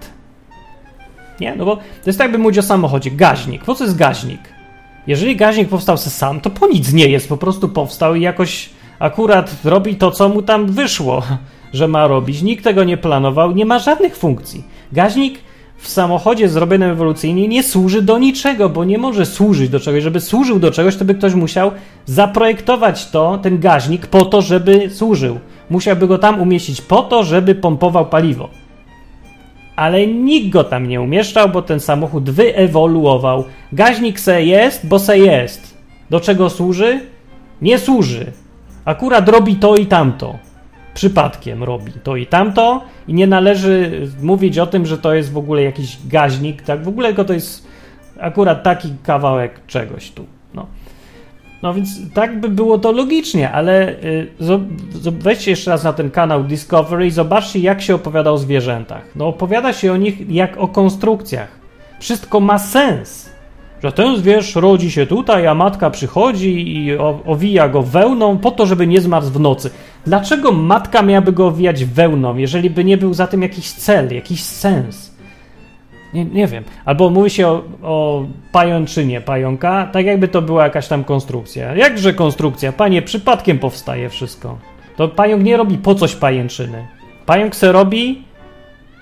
Nie? 1.40 1.56
No 1.56 1.64
bo 1.64 1.76
to 1.76 1.82
jest 2.06 2.18
tak, 2.18 2.32
by 2.32 2.38
mówić 2.38 2.58
o 2.58 2.62
samochodzie. 2.62 3.10
Gaźnik. 3.10 3.64
Po 3.64 3.74
co 3.74 3.84
jest 3.84 3.96
gaźnik? 3.96 4.40
Jeżeli 5.06 5.36
gaźnik 5.36 5.68
powstał 5.68 5.96
se 5.96 6.10
sam, 6.10 6.40
to 6.40 6.50
po 6.50 6.66
nic 6.66 6.92
nie 6.92 7.08
jest. 7.08 7.28
Po 7.28 7.36
prostu 7.36 7.68
powstał 7.68 8.14
i 8.14 8.20
jakoś 8.20 8.70
akurat 8.98 9.56
robi 9.64 9.94
to, 9.94 10.10
co 10.10 10.28
mu 10.28 10.42
tam 10.42 10.66
wyszło, 10.66 11.22
że 11.72 11.88
ma 11.88 12.06
robić. 12.06 12.42
Nikt 12.42 12.64
tego 12.64 12.84
nie 12.84 12.96
planował, 12.96 13.52
nie 13.52 13.66
ma 13.66 13.78
żadnych 13.78 14.16
funkcji. 14.16 14.64
Gaźnik 14.92 15.38
w 15.78 15.88
samochodzie 15.88 16.48
zrobionym 16.48 16.90
ewolucyjnie 16.90 17.48
nie 17.48 17.62
służy 17.62 18.02
do 18.02 18.18
niczego, 18.18 18.68
bo 18.68 18.84
nie 18.84 18.98
może 18.98 19.26
służyć 19.26 19.68
do 19.68 19.80
czegoś. 19.80 20.02
Żeby 20.02 20.20
służył 20.20 20.58
do 20.58 20.70
czegoś, 20.70 20.96
to 20.96 21.04
by 21.04 21.14
ktoś 21.14 21.34
musiał 21.34 21.70
zaprojektować 22.06 23.10
to, 23.10 23.38
ten 23.42 23.58
gaźnik, 23.58 24.06
po 24.06 24.24
to, 24.24 24.42
żeby 24.42 24.90
służył. 24.90 25.38
Musiałby 25.70 26.06
go 26.06 26.18
tam 26.18 26.40
umieścić 26.40 26.80
po 26.80 27.02
to, 27.02 27.24
żeby 27.24 27.54
pompował 27.54 28.06
paliwo. 28.06 28.48
Ale 29.76 30.06
nikt 30.06 30.48
go 30.48 30.64
tam 30.64 30.88
nie 30.88 31.00
umieszczał, 31.00 31.48
bo 31.48 31.62
ten 31.62 31.80
samochód 31.80 32.30
wyewoluował. 32.30 33.44
Gaźnik 33.72 34.20
se 34.20 34.44
jest, 34.44 34.86
bo 34.86 34.98
se 34.98 35.18
jest. 35.18 35.76
Do 36.10 36.20
czego 36.20 36.50
służy? 36.50 37.00
Nie 37.62 37.78
służy. 37.78 38.32
Akurat 38.84 39.28
robi 39.28 39.56
to 39.56 39.76
i 39.76 39.86
tamto 39.86 40.38
przypadkiem 40.96 41.62
robi 41.64 41.92
to 41.92 42.16
i 42.16 42.26
tamto 42.26 42.84
i 43.08 43.14
nie 43.14 43.26
należy 43.26 44.06
mówić 44.22 44.58
o 44.58 44.66
tym, 44.66 44.86
że 44.86 44.98
to 44.98 45.14
jest 45.14 45.32
w 45.32 45.38
ogóle 45.38 45.62
jakiś 45.62 45.98
gaźnik, 46.06 46.62
tak? 46.62 46.84
W 46.84 46.88
ogóle 46.88 47.14
to 47.14 47.32
jest 47.32 47.66
akurat 48.20 48.62
taki 48.62 48.92
kawałek 49.02 49.66
czegoś 49.66 50.10
tu. 50.10 50.26
No. 51.62 51.74
Więc 51.74 52.12
tak 52.14 52.40
by 52.40 52.48
było 52.48 52.78
to 52.78 52.92
logicznie, 52.92 53.50
ale 53.50 53.90
y, 53.90 54.30
weźcie 55.10 55.50
jeszcze 55.50 55.70
raz 55.70 55.84
na 55.84 55.92
ten 55.92 56.10
kanał 56.10 56.44
Discovery 56.44 57.06
i 57.06 57.10
zobaczcie, 57.10 57.58
jak 57.58 57.82
się 57.82 57.94
opowiada 57.94 58.30
o 58.30 58.38
zwierzętach. 58.38 59.02
No 59.16 59.26
opowiada 59.26 59.72
się 59.72 59.92
o 59.92 59.96
nich 59.96 60.30
jak 60.30 60.56
o 60.56 60.68
konstrukcjach. 60.68 61.48
Wszystko 62.00 62.40
ma 62.40 62.58
sens 62.58 63.36
że 63.82 63.92
ten 63.92 64.16
zwierz 64.16 64.56
rodzi 64.56 64.90
się 64.90 65.06
tutaj, 65.06 65.46
a 65.46 65.54
matka 65.54 65.90
przychodzi 65.90 66.76
i 66.76 66.98
owija 67.26 67.68
go 67.68 67.82
wełną 67.82 68.38
po 68.38 68.50
to, 68.50 68.66
żeby 68.66 68.86
nie 68.86 69.00
zmarł 69.00 69.26
w 69.26 69.40
nocy. 69.40 69.70
Dlaczego 70.06 70.52
matka 70.52 71.02
miałaby 71.02 71.32
go 71.32 71.46
owijać 71.46 71.84
wełną, 71.84 72.36
jeżeli 72.36 72.70
by 72.70 72.84
nie 72.84 72.96
był 72.96 73.14
za 73.14 73.26
tym 73.26 73.42
jakiś 73.42 73.70
cel, 73.72 74.14
jakiś 74.14 74.42
sens? 74.42 75.15
Nie, 76.14 76.24
nie 76.24 76.46
wiem. 76.46 76.64
Albo 76.84 77.10
mówi 77.10 77.30
się 77.30 77.48
o, 77.48 77.62
o 77.82 78.24
pajączynie 78.52 79.20
pająka, 79.20 79.88
tak 79.92 80.06
jakby 80.06 80.28
to 80.28 80.42
była 80.42 80.64
jakaś 80.64 80.88
tam 80.88 81.04
konstrukcja. 81.04 81.74
Jakże 81.74 82.14
konstrukcja? 82.14 82.72
Panie, 82.72 83.02
przypadkiem 83.02 83.58
powstaje 83.58 84.08
wszystko. 84.08 84.58
To 84.96 85.08
pająk 85.08 85.44
nie 85.44 85.56
robi 85.56 85.78
po 85.78 85.94
coś 85.94 86.14
pajęczyny. 86.14 86.86
Pająk 87.26 87.56
se 87.56 87.72
robi, 87.72 88.24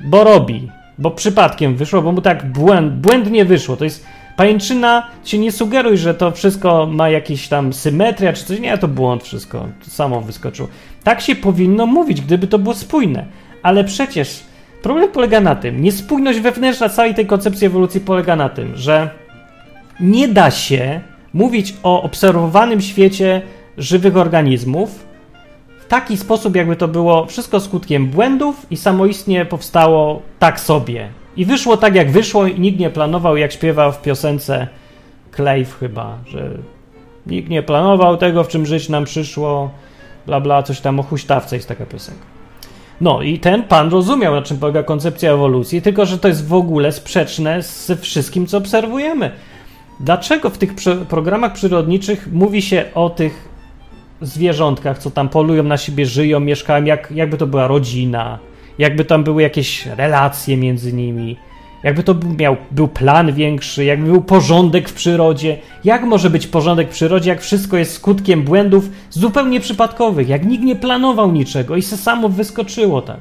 bo 0.04 0.24
robi. 0.24 0.68
Bo 0.98 1.10
przypadkiem 1.10 1.76
wyszło, 1.76 2.02
bo 2.02 2.12
mu 2.12 2.20
tak 2.20 2.52
błęd, 2.52 2.92
błędnie 2.94 3.44
wyszło. 3.44 3.76
To 3.76 3.84
jest 3.84 4.06
Pajęczyna, 4.36 5.10
się 5.24 5.38
nie 5.38 5.52
sugeruj, 5.52 5.98
że 5.98 6.14
to 6.14 6.30
wszystko 6.30 6.86
ma 6.86 7.08
jakieś 7.08 7.48
tam 7.48 7.72
symetria 7.72 8.32
czy 8.32 8.44
coś. 8.44 8.60
Nie, 8.60 8.78
to 8.78 8.88
błąd 8.88 9.22
wszystko. 9.22 9.68
To 9.84 9.90
samo 9.90 10.20
wyskoczyło. 10.20 10.68
Tak 11.04 11.20
się 11.20 11.36
powinno 11.36 11.86
mówić, 11.86 12.20
gdyby 12.20 12.46
to 12.46 12.58
było 12.58 12.74
spójne. 12.74 13.26
Ale 13.62 13.84
przecież 13.84 14.44
problem 14.84 15.10
polega 15.10 15.40
na 15.40 15.54
tym, 15.54 15.82
niespójność 15.82 16.40
wewnętrzna 16.40 16.88
całej 16.88 17.14
tej 17.14 17.26
koncepcji 17.26 17.66
ewolucji 17.66 18.00
polega 18.00 18.36
na 18.36 18.48
tym, 18.48 18.76
że 18.76 19.10
nie 20.00 20.28
da 20.28 20.50
się 20.50 21.00
mówić 21.32 21.74
o 21.82 22.02
obserwowanym 22.02 22.80
świecie 22.80 23.42
żywych 23.78 24.16
organizmów 24.16 25.06
w 25.80 25.86
taki 25.86 26.16
sposób, 26.16 26.56
jakby 26.56 26.76
to 26.76 26.88
było 26.88 27.26
wszystko 27.26 27.60
skutkiem 27.60 28.06
błędów 28.06 28.66
i 28.70 28.76
samoistnie 28.76 29.44
powstało 29.44 30.22
tak 30.38 30.60
sobie. 30.60 31.08
I 31.36 31.44
wyszło 31.44 31.76
tak, 31.76 31.94
jak 31.94 32.10
wyszło, 32.10 32.46
i 32.46 32.60
nikt 32.60 32.78
nie 32.78 32.90
planował, 32.90 33.36
jak 33.36 33.52
śpiewał 33.52 33.92
w 33.92 34.02
piosence 34.02 34.68
Clave 35.36 35.78
chyba, 35.80 36.18
że 36.26 36.50
nikt 37.26 37.48
nie 37.48 37.62
planował 37.62 38.16
tego, 38.16 38.44
w 38.44 38.48
czym 38.48 38.66
żyć 38.66 38.88
nam 38.88 39.04
przyszło, 39.04 39.70
bla 40.26 40.40
bla, 40.40 40.62
coś 40.62 40.80
tam 40.80 41.00
o 41.00 41.02
huśtawce 41.02 41.56
jest 41.56 41.68
taka 41.68 41.86
piosenka. 41.86 42.33
No 43.00 43.22
i 43.22 43.38
ten 43.38 43.62
pan 43.62 43.90
rozumiał, 43.90 44.34
na 44.34 44.42
czym 44.42 44.58
polega 44.58 44.82
koncepcja 44.82 45.32
ewolucji, 45.32 45.82
tylko 45.82 46.06
że 46.06 46.18
to 46.18 46.28
jest 46.28 46.46
w 46.46 46.54
ogóle 46.54 46.92
sprzeczne 46.92 47.62
ze 47.62 47.96
wszystkim, 47.96 48.46
co 48.46 48.58
obserwujemy. 48.58 49.30
Dlaczego 50.00 50.50
w 50.50 50.58
tych 50.58 50.74
programach 51.08 51.52
przyrodniczych 51.52 52.28
mówi 52.32 52.62
się 52.62 52.84
o 52.94 53.10
tych 53.10 53.48
zwierzątkach, 54.20 54.98
co 54.98 55.10
tam 55.10 55.28
polują 55.28 55.62
na 55.62 55.76
siebie, 55.76 56.06
żyją, 56.06 56.40
mieszkają, 56.40 56.84
jak, 56.84 57.10
jakby 57.10 57.36
to 57.36 57.46
była 57.46 57.66
rodzina, 57.66 58.38
jakby 58.78 59.04
tam 59.04 59.24
były 59.24 59.42
jakieś 59.42 59.86
relacje 59.86 60.56
między 60.56 60.92
nimi, 60.92 61.36
jakby 61.84 62.02
to 62.02 62.14
miał, 62.38 62.56
był 62.70 62.88
plan 62.88 63.32
większy, 63.32 63.84
jakby 63.84 64.06
był 64.06 64.22
porządek 64.22 64.88
w 64.88 64.94
przyrodzie. 64.94 65.58
Jak 65.84 66.02
może 66.02 66.30
być 66.30 66.46
porządek 66.46 66.88
w 66.88 66.92
przyrodzie, 66.92 67.30
jak 67.30 67.40
wszystko 67.40 67.76
jest 67.76 67.92
skutkiem 67.92 68.42
błędów 68.42 68.90
zupełnie 69.10 69.60
przypadkowych, 69.60 70.28
jak 70.28 70.44
nikt 70.44 70.64
nie 70.64 70.76
planował 70.76 71.32
niczego 71.32 71.76
i 71.76 71.82
se 71.82 71.96
samo 71.96 72.28
wyskoczyło 72.28 73.02
tak. 73.02 73.20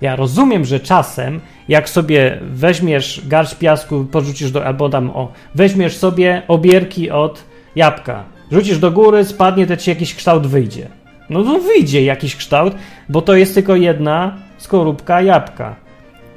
Ja 0.00 0.16
rozumiem, 0.16 0.64
że 0.64 0.80
czasem, 0.80 1.40
jak 1.68 1.88
sobie 1.88 2.38
weźmiesz 2.42 3.22
garść 3.26 3.54
piasku, 3.54 4.04
porzucisz 4.04 4.50
do, 4.50 4.66
albo 4.66 4.88
tam, 4.88 5.10
o, 5.10 5.32
weźmiesz 5.54 5.96
sobie 5.96 6.42
obierki 6.48 7.10
od 7.10 7.44
jabłka, 7.76 8.24
rzucisz 8.52 8.78
do 8.78 8.90
góry, 8.90 9.24
spadnie, 9.24 9.66
to 9.66 9.76
ci 9.76 9.90
jakiś 9.90 10.14
kształt 10.14 10.46
wyjdzie. 10.46 10.88
No 11.30 11.42
to 11.42 11.58
wyjdzie 11.58 12.04
jakiś 12.04 12.36
kształt, 12.36 12.74
bo 13.08 13.22
to 13.22 13.36
jest 13.36 13.54
tylko 13.54 13.76
jedna 13.76 14.36
skorupka 14.58 15.22
jabłka. 15.22 15.83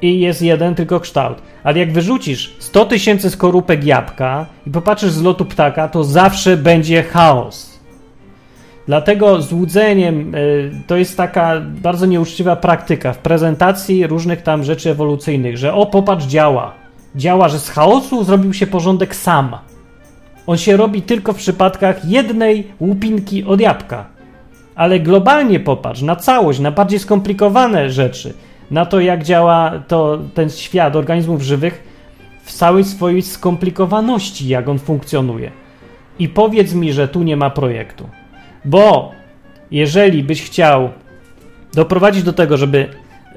I 0.01 0.19
jest 0.19 0.41
jeden 0.41 0.75
tylko 0.75 0.99
kształt. 0.99 1.37
Ale 1.63 1.79
jak 1.79 1.93
wyrzucisz 1.93 2.55
100 2.59 2.85
tysięcy 2.85 3.29
skorupek 3.29 3.83
jabłka 3.83 4.45
i 4.67 4.71
popatrzysz 4.71 5.11
z 5.11 5.21
lotu 5.21 5.45
ptaka, 5.45 5.87
to 5.87 6.03
zawsze 6.03 6.57
będzie 6.57 7.03
chaos. 7.03 7.79
Dlatego 8.87 9.41
złudzeniem 9.41 10.35
y, 10.35 10.71
to 10.87 10.97
jest 10.97 11.17
taka 11.17 11.61
bardzo 11.61 12.05
nieuczciwa 12.05 12.55
praktyka 12.55 13.13
w 13.13 13.17
prezentacji 13.17 14.07
różnych 14.07 14.41
tam 14.41 14.63
rzeczy 14.63 14.89
ewolucyjnych, 14.89 15.57
że 15.57 15.73
o 15.73 15.85
popatrz 15.85 16.25
działa. 16.25 16.73
Działa, 17.15 17.49
że 17.49 17.59
z 17.59 17.69
chaosu 17.69 18.23
zrobił 18.23 18.53
się 18.53 18.67
porządek 18.67 19.15
sam. 19.15 19.57
On 20.47 20.57
się 20.57 20.77
robi 20.77 21.01
tylko 21.01 21.33
w 21.33 21.37
przypadkach 21.37 22.05
jednej 22.05 22.67
łupinki 22.79 23.43
od 23.43 23.61
jabłka 23.61 24.17
ale 24.77 24.99
globalnie 24.99 25.59
popatrz 25.59 26.01
na 26.01 26.15
całość, 26.15 26.59
na 26.59 26.71
bardziej 26.71 26.99
skomplikowane 26.99 27.89
rzeczy, 27.89 28.33
na 28.72 28.86
to, 28.86 28.99
jak 28.99 29.24
działa 29.24 29.72
to, 29.88 30.20
ten 30.34 30.49
świat 30.49 30.95
organizmów 30.95 31.41
żywych 31.41 31.84
w 32.43 32.51
całej 32.51 32.84
swojej 32.84 33.22
skomplikowaności, 33.22 34.47
jak 34.47 34.70
on 34.70 34.80
funkcjonuje. 34.80 35.51
I 36.20 36.30
powiedz 36.30 36.74
mi, 36.74 36.93
że 36.93 37.07
tu 37.07 37.24
nie 37.24 37.38
ma 37.38 37.49
projektu. 37.49 38.09
Bo 38.65 39.11
jeżeli 39.72 40.24
byś 40.24 40.43
chciał 40.43 40.89
doprowadzić 41.74 42.24
do 42.24 42.34
tego, 42.34 42.57
żeby 42.57 42.89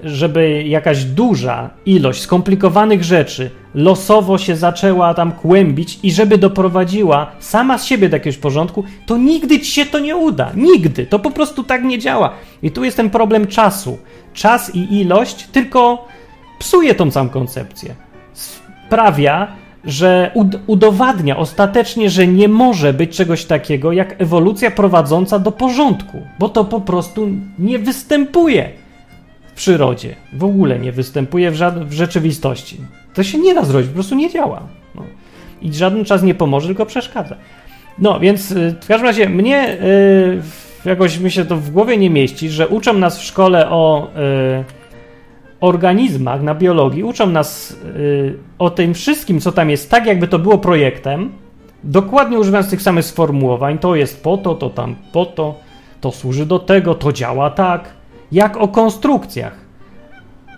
żeby 0.04 0.64
jakaś 0.64 1.04
duża 1.04 1.70
ilość 1.86 2.20
skomplikowanych 2.20 3.04
rzeczy 3.04 3.50
losowo 3.74 4.38
się 4.38 4.56
zaczęła 4.56 5.14
tam 5.14 5.32
kłębić 5.32 5.98
i 6.02 6.12
żeby 6.12 6.38
doprowadziła 6.38 7.30
sama 7.38 7.78
z 7.78 7.84
siebie 7.84 8.08
do 8.08 8.16
jakiegoś 8.16 8.38
porządku, 8.38 8.84
to 9.06 9.16
nigdy 9.16 9.60
ci 9.60 9.72
się 9.72 9.86
to 9.86 9.98
nie 9.98 10.16
uda. 10.16 10.52
Nigdy. 10.54 11.06
To 11.06 11.18
po 11.18 11.30
prostu 11.30 11.64
tak 11.64 11.84
nie 11.84 11.98
działa. 11.98 12.32
I 12.62 12.70
tu 12.70 12.84
jest 12.84 12.96
ten 12.96 13.10
problem 13.10 13.46
czasu. 13.46 13.98
Czas 14.34 14.74
i 14.74 15.00
ilość 15.00 15.46
tylko 15.46 16.08
psuje 16.58 16.94
tą 16.94 17.10
całą 17.10 17.28
koncepcję. 17.28 17.94
Sprawia, 18.32 19.48
że 19.84 20.30
ud 20.34 20.46
udowadnia 20.66 21.36
ostatecznie, 21.36 22.10
że 22.10 22.26
nie 22.26 22.48
może 22.48 22.92
być 22.92 23.16
czegoś 23.16 23.44
takiego 23.44 23.92
jak 23.92 24.22
ewolucja 24.22 24.70
prowadząca 24.70 25.38
do 25.38 25.52
porządku, 25.52 26.22
bo 26.38 26.48
to 26.48 26.64
po 26.64 26.80
prostu 26.80 27.28
nie 27.58 27.78
występuje 27.78 28.70
przyrodzie. 29.60 30.16
W 30.32 30.44
ogóle 30.44 30.78
nie 30.78 30.92
występuje 30.92 31.50
w, 31.50 31.54
żad- 31.54 31.84
w 31.84 31.92
rzeczywistości. 31.92 32.76
To 33.14 33.22
się 33.22 33.38
nie 33.38 33.54
da 33.54 33.64
zrobić, 33.64 33.88
po 33.88 33.94
prostu 33.94 34.14
nie 34.14 34.30
działa. 34.30 34.60
No. 34.94 35.02
I 35.62 35.72
żaden 35.74 36.04
czas 36.04 36.22
nie 36.22 36.34
pomoże, 36.34 36.66
tylko 36.66 36.86
przeszkadza. 36.86 37.36
No, 37.98 38.20
więc 38.20 38.50
y, 38.50 38.76
w 38.80 38.86
każdym 38.86 39.06
razie 39.06 39.28
mnie 39.28 39.78
y, 40.84 40.88
jakoś 40.88 41.18
mi 41.18 41.30
się 41.30 41.44
to 41.44 41.56
w 41.56 41.70
głowie 41.70 41.96
nie 41.96 42.10
mieści, 42.10 42.48
że 42.50 42.68
uczą 42.68 42.92
nas 42.92 43.18
w 43.18 43.22
szkole 43.24 43.70
o 43.70 44.08
y, 44.60 44.64
organizmach, 45.60 46.42
na 46.42 46.54
biologii, 46.54 47.04
uczą 47.04 47.26
nas 47.26 47.76
y, 47.96 48.34
o 48.58 48.70
tym 48.70 48.94
wszystkim, 48.94 49.40
co 49.40 49.52
tam 49.52 49.70
jest, 49.70 49.90
tak 49.90 50.06
jakby 50.06 50.28
to 50.28 50.38
było 50.38 50.58
projektem, 50.58 51.32
dokładnie 51.84 52.38
używając 52.38 52.70
tych 52.70 52.82
samych 52.82 53.04
sformułowań. 53.04 53.78
To 53.78 53.94
jest 53.96 54.22
po 54.22 54.36
to, 54.36 54.54
to 54.54 54.70
tam 54.70 54.96
po 55.12 55.26
to, 55.26 55.54
to 56.00 56.12
służy 56.12 56.46
do 56.46 56.58
tego, 56.58 56.94
to 56.94 57.12
działa 57.12 57.50
tak, 57.50 57.99
jak 58.32 58.56
o 58.56 58.68
konstrukcjach. 58.68 59.54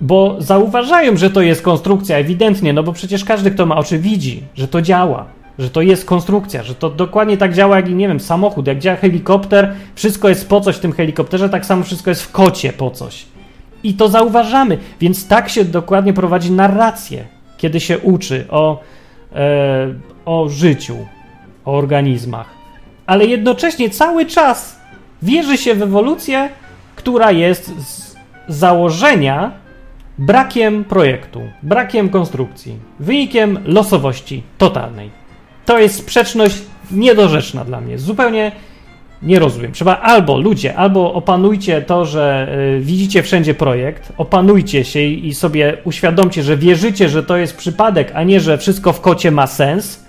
Bo 0.01 0.37
zauważają, 0.39 1.17
że 1.17 1.31
to 1.31 1.41
jest 1.41 1.63
konstrukcja, 1.63 2.17
ewidentnie, 2.17 2.73
no 2.73 2.83
bo 2.83 2.93
przecież 2.93 3.25
każdy, 3.25 3.51
kto 3.51 3.67
ma 3.67 3.77
oczy, 3.77 3.99
widzi, 3.99 4.43
że 4.55 4.69
to 4.69 4.83
działa 4.83 5.27
że 5.59 5.71
to 5.71 5.83
jest 5.83 6.05
konstrukcja, 6.05 6.63
że 6.63 6.75
to 6.75 6.91
dokładnie 6.91 7.37
tak 7.37 7.55
działa 7.55 7.77
jak, 7.77 7.91
nie 7.91 8.09
wiem, 8.09 8.21
samochód, 8.21 8.67
jak 8.67 8.79
działa 8.79 8.97
helikopter, 8.97 9.75
wszystko 9.95 10.29
jest 10.29 10.49
po 10.49 10.61
coś 10.61 10.77
w 10.77 10.81
tym 10.81 10.93
helikopterze, 10.93 11.49
tak 11.49 11.67
samo 11.67 11.85
wszystko 11.85 12.11
jest 12.11 12.23
w 12.23 12.33
kocie 12.33 12.73
po 12.73 12.91
coś. 12.91 13.25
I 13.83 13.95
to 13.95 14.09
zauważamy, 14.09 14.79
więc 15.01 15.29
tak 15.29 15.49
się 15.49 15.65
dokładnie 15.65 16.13
prowadzi 16.13 16.53
narrację, 16.53 17.25
kiedy 17.57 17.81
się 17.81 17.99
uczy 17.99 18.45
o, 18.51 18.81
e, 19.35 19.95
o 20.25 20.49
życiu, 20.49 20.97
o 21.65 21.73
organizmach. 21.73 22.47
Ale 23.07 23.27
jednocześnie 23.27 23.91
cały 23.91 24.27
czas 24.27 24.81
wierzy 25.23 25.59
się 25.59 25.75
w 25.75 25.83
ewolucję, 25.83 26.49
która 27.03 27.33
jest 27.33 27.81
z 27.81 28.17
założenia 28.49 29.53
brakiem 30.19 30.85
projektu, 30.85 31.41
brakiem 31.63 32.09
konstrukcji, 32.09 32.77
wynikiem 33.01 33.59
losowości 33.65 34.43
totalnej. 34.59 35.11
To 35.65 35.79
jest 35.79 35.97
sprzeczność 35.97 36.63
niedorzeczna 36.91 37.65
dla 37.65 37.81
mnie. 37.81 37.99
Zupełnie 37.99 38.53
nie 39.23 39.39
rozumiem. 39.39 39.73
Trzeba 39.73 39.97
albo 39.97 40.39
ludzie, 40.39 40.77
albo 40.77 41.15
opanujcie 41.15 41.83
to, 41.83 42.05
że 42.05 42.49
y, 42.79 42.81
widzicie 42.81 43.23
wszędzie 43.23 43.55
projekt, 43.55 44.13
opanujcie 44.19 44.85
się 44.85 45.01
i 45.01 45.35
sobie 45.35 45.77
uświadomcie, 45.85 46.43
że 46.43 46.57
wierzycie, 46.57 47.09
że 47.09 47.23
to 47.23 47.37
jest 47.37 47.57
przypadek, 47.57 48.13
a 48.15 48.23
nie, 48.23 48.41
że 48.41 48.59
wszystko 48.59 48.93
w 48.93 49.01
kocie 49.01 49.31
ma 49.31 49.47
sens. 49.47 50.05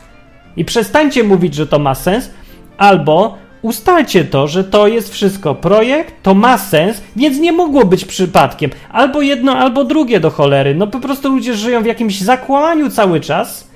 I 0.58 0.66
przestańcie 0.66 1.24
mówić, 1.24 1.56
że 1.56 1.68
to 1.68 1.80
ma 1.80 1.96
sens, 1.96 2.30
albo 2.78 3.43
ustalcie 3.64 4.26
to, 4.26 4.48
że 4.48 4.64
to 4.64 4.88
jest 4.88 5.14
wszystko 5.14 5.56
projekt, 5.56 6.14
to 6.24 6.34
ma 6.34 6.58
sens, 6.58 7.02
więc 7.16 7.40
nie 7.40 7.52
mogło 7.52 7.86
być 7.86 8.06
przypadkiem. 8.06 8.72
Albo 8.92 9.22
jedno, 9.22 9.58
albo 9.58 9.84
drugie 9.84 10.20
do 10.20 10.30
cholery. 10.30 10.76
No 10.76 10.88
po 10.88 11.00
prostu 11.00 11.30
ludzie 11.30 11.54
żyją 11.54 11.84
w 11.84 11.86
jakimś 11.86 12.22
zakłamaniu 12.22 12.90
cały 12.90 13.20
czas 13.20 13.74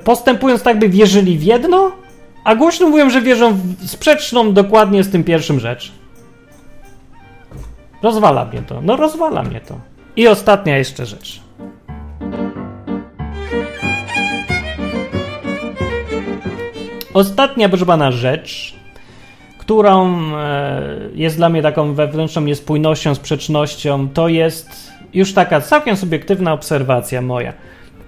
postępując 0.00 0.62
tak, 0.62 0.78
by 0.78 0.88
wierzyli 0.88 1.38
w 1.38 1.42
jedno, 1.42 1.92
a 2.44 2.54
głośno 2.54 2.88
mówią, 2.88 3.10
że 3.10 3.22
wierzą 3.22 3.52
w 3.52 3.90
sprzeczną 3.90 4.52
dokładnie 4.52 5.04
z 5.04 5.10
tym 5.10 5.24
pierwszym 5.24 5.60
rzecz. 5.60 5.92
Rozwala 8.02 8.44
mnie 8.44 8.62
to. 8.62 8.80
No 8.80 8.96
rozwala 8.96 9.42
mnie 9.42 9.60
to. 9.60 9.78
I 10.16 10.28
ostatnia 10.28 10.78
jeszcze 10.78 11.06
rzecz. 11.06 11.40
Ostatnia, 17.14 17.68
proszę 17.68 17.86
pana, 17.86 18.12
rzecz, 18.12 18.74
którą 19.58 20.20
e, 20.36 20.82
jest 21.14 21.36
dla 21.36 21.48
mnie 21.48 21.62
taką 21.62 21.94
wewnętrzną 21.94 22.42
niespójnością, 22.42 23.14
sprzecznością, 23.14 24.08
to 24.08 24.28
jest 24.28 24.92
już 25.14 25.34
taka 25.34 25.60
całkiem 25.60 25.96
subiektywna 25.96 26.52
obserwacja 26.52 27.22
moja. 27.22 27.52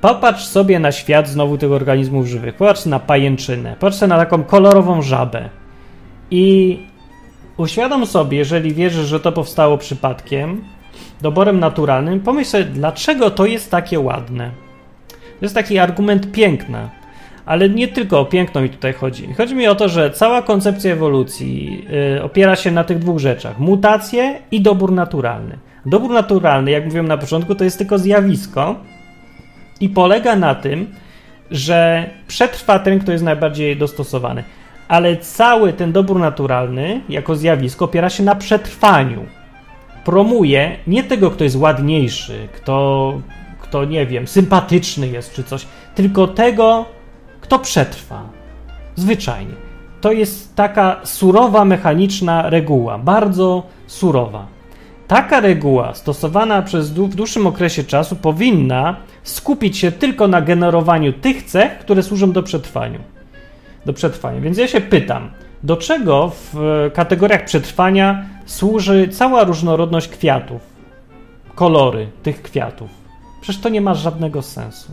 Popatrz 0.01 0.45
sobie 0.45 0.79
na 0.79 0.93
świat 0.93 1.29
znowu 1.29 1.59
tych 1.59 1.73
organizmów 1.73 2.27
żywych. 2.27 2.55
Popatrz 2.55 2.87
na 2.87 2.99
pajęczynę. 2.99 3.77
Popatrz 3.81 4.01
na 4.01 4.17
taką 4.17 4.45
kolorową 4.45 5.03
żabę. 5.03 5.49
I 6.31 6.79
uświadom 7.57 8.07
sobie, 8.07 8.39
jeżeli 8.39 8.75
wierzysz, 8.75 9.07
że 9.07 9.21
to 9.21 9.33
powstało 9.33 9.79
przypadkiem, 9.79 10.65
doborem 11.23 11.61
naturalnym, 11.61 12.21
pomyśl 12.21 12.51
sobie, 12.51 12.65
dlaczego 12.65 13.31
to 13.31 13.47
jest 13.47 13.71
takie 13.71 14.01
ładne. 14.01 14.51
To 15.09 15.45
jest 15.47 15.55
taki 15.55 15.79
argument 15.79 16.33
piękny. 16.33 16.89
Ale 17.47 17.69
nie 17.69 17.89
tylko 17.89 18.21
o 18.21 18.25
piękno 18.25 18.61
mi 18.61 18.71
tutaj 18.71 18.93
chodzi. 18.93 19.35
Chodzi 19.35 19.55
mi 19.55 19.67
o 19.67 19.75
to, 19.75 19.89
że 19.89 20.11
cała 20.11 20.43
koncepcja 20.43 20.93
ewolucji 20.93 21.85
yy, 22.15 22.23
opiera 22.23 22.57
się 22.57 22.71
na 22.71 22.85
tych 22.85 22.99
dwóch 22.99 23.19
rzeczach: 23.19 23.59
mutacje 23.59 24.39
i 24.51 24.61
dobór 24.61 24.93
naturalny. 24.93 25.59
Dobór 25.87 26.11
naturalny, 26.11 26.71
jak 26.71 26.85
mówiłem 26.85 27.09
na 27.09 27.19
początku, 27.19 27.55
to 27.55 27.65
jest 27.65 27.79
tylko 27.79 27.99
zjawisko, 27.99 28.77
i 29.81 29.89
polega 29.89 30.37
na 30.37 30.55
tym, 30.55 30.95
że 31.51 32.11
przetrwa 32.27 32.79
ten, 32.79 32.99
kto 32.99 33.13
jest 33.13 33.25
najbardziej 33.25 33.77
dostosowany. 33.77 34.45
Ale 34.89 35.17
cały 35.17 35.73
ten 35.73 35.93
dobór 35.93 36.19
naturalny, 36.19 37.01
jako 37.09 37.37
zjawisko, 37.37 37.85
opiera 37.85 38.11
się 38.11 38.23
na 38.23 38.35
przetrwaniu. 38.35 39.25
Promuje 40.05 40.77
nie 40.87 41.05
tego, 41.05 41.31
kto 41.31 41.45
jest 41.45 41.57
ładniejszy, 41.57 42.49
kto, 42.53 43.21
kto 43.61 43.85
nie 43.85 44.07
wiem, 44.07 44.27
sympatyczny 44.27 45.09
jest 45.09 45.35
czy 45.35 45.45
coś, 45.45 45.67
tylko 45.95 46.27
tego, 46.27 46.85
kto 47.45 47.59
przetrwa. 47.59 48.23
Zwyczajnie. 48.97 49.55
To 50.01 50.13
jest 50.13 50.57
taka 50.57 51.01
surowa, 51.05 51.65
mechaniczna 51.65 52.51
reguła, 52.51 52.99
bardzo 52.99 53.63
surowa. 53.87 54.47
Taka 55.09 55.41
reguła, 55.41 55.95
stosowana 55.95 56.63
przez 56.63 56.91
w 56.91 57.15
dłuższym 57.15 57.47
okresie 57.47 57.85
czasu, 57.85 58.17
powinna 58.17 58.97
skupić 59.23 59.79
się 59.79 59.93
tylko 59.93 60.29
na 60.29 60.41
generowaniu 60.41 61.13
tych 61.13 61.43
cech, 61.43 61.79
które 61.79 62.03
służą 62.03 62.33
do 62.33 62.43
przetrwania. 62.43 62.99
Do 63.87 63.93
przetrwania. 63.93 64.41
Więc 64.41 64.59
ja 64.59 64.69
się 64.69 64.81
pytam, 64.81 65.31
do 65.63 65.77
czego 65.77 66.33
w 66.53 66.57
kategoriach 66.95 67.45
przetrwania 67.45 68.25
służy 68.47 69.09
cała 69.09 69.45
różnorodność 69.45 70.09
kwiatów, 70.09 70.61
kolory 71.55 72.09
tych 72.23 72.43
kwiatów? 72.43 72.91
Przecież 73.41 73.63
to 73.63 73.69
nie 73.69 73.81
ma 73.81 73.95
żadnego 73.95 74.43
sensu. 74.43 74.93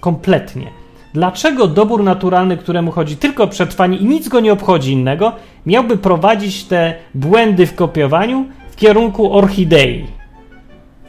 Kompletnie. 0.00 0.81
Dlaczego 1.14 1.66
dobór 1.66 2.04
naturalny, 2.04 2.56
któremu 2.56 2.90
chodzi 2.90 3.16
tylko 3.16 3.44
o 3.44 3.48
przetrwanie 3.48 3.96
i 3.96 4.04
nic 4.04 4.28
go 4.28 4.40
nie 4.40 4.52
obchodzi 4.52 4.92
innego, 4.92 5.32
miałby 5.66 5.96
prowadzić 5.96 6.64
te 6.64 6.94
błędy 7.14 7.66
w 7.66 7.74
kopiowaniu 7.74 8.46
w 8.70 8.76
kierunku 8.76 9.36
orchidei? 9.36 10.06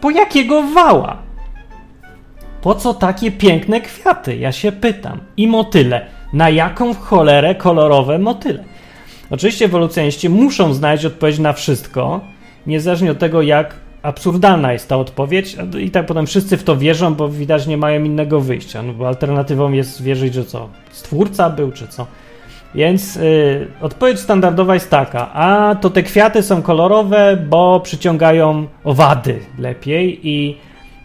Po 0.02 0.10
jakiego 0.10 0.64
wała? 0.64 1.18
Po 2.62 2.76
co 2.76 2.94
takie 2.94 3.32
piękne 3.32 3.82
kwiaty? 3.82 4.38
Ja 4.38 4.52
się 4.52 4.72
pytam. 4.72 5.20
I 5.38 5.48
motyle. 5.48 6.06
Na 6.34 6.50
jaką 6.50 6.94
cholerę 6.94 7.56
kolorowe 7.56 8.20
motyle? 8.20 8.64
Oczywiście 9.30 9.66
ewolucjoniści 9.66 10.30
muszą 10.30 10.74
znaleźć 10.74 11.06
odpowiedź 11.06 11.40
na 11.40 11.54
wszystko, 11.54 12.22
niezależnie 12.68 13.12
od 13.12 13.20
tego, 13.20 13.42
jak 13.42 13.76
absurdalna 14.04 14.74
jest 14.74 14.90
ta 14.90 14.98
odpowiedź. 14.98 15.58
I 15.80 15.92
tak 15.92 16.06
potem 16.06 16.28
wszyscy 16.28 16.58
w 16.58 16.64
to 16.64 16.78
wierzą, 16.78 17.16
bo 17.16 17.30
widać 17.30 17.68
nie 17.68 17.78
mają 17.78 18.04
innego 18.04 18.42
wyjścia. 18.42 18.84
No 18.84 18.94
bo 18.94 19.08
alternatywą 19.08 19.72
jest 19.72 20.04
wierzyć, 20.04 20.34
że 20.34 20.46
co? 20.46 20.70
Stwórca 20.92 21.50
był, 21.50 21.72
czy 21.72 21.88
co? 21.88 22.08
Więc 22.76 23.16
yy, 23.16 23.68
odpowiedź 23.82 24.20
standardowa 24.20 24.74
jest 24.74 24.90
taka: 24.90 25.34
a 25.34 25.76
to 25.76 25.90
te 25.90 26.04
kwiaty 26.04 26.44
są 26.44 26.62
kolorowe, 26.62 27.38
bo 27.50 27.80
przyciągają 27.80 28.68
owady 28.84 29.40
lepiej 29.60 30.20
i 30.30 30.58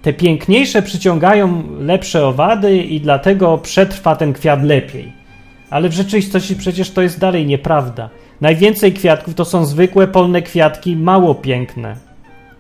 te 0.03 0.12
piękniejsze 0.12 0.82
przyciągają 0.82 1.62
lepsze 1.80 2.26
owady 2.26 2.76
i 2.76 3.01
dlatego 3.01 3.59
przetrwa 3.59 4.16
ten 4.16 4.32
kwiat 4.32 4.62
lepiej. 4.62 5.12
Ale 5.70 5.88
w 5.88 5.92
rzeczywistości 5.92 6.57
przecież 6.57 6.90
to 6.90 7.03
jest 7.03 7.20
dalej 7.20 7.46
nieprawda. 7.46 8.09
Najwięcej 8.40 8.92
kwiatków 8.92 9.34
to 9.34 9.44
są 9.44 9.66
zwykłe 9.66 10.07
polne 10.07 10.42
kwiatki, 10.42 10.96
mało 10.96 11.34
piękne. 11.34 12.07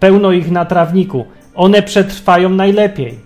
Pełno 0.00 0.32
ich 0.32 0.50
na 0.50 0.64
trawniku. 0.64 1.24
One 1.54 1.82
przetrwają 1.82 2.48
najlepiej, 2.48 3.18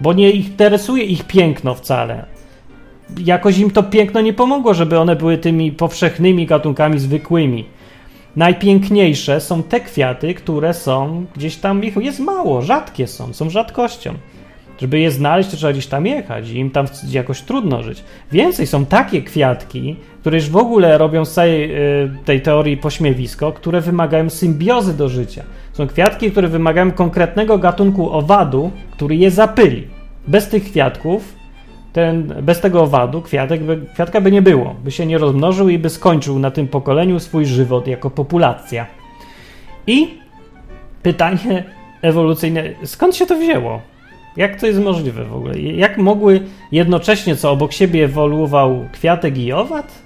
bo 0.00 0.12
nie 0.12 0.30
interesuje 0.30 1.04
ich 1.04 1.24
piękno 1.24 1.74
wcale. 1.74 2.26
Jakoś 3.18 3.58
im 3.58 3.70
to 3.70 3.82
piękno 3.82 4.20
nie 4.20 4.32
pomogło, 4.32 4.74
żeby 4.74 4.98
one 4.98 5.16
były 5.16 5.38
tymi 5.38 5.72
powszechnymi 5.72 6.46
gatunkami 6.46 6.98
zwykłymi. 6.98 7.64
Najpiękniejsze 8.36 9.40
są 9.40 9.62
te 9.62 9.80
kwiaty, 9.80 10.34
które 10.34 10.74
są 10.74 11.26
gdzieś 11.36 11.56
tam, 11.56 11.84
ich 11.84 11.96
jest 11.96 12.20
mało, 12.20 12.62
rzadkie 12.62 13.06
są, 13.06 13.32
są 13.32 13.50
rzadkością. 13.50 14.14
Żeby 14.80 14.98
je 14.98 15.10
znaleźć, 15.10 15.50
to 15.50 15.56
trzeba 15.56 15.72
gdzieś 15.72 15.86
tam 15.86 16.06
jechać 16.06 16.50
i 16.50 16.58
im 16.58 16.70
tam 16.70 16.86
jakoś 17.10 17.42
trudno 17.42 17.82
żyć. 17.82 18.04
Więcej 18.32 18.66
są 18.66 18.86
takie 18.86 19.22
kwiatki, 19.22 19.96
które 20.20 20.36
już 20.36 20.50
w 20.50 20.56
ogóle 20.56 20.98
robią 20.98 21.24
z 21.24 21.32
całej 21.32 21.76
y, 22.04 22.10
tej 22.24 22.42
teorii 22.42 22.76
pośmiewisko, 22.76 23.52
które 23.52 23.80
wymagają 23.80 24.30
symbiozy 24.30 24.96
do 24.96 25.08
życia. 25.08 25.44
Są 25.72 25.86
kwiatki, 25.86 26.30
które 26.30 26.48
wymagają 26.48 26.90
konkretnego 26.90 27.58
gatunku 27.58 28.12
owadu, 28.12 28.70
który 28.90 29.16
je 29.16 29.30
zapyli. 29.30 29.86
Bez 30.28 30.48
tych 30.48 30.64
kwiatków 30.64 31.42
ten, 31.92 32.34
bez 32.42 32.60
tego 32.60 32.82
owadu 32.82 33.22
kwiatek 33.22 33.62
by, 33.62 33.86
kwiatka 33.94 34.20
by 34.20 34.32
nie 34.32 34.42
było, 34.42 34.74
by 34.84 34.90
się 34.90 35.06
nie 35.06 35.18
rozmnożył 35.18 35.68
i 35.68 35.78
by 35.78 35.90
skończył 35.90 36.38
na 36.38 36.50
tym 36.50 36.68
pokoleniu 36.68 37.20
swój 37.20 37.46
żywot 37.46 37.86
jako 37.86 38.10
populacja. 38.10 38.86
I 39.86 40.18
pytanie 41.02 41.64
ewolucyjne, 42.02 42.64
skąd 42.84 43.16
się 43.16 43.26
to 43.26 43.36
wzięło? 43.36 43.80
Jak 44.36 44.60
to 44.60 44.66
jest 44.66 44.80
możliwe 44.80 45.24
w 45.24 45.34
ogóle? 45.34 45.58
Jak 45.58 45.98
mogły 45.98 46.40
jednocześnie, 46.72 47.36
co 47.36 47.50
obok 47.50 47.72
siebie 47.72 48.04
ewoluował 48.04 48.88
kwiatek 48.92 49.38
i 49.38 49.52
owad? 49.52 50.02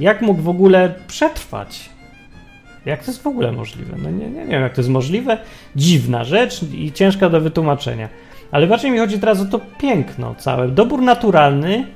Jak 0.00 0.22
mógł 0.22 0.42
w 0.42 0.48
ogóle 0.48 0.94
przetrwać? 1.06 1.90
Jak 2.86 3.04
to 3.04 3.10
jest 3.10 3.22
w 3.22 3.26
ogóle 3.26 3.52
możliwe? 3.52 3.96
No 4.02 4.10
nie, 4.10 4.26
nie, 4.26 4.40
nie 4.44 4.46
wiem, 4.46 4.62
jak 4.62 4.74
to 4.74 4.80
jest 4.80 4.90
możliwe. 4.90 5.38
Dziwna 5.76 6.24
rzecz 6.24 6.62
i 6.62 6.92
ciężka 6.92 7.30
do 7.30 7.40
wytłumaczenia. 7.40 8.08
Ale 8.50 8.66
bardziej 8.66 8.90
mi 8.90 8.98
chodzi 8.98 9.18
teraz 9.18 9.40
o 9.40 9.44
to 9.44 9.60
piękno 9.78 10.34
całe. 10.34 10.68
Dobór 10.68 11.02
naturalny 11.02 11.86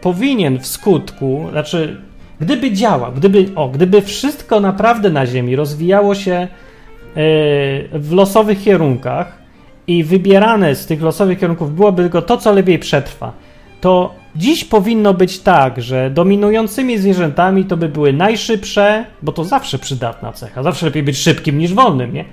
powinien 0.00 0.58
w 0.58 0.66
skutku, 0.66 1.46
znaczy, 1.50 2.00
gdyby 2.40 2.72
działał, 2.72 3.12
gdyby, 3.12 3.46
o, 3.56 3.68
gdyby 3.68 4.02
wszystko 4.02 4.60
naprawdę 4.60 5.10
na 5.10 5.26
Ziemi 5.26 5.56
rozwijało 5.56 6.14
się 6.14 6.48
yy, 7.16 8.00
w 8.00 8.12
losowych 8.12 8.62
kierunkach 8.62 9.38
i 9.86 10.04
wybierane 10.04 10.74
z 10.74 10.86
tych 10.86 11.02
losowych 11.02 11.38
kierunków 11.38 11.74
byłoby 11.74 12.02
tylko 12.02 12.22
to, 12.22 12.36
co 12.36 12.52
lepiej 12.52 12.78
przetrwa, 12.78 13.32
to 13.80 14.14
dziś 14.36 14.64
powinno 14.64 15.14
być 15.14 15.38
tak, 15.38 15.82
że 15.82 16.10
dominującymi 16.10 16.98
zwierzętami 16.98 17.64
to 17.64 17.76
by 17.76 17.88
były 17.88 18.12
najszybsze, 18.12 19.04
bo 19.22 19.32
to 19.32 19.44
zawsze 19.44 19.78
przydatna 19.78 20.32
cecha. 20.32 20.62
Zawsze 20.62 20.86
lepiej 20.86 21.02
być 21.02 21.18
szybkim 21.18 21.58
niż 21.58 21.74
wolnym, 21.74 22.14
nie? 22.14 22.24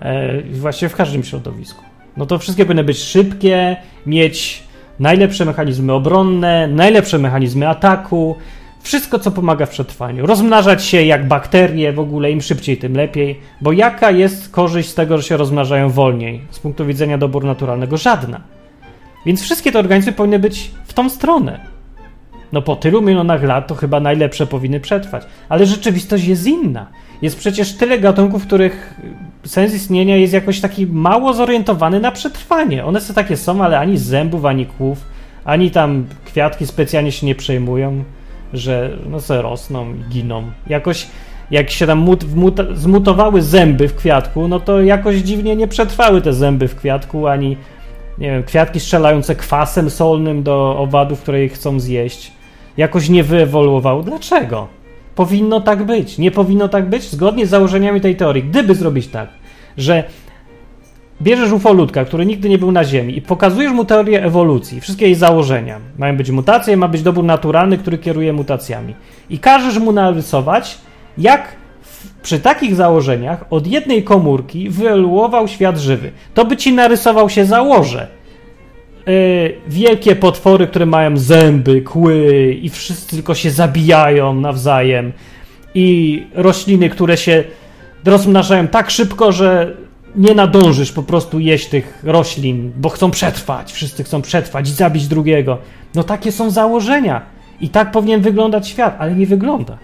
E, 0.00 0.42
właściwie 0.42 0.88
w 0.88 0.96
każdym 0.96 1.24
środowisku. 1.24 1.84
No 2.16 2.26
to 2.26 2.38
wszystkie 2.38 2.64
powinny 2.64 2.84
być 2.84 2.98
szybkie, 2.98 3.76
mieć 4.06 4.62
najlepsze 5.00 5.44
mechanizmy 5.44 5.92
obronne, 5.92 6.68
najlepsze 6.68 7.18
mechanizmy 7.18 7.68
ataku, 7.68 8.36
wszystko, 8.82 9.18
co 9.18 9.30
pomaga 9.30 9.66
w 9.66 9.70
przetrwaniu. 9.70 10.26
Rozmnażać 10.26 10.84
się 10.84 11.02
jak 11.02 11.28
bakterie 11.28 11.92
w 11.92 12.00
ogóle, 12.00 12.30
im 12.30 12.40
szybciej, 12.40 12.76
tym 12.76 12.96
lepiej. 12.96 13.40
Bo 13.60 13.72
jaka 13.72 14.10
jest 14.10 14.50
korzyść 14.50 14.88
z 14.88 14.94
tego, 14.94 15.16
że 15.16 15.22
się 15.22 15.36
rozmnażają 15.36 15.90
wolniej 15.90 16.40
z 16.50 16.58
punktu 16.58 16.86
widzenia 16.86 17.18
doboru 17.18 17.46
naturalnego? 17.46 17.96
Żadna. 17.96 18.59
Więc 19.26 19.42
wszystkie 19.42 19.72
te 19.72 19.78
organizmy 19.78 20.12
powinny 20.12 20.38
być 20.38 20.70
w 20.84 20.92
tą 20.92 21.10
stronę. 21.10 21.60
No 22.52 22.62
po 22.62 22.76
tylu 22.76 23.02
milionach 23.02 23.42
lat 23.42 23.66
to 23.66 23.74
chyba 23.74 24.00
najlepsze 24.00 24.46
powinny 24.46 24.80
przetrwać. 24.80 25.22
Ale 25.48 25.66
rzeczywistość 25.66 26.24
jest 26.24 26.46
inna. 26.46 26.86
Jest 27.22 27.38
przecież 27.38 27.72
tyle 27.72 27.98
gatunków, 27.98 28.46
których 28.46 29.00
sens 29.44 29.74
istnienia 29.74 30.16
jest 30.16 30.32
jakoś 30.32 30.60
taki 30.60 30.86
mało 30.86 31.34
zorientowany 31.34 32.00
na 32.00 32.12
przetrwanie. 32.12 32.84
One 32.84 33.00
są 33.00 33.14
takie 33.14 33.36
są, 33.36 33.64
ale 33.64 33.78
ani 33.78 33.98
zębów, 33.98 34.44
ani 34.44 34.66
kłów, 34.66 35.04
ani 35.44 35.70
tam 35.70 36.06
kwiatki 36.24 36.66
specjalnie 36.66 37.12
się 37.12 37.26
nie 37.26 37.34
przejmują, 37.34 38.04
że 38.52 38.98
no 39.10 39.20
se 39.20 39.42
rosną 39.42 39.94
i 39.94 40.10
giną. 40.10 40.42
Jakoś 40.66 41.06
jak 41.50 41.70
się 41.70 41.86
tam 41.86 41.98
mut, 41.98 42.24
zmutowały 42.74 43.42
zęby 43.42 43.88
w 43.88 43.96
kwiatku, 43.96 44.48
no 44.48 44.60
to 44.60 44.82
jakoś 44.82 45.16
dziwnie 45.16 45.56
nie 45.56 45.68
przetrwały 45.68 46.20
te 46.20 46.32
zęby 46.32 46.68
w 46.68 46.76
kwiatku, 46.76 47.26
ani 47.26 47.56
nie 48.20 48.30
wiem, 48.30 48.42
kwiatki 48.42 48.80
strzelające 48.80 49.36
kwasem 49.36 49.90
solnym 49.90 50.42
do 50.42 50.78
owadów, 50.78 51.20
które 51.20 51.40
je 51.40 51.48
chcą 51.48 51.80
zjeść. 51.80 52.32
Jakoś 52.76 53.08
nie 53.08 53.22
wyewoluowały. 53.22 54.04
Dlaczego? 54.04 54.68
Powinno 55.14 55.60
tak 55.60 55.82
być. 55.82 56.18
Nie 56.18 56.30
powinno 56.30 56.68
tak 56.68 56.88
być? 56.88 57.02
Zgodnie 57.02 57.46
z 57.46 57.50
założeniami 57.50 58.00
tej 58.00 58.16
teorii. 58.16 58.42
Gdyby 58.42 58.74
zrobić 58.74 59.06
tak, 59.06 59.28
że 59.76 60.04
bierzesz 61.22 61.52
ufolutka, 61.52 62.04
który 62.04 62.26
nigdy 62.26 62.48
nie 62.48 62.58
był 62.58 62.72
na 62.72 62.84
Ziemi 62.84 63.18
i 63.18 63.22
pokazujesz 63.22 63.72
mu 63.72 63.84
teorię 63.84 64.24
ewolucji, 64.24 64.80
wszystkie 64.80 65.04
jej 65.04 65.14
założenia. 65.14 65.78
Mają 65.98 66.16
być 66.16 66.30
mutacje, 66.30 66.76
ma 66.76 66.88
być 66.88 67.02
dobór 67.02 67.24
naturalny, 67.24 67.78
który 67.78 67.98
kieruje 67.98 68.32
mutacjami. 68.32 68.94
I 69.30 69.38
każesz 69.38 69.78
mu 69.78 69.92
narysować, 69.92 70.78
jak 71.18 71.59
przy 72.22 72.40
takich 72.40 72.74
założeniach 72.74 73.44
od 73.50 73.66
jednej 73.66 74.04
komórki 74.04 74.70
wyewoluował 74.70 75.48
świat 75.48 75.78
żywy. 75.78 76.10
To 76.34 76.44
by 76.44 76.56
ci 76.56 76.72
narysował 76.72 77.30
się 77.30 77.44
założe. 77.44 78.08
Yy, 79.06 79.12
wielkie 79.68 80.16
potwory, 80.16 80.66
które 80.66 80.86
mają 80.86 81.16
zęby, 81.16 81.82
kły 81.82 82.58
i 82.62 82.68
wszyscy 82.68 83.10
tylko 83.16 83.34
się 83.34 83.50
zabijają 83.50 84.34
nawzajem. 84.34 85.12
I 85.74 86.22
rośliny, 86.34 86.90
które 86.90 87.16
się 87.16 87.44
rozmnażają 88.04 88.68
tak 88.68 88.90
szybko, 88.90 89.32
że 89.32 89.76
nie 90.16 90.34
nadążysz 90.34 90.92
po 90.92 91.02
prostu 91.02 91.38
jeść 91.38 91.68
tych 91.68 92.00
roślin, 92.02 92.72
bo 92.76 92.88
chcą 92.88 93.10
przetrwać. 93.10 93.72
Wszyscy 93.72 94.04
chcą 94.04 94.22
przetrwać 94.22 94.68
i 94.68 94.72
zabić 94.72 95.08
drugiego. 95.08 95.58
No 95.94 96.04
takie 96.04 96.32
są 96.32 96.50
założenia. 96.50 97.22
I 97.60 97.68
tak 97.68 97.90
powinien 97.90 98.20
wyglądać 98.20 98.68
świat, 98.68 98.96
ale 98.98 99.14
nie 99.14 99.26
wygląda. 99.26 99.78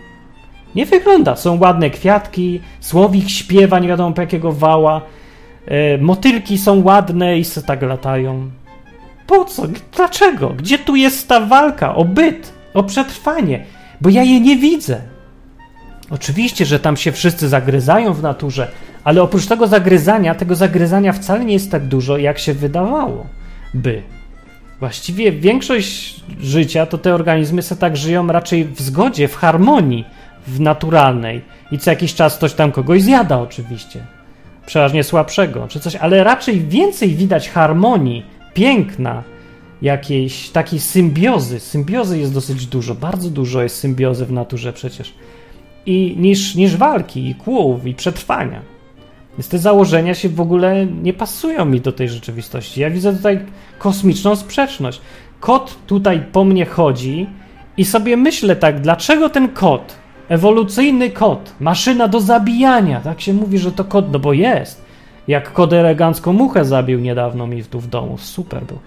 Nie 0.77 0.87
wygląda. 0.87 1.37
Są 1.37 1.59
ładne 1.59 1.91
kwiatki, 1.91 2.61
słowik 2.81 3.29
śpiewa 3.29 3.79
nie 3.79 3.89
wiadomo 3.89 4.14
po 4.14 4.20
jakiego 4.20 4.53
wała, 4.53 5.01
e, 5.66 5.99
motylki 5.99 6.59
są 6.59 6.83
ładne 6.83 7.39
i 7.39 7.45
se 7.45 7.62
tak 7.62 7.83
latają. 7.83 8.51
Po 9.27 9.45
co? 9.45 9.62
Dlaczego? 9.97 10.49
Gdzie 10.49 10.79
tu 10.79 10.97
jest 10.97 11.29
ta 11.29 11.41
walka 11.41 11.95
o 11.95 12.05
byt, 12.05 12.53
o 12.74 12.83
przetrwanie? 12.83 13.64
Bo 14.01 14.11
ja 14.11 14.22
je 14.22 14.41
nie 14.41 14.57
widzę. 14.57 15.01
Oczywiście, 16.11 16.64
że 16.64 16.81
tam 16.81 16.97
się 16.97 17.12
wszyscy 17.12 17.49
zagryzają 17.49 18.12
w 18.12 18.22
naturze, 18.22 18.68
ale 19.05 19.22
oprócz 19.22 19.47
tego 19.47 19.66
zagryzania, 19.66 20.35
tego 20.35 20.55
zagryzania 20.55 21.12
wcale 21.12 21.45
nie 21.45 21.53
jest 21.53 21.70
tak 21.70 21.85
dużo, 21.85 22.18
jak 22.18 22.39
się 22.39 22.55
wydawało 22.55 23.27
by. 23.74 24.03
Właściwie 24.81 25.33
większość 25.33 26.20
życia 26.41 26.87
to 26.87 26.99
te 26.99 27.14
organizmy 27.14 27.62
se 27.62 27.77
tak 27.77 27.97
żyją 27.97 28.27
raczej 28.27 28.64
w 28.64 28.81
zgodzie, 28.81 29.29
w 29.29 29.37
harmonii 29.37 30.05
w 30.47 30.61
naturalnej 30.61 31.43
i 31.73 31.79
co 31.79 31.91
jakiś 31.91 32.15
czas 32.15 32.37
ktoś 32.37 32.53
tam 32.53 32.73
kogoś 32.73 33.03
zjada 33.03 33.39
oczywiście. 33.39 34.07
Przeważnie 34.67 35.05
słabszego 35.05 35.69
czy 35.69 35.81
coś, 35.81 35.97
ale 35.97 36.25
raczej 36.25 36.61
więcej 36.61 37.15
widać 37.15 37.51
harmonii, 37.51 38.25
piękna, 38.55 39.23
jakiejś 39.83 40.51
takiej 40.51 40.81
symbiozy. 40.81 41.61
Symbiozy 41.61 42.19
jest 42.19 42.35
dosyć 42.35 42.67
dużo, 42.67 42.95
bardzo 42.95 43.31
dużo 43.31 43.63
jest 43.63 43.77
symbiozy 43.77 44.27
w 44.27 44.33
naturze 44.33 44.73
przecież. 44.73 45.15
I 45.87 46.17
niż, 46.19 46.55
niż 46.55 46.77
walki, 46.77 47.29
i 47.29 47.35
kłów, 47.35 47.87
i 47.87 47.95
przetrwania. 47.95 48.63
Więc 49.39 49.49
te 49.49 49.59
założenia 49.59 50.15
się 50.15 50.29
w 50.29 50.41
ogóle 50.41 50.87
nie 50.87 51.13
pasują 51.13 51.65
mi 51.65 51.81
do 51.81 51.93
tej 51.93 52.09
rzeczywistości. 52.09 52.81
Ja 52.81 52.91
widzę 52.91 53.17
tutaj 53.17 53.41
kosmiczną 53.79 54.37
sprzeczność. 54.37 55.01
Kot 55.41 55.77
tutaj 55.87 56.23
po 56.33 56.45
mnie 56.45 56.67
chodzi 56.67 57.27
i 57.77 57.85
sobie 57.85 58.17
myślę 58.17 58.57
tak, 58.57 58.81
dlaczego 58.81 59.31
ten 59.31 59.49
kot 59.49 59.97
Ewolucyjny 60.29 61.11
kot, 61.11 61.53
maszyna 61.61 62.09
do 62.09 62.20
zabijania. 62.20 63.01
Tak 63.01 63.20
się 63.20 63.33
mówi, 63.33 63.59
że 63.59 63.72
to 63.72 63.85
kot, 63.85 64.12
no 64.12 64.18
bo 64.18 64.33
jest. 64.33 64.85
Jak 65.29 65.53
kot 65.53 65.72
elegancką 65.72 66.33
muchę 66.33 66.64
zabił 66.64 67.01
niedawno 67.01 67.47
mi 67.47 67.64
tu 67.64 67.81
w 67.81 67.87
domu, 67.87 68.18
super 68.18 68.64
był. 68.64 68.79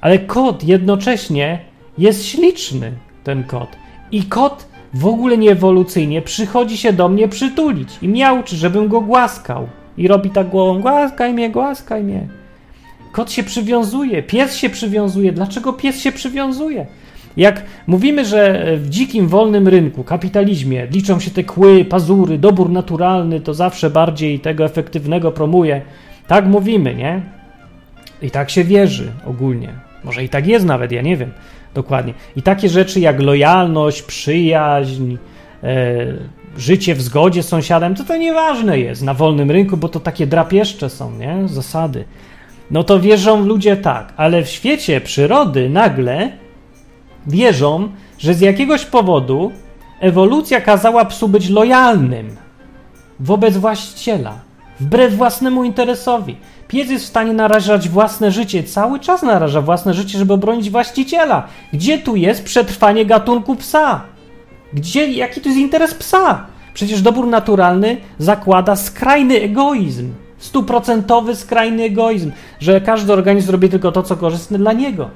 Ale 0.00 0.18
kot 0.18 0.64
jednocześnie 0.64 1.60
jest 1.98 2.26
śliczny, 2.26 2.92
ten 3.24 3.44
kot. 3.44 3.68
I 4.12 4.22
kot 4.22 4.68
w 4.94 5.06
ogóle 5.06 5.38
nie 5.38 5.50
ewolucyjnie 5.50 6.22
przychodzi 6.22 6.76
się 6.76 6.92
do 6.92 7.08
mnie 7.08 7.28
przytulić 7.28 7.88
i 8.02 8.08
miałczy, 8.08 8.56
żebym 8.56 8.88
go 8.88 9.00
głaskał. 9.00 9.68
I 9.96 10.08
robi 10.08 10.30
tak 10.30 10.48
głową, 10.48 10.80
głaskaj 10.80 11.32
mnie, 11.32 11.50
głaskaj 11.50 12.04
mnie. 12.04 12.28
Kot 13.12 13.30
się 13.30 13.42
przywiązuje, 13.42 14.22
pies 14.22 14.56
się 14.56 14.70
przywiązuje. 14.70 15.32
Dlaczego 15.32 15.72
pies 15.72 16.00
się 16.00 16.12
przywiązuje? 16.12 16.86
Jak 17.36 17.62
mówimy, 17.86 18.24
że 18.24 18.66
w 18.76 18.88
dzikim, 18.88 19.28
wolnym 19.28 19.68
rynku, 19.68 20.04
kapitalizmie 20.04 20.86
liczą 20.86 21.20
się 21.20 21.30
te 21.30 21.44
kły, 21.44 21.84
pazury, 21.84 22.38
dobór 22.38 22.70
naturalny, 22.70 23.40
to 23.40 23.54
zawsze 23.54 23.90
bardziej 23.90 24.40
tego 24.40 24.64
efektywnego 24.64 25.32
promuje. 25.32 25.82
Tak 26.26 26.46
mówimy, 26.46 26.94
nie? 26.94 27.22
I 28.22 28.30
tak 28.30 28.50
się 28.50 28.64
wierzy 28.64 29.12
ogólnie. 29.26 29.68
Może 30.04 30.24
i 30.24 30.28
tak 30.28 30.46
jest 30.46 30.66
nawet, 30.66 30.92
ja 30.92 31.02
nie 31.02 31.16
wiem 31.16 31.32
dokładnie. 31.76 32.14
I 32.36 32.42
takie 32.42 32.68
rzeczy 32.68 33.00
jak 33.00 33.20
lojalność, 33.22 34.02
przyjaźń, 34.02 35.16
e, 35.62 35.96
życie 36.58 36.94
w 36.94 37.02
zgodzie 37.02 37.42
z 37.42 37.48
sąsiadem, 37.48 37.94
to 37.94 38.04
to 38.04 38.16
nieważne 38.16 38.78
jest 38.78 39.02
na 39.02 39.14
wolnym 39.14 39.50
rynku, 39.50 39.76
bo 39.76 39.88
to 39.88 40.00
takie 40.00 40.26
drapieszcze 40.26 40.90
są, 40.90 41.12
nie? 41.12 41.48
Zasady. 41.48 42.04
No 42.70 42.84
to 42.84 43.00
wierzą 43.00 43.44
ludzie 43.44 43.76
tak, 43.76 44.12
ale 44.16 44.42
w 44.42 44.48
świecie 44.48 45.00
przyrody 45.00 45.68
nagle 45.68 46.32
wierzą, 47.26 47.88
że 48.18 48.34
z 48.34 48.40
jakiegoś 48.40 48.84
powodu 48.84 49.52
ewolucja 50.00 50.60
kazała 50.60 51.04
psu 51.04 51.28
być 51.28 51.48
lojalnym 51.48 52.36
wobec 53.20 53.56
właściciela, 53.56 54.32
wbrew 54.80 55.16
własnemu 55.16 55.64
interesowi. 55.64 56.36
Pies 56.68 56.90
jest 56.90 57.04
w 57.04 57.08
stanie 57.08 57.32
narażać 57.32 57.88
własne 57.88 58.30
życie, 58.30 58.62
cały 58.62 59.00
czas 59.00 59.22
naraża 59.22 59.60
własne 59.60 59.94
życie, 59.94 60.18
żeby 60.18 60.32
obronić 60.32 60.70
właściciela. 60.70 61.46
Gdzie 61.72 61.98
tu 61.98 62.16
jest 62.16 62.44
przetrwanie 62.44 63.06
gatunku 63.06 63.56
psa? 63.56 64.00
Gdzie, 64.72 65.12
jaki 65.12 65.40
tu 65.40 65.48
jest 65.48 65.60
interes 65.60 65.94
psa? 65.94 66.46
Przecież 66.74 67.02
dobór 67.02 67.26
naturalny 67.26 67.96
zakłada 68.18 68.76
skrajny 68.76 69.40
egoizm, 69.42 70.12
stuprocentowy 70.38 71.36
skrajny 71.36 71.82
egoizm, 71.82 72.32
że 72.60 72.80
każdy 72.80 73.12
organizm 73.12 73.52
robi 73.52 73.68
tylko 73.68 73.92
to, 73.92 74.02
co 74.02 74.16
korzystne 74.16 74.58
dla 74.58 74.72
niego. 74.72 75.10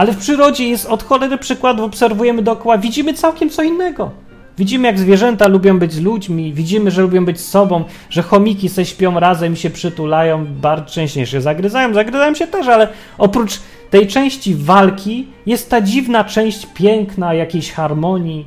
Ale 0.00 0.12
w 0.12 0.16
przyrodzie 0.16 0.68
jest 0.68 0.86
od 0.86 1.02
cholery 1.02 1.38
przykładów, 1.38 1.84
obserwujemy 1.84 2.42
dookoła, 2.42 2.78
widzimy 2.78 3.14
całkiem 3.14 3.50
co 3.50 3.62
innego. 3.62 4.10
Widzimy, 4.58 4.88
jak 4.88 4.98
zwierzęta 4.98 5.48
lubią 5.48 5.78
być 5.78 5.92
z 5.92 6.00
ludźmi, 6.00 6.52
widzimy, 6.52 6.90
że 6.90 7.02
lubią 7.02 7.24
być 7.24 7.40
z 7.40 7.48
sobą, 7.48 7.84
że 8.10 8.22
chomiki 8.22 8.68
se 8.68 8.84
śpią 8.84 9.20
razem 9.20 9.52
i 9.52 9.56
się 9.56 9.70
przytulają, 9.70 10.46
bardzo 10.46 10.90
częściej 10.90 11.26
się 11.26 11.40
zagryzają, 11.40 11.94
zagryzają 11.94 12.34
się 12.34 12.46
też, 12.46 12.68
ale 12.68 12.88
oprócz 13.18 13.60
tej 13.90 14.06
części 14.06 14.54
walki 14.54 15.26
jest 15.46 15.70
ta 15.70 15.80
dziwna 15.80 16.24
część 16.24 16.66
piękna, 16.66 17.34
jakiejś 17.34 17.72
harmonii 17.72 18.46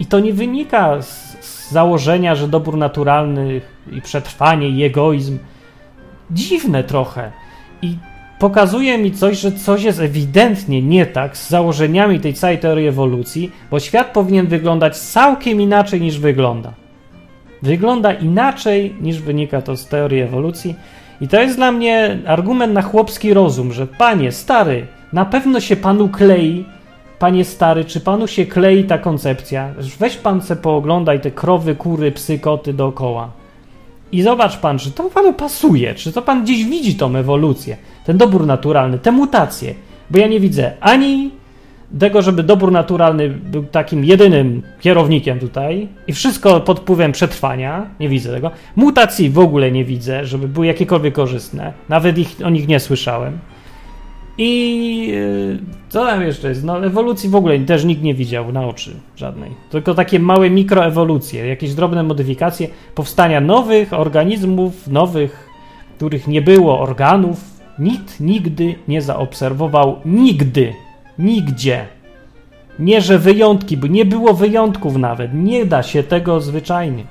i 0.00 0.06
to 0.06 0.20
nie 0.20 0.32
wynika 0.32 1.02
z, 1.02 1.36
z 1.40 1.70
założenia, 1.70 2.34
że 2.34 2.48
dobór 2.48 2.76
naturalny 2.76 3.60
i 3.92 4.02
przetrwanie 4.02 4.68
i 4.68 4.84
egoizm. 4.84 5.38
Dziwne 6.30 6.84
trochę. 6.84 7.32
I 7.82 7.96
pokazuje 8.42 8.98
mi 8.98 9.12
coś, 9.12 9.38
że 9.38 9.52
coś 9.52 9.82
jest 9.82 10.00
ewidentnie 10.00 10.82
nie 10.82 11.06
tak 11.06 11.36
z 11.36 11.50
założeniami 11.50 12.20
tej 12.20 12.34
całej 12.34 12.58
teorii 12.58 12.86
ewolucji, 12.86 13.50
bo 13.70 13.80
świat 13.80 14.12
powinien 14.12 14.46
wyglądać 14.46 14.98
całkiem 14.98 15.60
inaczej 15.60 16.00
niż 16.00 16.18
wygląda. 16.18 16.72
Wygląda 17.62 18.12
inaczej 18.12 18.94
niż 19.00 19.20
wynika 19.20 19.62
to 19.62 19.76
z 19.76 19.86
teorii 19.86 20.20
ewolucji. 20.20 20.74
I 21.20 21.28
to 21.28 21.40
jest 21.40 21.56
dla 21.56 21.72
mnie 21.72 22.18
argument 22.26 22.72
na 22.72 22.82
chłopski 22.82 23.34
rozum, 23.34 23.72
że 23.72 23.86
panie 23.86 24.32
stary, 24.32 24.86
na 25.12 25.24
pewno 25.24 25.60
się 25.60 25.76
panu 25.76 26.08
klei, 26.08 26.64
panie 27.18 27.44
stary, 27.44 27.84
czy 27.84 28.00
panu 28.00 28.26
się 28.26 28.46
klei 28.46 28.84
ta 28.84 28.98
koncepcja? 28.98 29.74
Weź 29.98 30.16
pan 30.16 30.42
se 30.42 30.56
pooglądaj 30.56 31.20
te 31.20 31.30
krowy, 31.30 31.74
kury, 31.74 32.12
psy, 32.12 32.38
koty 32.38 32.72
dookoła. 32.72 33.41
I 34.12 34.22
zobacz 34.22 34.56
pan, 34.56 34.78
czy 34.78 34.90
to 34.90 35.04
panu 35.04 35.32
pasuje, 35.32 35.94
czy 35.94 36.12
to 36.12 36.22
pan 36.22 36.44
gdzieś 36.44 36.64
widzi 36.64 36.94
tą 36.94 37.16
ewolucję, 37.16 37.76
ten 38.04 38.18
dobór 38.18 38.46
naturalny, 38.46 38.98
te 38.98 39.12
mutacje. 39.12 39.74
Bo 40.10 40.18
ja 40.18 40.26
nie 40.26 40.40
widzę 40.40 40.72
ani 40.80 41.30
tego, 41.98 42.22
żeby 42.22 42.42
dobór 42.42 42.72
naturalny 42.72 43.28
był 43.28 43.64
takim 43.64 44.04
jedynym 44.04 44.62
kierownikiem 44.80 45.38
tutaj 45.38 45.88
i 46.06 46.12
wszystko 46.12 46.60
pod 46.60 46.80
wpływem 46.80 47.12
przetrwania, 47.12 47.86
nie 48.00 48.08
widzę 48.08 48.30
tego. 48.30 48.50
Mutacji 48.76 49.30
w 49.30 49.38
ogóle 49.38 49.72
nie 49.72 49.84
widzę, 49.84 50.26
żeby 50.26 50.48
były 50.48 50.66
jakiekolwiek 50.66 51.14
korzystne, 51.14 51.72
nawet 51.88 52.18
ich, 52.18 52.36
o 52.44 52.50
nich 52.50 52.68
nie 52.68 52.80
słyszałem. 52.80 53.38
I 54.38 55.06
yy, 55.06 55.58
co 55.88 56.04
tam 56.06 56.22
jeszcze 56.22 56.48
jest? 56.48 56.64
No, 56.64 56.86
ewolucji 56.86 57.28
w 57.28 57.34
ogóle 57.34 57.58
też 57.58 57.84
nikt 57.84 58.02
nie 58.02 58.14
widział 58.14 58.52
na 58.52 58.66
oczy 58.66 58.96
żadnej. 59.16 59.50
Tylko 59.70 59.94
takie 59.94 60.18
małe 60.18 60.50
mikroewolucje, 60.50 61.46
jakieś 61.46 61.74
drobne 61.74 62.02
modyfikacje 62.02 62.68
powstania 62.94 63.40
nowych 63.40 63.92
organizmów, 63.92 64.88
nowych, 64.88 65.48
których 65.96 66.28
nie 66.28 66.42
było 66.42 66.80
organów. 66.80 67.40
Nikt 67.78 68.20
nigdy 68.20 68.74
nie 68.88 69.02
zaobserwował, 69.02 69.96
nigdy, 70.04 70.72
nigdzie. 71.18 71.86
Nie, 72.78 73.00
że 73.00 73.18
wyjątki, 73.18 73.76
bo 73.76 73.86
nie 73.86 74.04
było 74.04 74.34
wyjątków 74.34 74.96
nawet. 74.96 75.34
Nie 75.34 75.66
da 75.66 75.82
się 75.82 76.02
tego 76.02 76.40
zwyczajnie. 76.40 77.04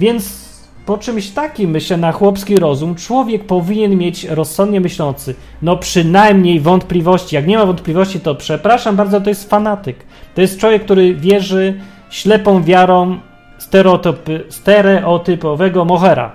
Więc 0.00 0.45
po 0.86 0.98
czymś 0.98 1.30
takim, 1.30 1.70
myślę, 1.70 1.96
na 1.96 2.12
chłopski 2.12 2.56
rozum, 2.56 2.94
człowiek 2.94 3.44
powinien 3.44 3.96
mieć 3.96 4.24
rozsądnie 4.24 4.80
myślący, 4.80 5.34
no 5.62 5.76
przynajmniej 5.76 6.60
wątpliwości. 6.60 7.36
Jak 7.36 7.46
nie 7.46 7.58
ma 7.58 7.66
wątpliwości, 7.66 8.20
to 8.20 8.34
przepraszam 8.34 8.96
bardzo, 8.96 9.20
to 9.20 9.28
jest 9.28 9.50
fanatyk. 9.50 9.96
To 10.34 10.40
jest 10.40 10.58
człowiek, 10.58 10.84
który 10.84 11.14
wierzy 11.14 11.80
ślepą 12.10 12.62
wiarą 12.62 13.18
stereotypy, 13.58 14.44
stereotypowego 14.48 15.84
mohera. 15.84 16.32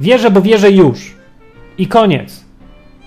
Wierzę, 0.00 0.30
bo 0.30 0.40
wierzę 0.40 0.70
już. 0.70 1.14
I 1.78 1.86
koniec. 1.86 2.44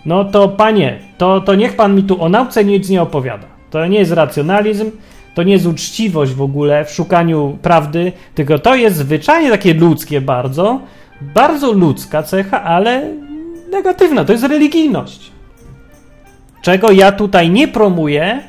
No 0.05 0.25
to 0.25 0.49
panie, 0.49 0.99
to, 1.17 1.41
to 1.41 1.55
niech 1.55 1.75
pan 1.75 1.95
mi 1.95 2.03
tu 2.03 2.23
o 2.23 2.29
nauce 2.29 2.65
nic 2.65 2.89
nie 2.89 3.01
opowiada. 3.01 3.47
To 3.69 3.87
nie 3.87 3.99
jest 3.99 4.11
racjonalizm, 4.11 4.91
to 5.37 5.43
nie 5.43 5.53
jest 5.53 5.65
uczciwość 5.65 6.33
w 6.33 6.41
ogóle 6.41 6.85
w 6.85 6.91
szukaniu 6.91 7.57
prawdy, 7.61 8.11
tylko 8.35 8.59
to 8.59 8.75
jest 8.75 8.95
zwyczajnie 8.95 9.49
takie 9.49 9.73
ludzkie 9.73 10.21
bardzo, 10.21 10.79
bardzo 11.21 11.71
ludzka 11.71 12.23
cecha, 12.23 12.63
ale 12.63 13.13
negatywna. 13.71 14.25
To 14.25 14.31
jest 14.31 14.43
religijność. 14.43 15.31
Czego 16.61 16.91
ja 16.91 17.11
tutaj 17.11 17.49
nie 17.49 17.67
promuję, 17.67 18.41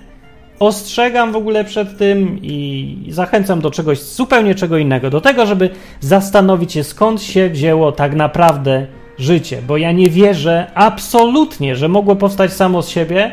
ostrzegam 0.59 1.32
w 1.32 1.36
ogóle 1.36 1.64
przed 1.64 1.99
tym 1.99 2.39
i 2.43 2.97
zachęcam 3.09 3.61
do 3.61 3.70
czegoś 3.70 4.03
zupełnie 4.03 4.55
czego 4.55 4.78
innego. 4.78 5.11
Do 5.11 5.20
tego, 5.20 5.47
żeby 5.47 5.70
zastanowić 6.01 6.72
się, 6.72 6.84
skąd 6.84 7.22
się 7.22 7.49
wzięło 7.51 7.93
tak 7.93 8.14
naprawdę 8.14 8.86
życie. 9.18 9.62
Bo 9.66 9.76
ja 9.76 9.93
nie 9.93 10.11
wierzę 10.11 10.66
absolutnie, 10.74 11.76
że 11.76 11.89
mogło 11.89 12.16
powstać 12.16 12.53
samo 12.53 12.82
z 12.82 12.89
siebie 12.89 13.30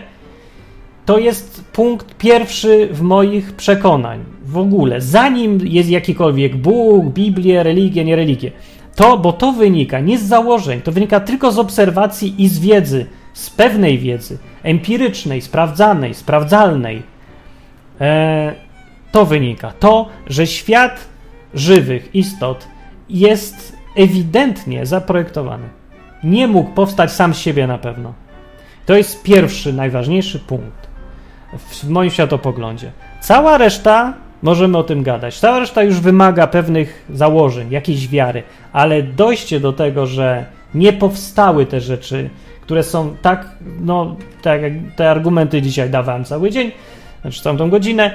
to 1.06 1.18
jest 1.18 1.64
punkt 1.74 2.18
pierwszy 2.18 2.90
w 2.92 3.02
moich 3.02 3.54
przekonań. 3.54 4.24
W 4.46 4.58
ogóle, 4.58 5.02
zanim 5.02 5.60
jest 5.64 5.90
jakikolwiek 5.90 6.56
Bóg, 6.56 7.06
Biblia, 7.06 7.64
religia, 7.64 8.04
nie 8.04 8.16
religia. 8.16 8.52
To, 8.96 9.18
bo 9.18 9.34
to 9.34 9.52
wynika 9.52 10.00
nie 10.00 10.18
z 10.18 10.24
założeń, 10.24 10.82
to 10.82 10.92
wynika 10.92 11.20
tylko 11.20 11.52
z 11.52 11.60
obserwacji 11.60 12.44
i 12.44 12.48
z 12.48 12.60
wiedzy, 12.60 13.06
z 13.34 13.50
pewnej 13.50 14.00
wiedzy, 14.00 14.38
empirycznej, 14.64 15.42
sprawdzanej, 15.42 16.14
sprawdzalnej. 16.14 17.04
E, 18.02 18.54
to 19.12 19.26
wynika. 19.26 19.72
To, 19.80 20.10
że 20.28 20.48
świat 20.48 21.08
żywych 21.54 22.16
istot 22.16 22.68
jest 23.10 23.78
ewidentnie 23.96 24.86
zaprojektowany. 24.86 25.70
Nie 26.24 26.48
mógł 26.48 26.72
powstać 26.72 27.12
sam 27.12 27.34
z 27.34 27.40
siebie 27.40 27.68
na 27.68 27.78
pewno. 27.78 28.14
To 28.86 28.98
jest 28.98 29.24
pierwszy, 29.24 29.74
najważniejszy 29.74 30.40
punkt 30.40 30.85
w 31.54 31.90
moim 31.90 32.10
światopoglądzie. 32.10 32.92
Cała 33.22 33.58
reszta, 33.58 34.14
możemy 34.42 34.78
o 34.78 34.84
tym 34.84 35.04
gadać, 35.04 35.40
cała 35.40 35.60
reszta 35.60 35.84
już 35.84 36.00
wymaga 36.00 36.48
pewnych 36.48 37.06
założeń, 37.10 37.72
jakiejś 37.72 38.08
wiary, 38.08 38.44
ale 38.74 39.04
dojście 39.04 39.60
do 39.60 39.74
tego, 39.74 40.06
że 40.06 40.46
nie 40.76 40.94
powstały 40.94 41.66
te 41.66 41.82
rzeczy, 41.82 42.30
które 42.62 42.84
są 42.84 43.16
tak, 43.22 43.50
no, 43.80 44.16
tak 44.42 44.62
jak 44.62 44.74
te 44.96 45.12
argumenty 45.12 45.62
dzisiaj 45.62 45.90
dawałem 45.90 46.26
cały 46.26 46.52
dzień, 46.52 46.72
znaczy 47.22 47.42
całą 47.42 47.58
tą 47.58 47.70
godzinę, 47.70 48.12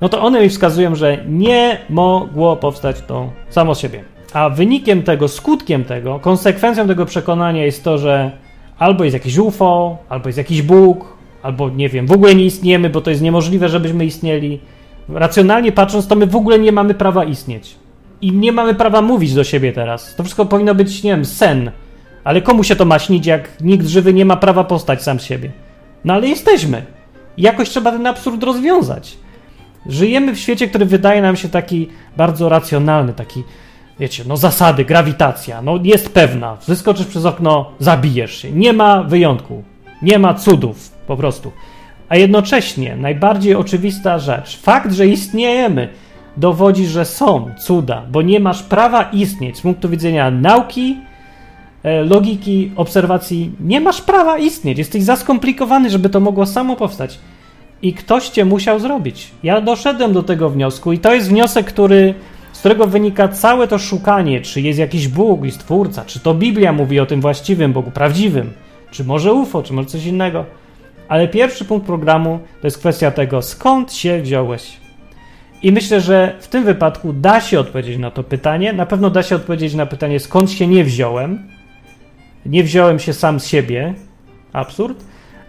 no 0.00 0.08
to 0.08 0.22
one 0.22 0.42
mi 0.42 0.48
wskazują, 0.48 0.94
że 0.94 1.18
nie 1.28 1.78
mogło 1.90 2.56
powstać 2.56 2.96
to 3.06 3.30
samo 3.50 3.74
z 3.74 3.78
siebie. 3.78 4.04
A 4.32 4.50
wynikiem 4.50 5.02
tego, 5.02 5.28
skutkiem 5.28 5.84
tego, 5.84 6.18
konsekwencją 6.18 6.86
tego 6.86 7.06
przekonania 7.06 7.64
jest 7.64 7.84
to, 7.84 7.98
że 7.98 8.30
albo 8.78 9.04
jest 9.04 9.14
jakiś 9.14 9.38
UFO, 9.38 9.98
albo 10.08 10.28
jest 10.28 10.38
jakiś 10.38 10.62
Bóg, 10.62 11.15
albo 11.42 11.70
nie 11.70 11.88
wiem, 11.88 12.06
w 12.06 12.12
ogóle 12.12 12.34
nie 12.34 12.44
istniejemy, 12.44 12.90
bo 12.90 13.00
to 13.00 13.10
jest 13.10 13.22
niemożliwe, 13.22 13.68
żebyśmy 13.68 14.04
istnieli. 14.04 14.60
Racjonalnie 15.08 15.72
patrząc, 15.72 16.06
to 16.06 16.16
my 16.16 16.26
w 16.26 16.36
ogóle 16.36 16.58
nie 16.58 16.72
mamy 16.72 16.94
prawa 16.94 17.24
istnieć. 17.24 17.74
I 18.20 18.32
nie 18.32 18.52
mamy 18.52 18.74
prawa 18.74 19.02
mówić 19.02 19.34
do 19.34 19.44
siebie 19.44 19.72
teraz. 19.72 20.14
To 20.14 20.22
wszystko 20.22 20.46
powinno 20.46 20.74
być, 20.74 21.02
nie 21.02 21.10
wiem, 21.10 21.24
sen. 21.24 21.70
Ale 22.24 22.42
komu 22.42 22.64
się 22.64 22.76
to 22.76 22.84
ma 22.84 22.98
śnić, 22.98 23.26
jak 23.26 23.60
nikt 23.60 23.86
żywy 23.86 24.14
nie 24.14 24.24
ma 24.24 24.36
prawa 24.36 24.64
postać 24.64 25.02
sam 25.02 25.20
z 25.20 25.22
siebie? 25.22 25.50
No 26.04 26.14
ale 26.14 26.28
jesteśmy. 26.28 26.82
I 27.36 27.42
jakoś 27.42 27.68
trzeba 27.68 27.92
ten 27.92 28.06
absurd 28.06 28.42
rozwiązać. 28.42 29.16
Żyjemy 29.86 30.34
w 30.34 30.38
świecie, 30.38 30.68
który 30.68 30.86
wydaje 30.86 31.22
nam 31.22 31.36
się 31.36 31.48
taki 31.48 31.88
bardzo 32.16 32.48
racjonalny, 32.48 33.12
taki, 33.12 33.42
wiecie, 34.00 34.24
no 34.26 34.36
zasady, 34.36 34.84
grawitacja, 34.84 35.62
no 35.62 35.78
jest 35.82 36.08
pewna. 36.14 36.56
Wyskoczysz 36.68 37.06
przez 37.06 37.24
okno, 37.24 37.70
zabijesz 37.78 38.42
się. 38.42 38.52
Nie 38.52 38.72
ma 38.72 39.02
wyjątku. 39.02 39.62
Nie 40.02 40.18
ma 40.18 40.34
cudów. 40.34 40.95
Po 41.06 41.16
prostu. 41.16 41.52
A 42.08 42.16
jednocześnie 42.16 42.96
najbardziej 42.96 43.54
oczywista 43.54 44.18
rzecz, 44.18 44.58
fakt, 44.58 44.92
że 44.92 45.06
istniejemy, 45.06 45.88
dowodzi, 46.36 46.86
że 46.86 47.04
są 47.04 47.50
cuda, 47.58 48.02
bo 48.10 48.22
nie 48.22 48.40
masz 48.40 48.62
prawa 48.62 49.02
istnieć 49.02 49.56
z 49.56 49.60
punktu 49.60 49.88
widzenia 49.88 50.30
nauki, 50.30 50.96
e, 51.82 52.02
logiki, 52.02 52.72
obserwacji. 52.76 53.52
Nie 53.60 53.80
masz 53.80 54.00
prawa 54.00 54.38
istnieć. 54.38 54.78
Jesteś 54.78 55.02
za 55.02 55.16
skomplikowany, 55.16 55.90
żeby 55.90 56.08
to 56.08 56.20
mogło 56.20 56.46
samo 56.46 56.76
powstać. 56.76 57.18
I 57.82 57.94
ktoś 57.94 58.28
cię 58.28 58.44
musiał 58.44 58.80
zrobić. 58.80 59.30
Ja 59.42 59.60
doszedłem 59.60 60.12
do 60.12 60.22
tego 60.22 60.50
wniosku, 60.50 60.92
i 60.92 60.98
to 60.98 61.14
jest 61.14 61.28
wniosek, 61.28 61.66
który, 61.66 62.14
z 62.52 62.58
którego 62.58 62.86
wynika 62.86 63.28
całe 63.28 63.68
to 63.68 63.78
szukanie, 63.78 64.40
czy 64.40 64.60
jest 64.60 64.78
jakiś 64.78 65.08
Bóg 65.08 65.44
i 65.44 65.50
Stwórca, 65.50 66.04
czy 66.04 66.20
to 66.20 66.34
Biblia 66.34 66.72
mówi 66.72 67.00
o 67.00 67.06
tym 67.06 67.20
właściwym 67.20 67.72
Bogu, 67.72 67.90
prawdziwym, 67.90 68.52
czy 68.90 69.04
może 69.04 69.32
UFO, 69.32 69.62
czy 69.62 69.72
może 69.72 69.88
coś 69.88 70.06
innego. 70.06 70.44
Ale 71.08 71.28
pierwszy 71.28 71.64
punkt 71.64 71.86
programu 71.86 72.38
to 72.60 72.66
jest 72.66 72.78
kwestia 72.78 73.10
tego, 73.10 73.42
skąd 73.42 73.92
się 73.92 74.22
wziąłeś. 74.22 74.76
I 75.62 75.72
myślę, 75.72 76.00
że 76.00 76.34
w 76.40 76.48
tym 76.48 76.64
wypadku 76.64 77.12
da 77.12 77.40
się 77.40 77.60
odpowiedzieć 77.60 77.98
na 77.98 78.10
to 78.10 78.22
pytanie. 78.22 78.72
Na 78.72 78.86
pewno 78.86 79.10
da 79.10 79.22
się 79.22 79.36
odpowiedzieć 79.36 79.74
na 79.74 79.86
pytanie, 79.86 80.20
skąd 80.20 80.50
się 80.50 80.66
nie 80.66 80.84
wziąłem. 80.84 81.48
Nie 82.46 82.62
wziąłem 82.62 82.98
się 82.98 83.12
sam 83.12 83.40
z 83.40 83.46
siebie. 83.46 83.94
Absurd. 84.52 85.04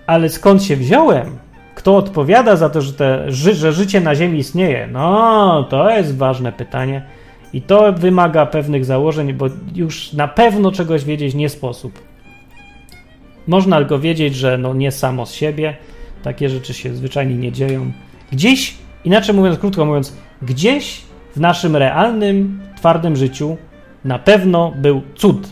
Ale 0.08 0.30
skąd 0.30 0.64
się 0.64 0.76
wziąłem? 0.76 1.38
Kto 1.76 1.98
odpowiada 1.98 2.56
za 2.56 2.70
to, 2.70 2.82
że, 2.82 2.94
te, 2.94 3.32
że 3.32 3.74
życie 3.74 4.02
na 4.02 4.16
Ziemi 4.16 4.40
istnieje? 4.40 4.88
No, 4.92 5.68
to 5.70 5.90
jest 5.90 6.18
ważne 6.18 6.52
pytanie. 6.52 7.02
I 7.54 7.62
to 7.62 7.94
wymaga 7.94 8.46
pewnych 8.46 8.86
założeń, 8.86 9.34
bo 9.34 9.46
już 9.76 10.14
na 10.14 10.28
pewno 10.28 10.72
czegoś 10.72 11.04
wiedzieć 11.04 11.36
nie 11.36 11.50
sposób. 11.50 12.07
Można 13.48 13.78
tylko 13.78 14.00
wiedzieć, 14.00 14.36
że 14.36 14.58
no 14.58 14.74
nie 14.74 14.92
samo 14.92 15.26
z 15.26 15.34
siebie, 15.34 15.78
takie 16.24 16.50
rzeczy 16.50 16.74
się 16.74 16.96
zwyczajnie 16.96 17.36
nie 17.36 17.52
dzieją. 17.52 17.92
Gdzieś, 18.32 18.76
inaczej 19.06 19.36
mówiąc, 19.36 19.60
krótko 19.60 19.86
mówiąc, 19.86 20.18
gdzieś 20.42 21.02
w 21.36 21.40
naszym 21.40 21.76
realnym, 21.76 22.60
twardym 22.78 23.16
życiu 23.16 23.58
na 24.06 24.20
pewno 24.20 24.74
był 24.76 25.02
cud. 25.16 25.48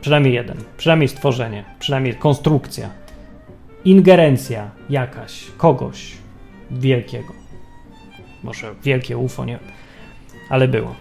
Przynajmniej 0.00 0.34
jeden, 0.34 0.56
przynajmniej 0.76 1.08
stworzenie, 1.08 1.64
przynajmniej 1.78 2.14
konstrukcja, 2.14 2.90
ingerencja 3.84 4.70
jakaś, 4.90 5.44
kogoś 5.56 6.12
wielkiego. 6.70 7.32
Może 8.42 8.74
wielkie 8.84 9.18
UFO, 9.18 9.44
nie 9.44 9.58
ale 10.48 10.68
było. 10.68 10.94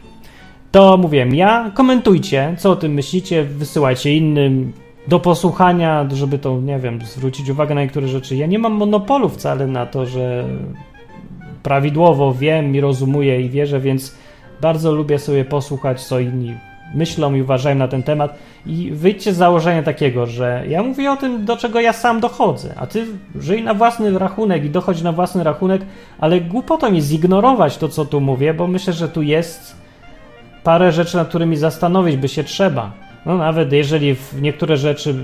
To 0.72 0.98
mówiłem 0.98 1.36
ja. 1.36 1.72
Komentujcie, 1.74 2.56
co 2.58 2.72
o 2.72 2.76
tym 2.76 2.94
myślicie, 2.94 3.44
wysyłajcie 3.44 4.16
innym 4.16 4.74
do 5.08 5.20
posłuchania, 5.20 6.08
żeby 6.14 6.40
to, 6.40 6.60
nie 6.62 6.80
wiem, 6.80 7.00
zwrócić 7.06 7.50
uwagę 7.50 7.76
na 7.76 7.82
niektóre 7.82 8.08
rzeczy. 8.08 8.36
Ja 8.36 8.48
nie 8.48 8.60
mam 8.60 8.74
monopolu 8.74 9.30
wcale 9.30 9.68
na 9.68 9.86
to, 9.86 10.06
że 10.06 10.46
prawidłowo 11.64 12.34
wiem 12.34 12.76
i 12.76 12.82
rozumuję 12.82 13.42
i 13.42 13.50
wierzę, 13.50 13.80
więc 13.80 14.16
bardzo 14.62 14.92
lubię 14.92 15.20
sobie 15.20 15.46
posłuchać, 15.46 16.02
co 16.02 16.20
inni 16.20 16.54
myślą 16.96 17.36
i 17.36 17.42
uważają 17.42 17.76
na 17.76 17.88
ten 17.88 18.04
temat. 18.04 18.40
I 18.66 18.92
wyjdźcie 18.92 19.34
z 19.34 19.38
założenia 19.38 19.84
takiego, 19.84 20.26
że 20.26 20.64
ja 20.68 20.84
mówię 20.84 21.12
o 21.12 21.18
tym, 21.18 21.46
do 21.46 21.58
czego 21.58 21.80
ja 21.80 21.94
sam 21.94 22.20
dochodzę, 22.20 22.74
a 22.78 22.88
ty 22.88 23.06
żyj 23.40 23.64
na 23.64 23.74
własny 23.74 24.20
rachunek 24.20 24.66
i 24.66 24.70
dochodź 24.70 25.02
na 25.02 25.12
własny 25.12 25.44
rachunek, 25.44 25.82
ale 26.20 26.42
głupotą 26.42 26.94
jest 26.94 27.08
zignorować 27.08 27.78
to, 27.78 27.90
co 27.90 28.06
tu 28.06 28.22
mówię, 28.22 28.54
bo 28.54 28.68
myślę, 28.68 28.94
że 28.94 29.10
tu 29.10 29.22
jest 29.22 29.76
parę 30.64 30.92
rzeczy, 30.92 31.18
nad 31.18 31.28
którymi 31.28 31.58
zastanowić 31.58 32.18
by 32.18 32.28
się 32.28 32.44
trzeba. 32.44 33.07
No 33.28 33.38
nawet 33.38 33.74
jeżeli 33.74 34.16
w 34.16 34.42
niektóre 34.42 34.78
rzeczy, 34.78 35.16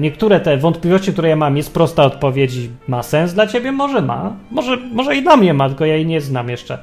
niektóre 0.00 0.40
te 0.40 0.56
wątpliwości, 0.56 1.12
które 1.12 1.28
ja 1.28 1.36
mam, 1.36 1.56
jest 1.56 1.74
prosta 1.74 2.04
odpowiedź 2.04 2.52
ma 2.88 3.02
sens 3.02 3.34
dla 3.34 3.46
ciebie, 3.46 3.72
może 3.72 4.02
ma, 4.02 4.36
może, 4.50 4.76
może 4.76 5.16
i 5.16 5.22
dla 5.22 5.36
mnie 5.36 5.54
ma, 5.54 5.68
tylko 5.68 5.84
ja 5.84 5.96
jej 5.96 6.06
nie 6.06 6.20
znam 6.20 6.48
jeszcze. 6.48 6.78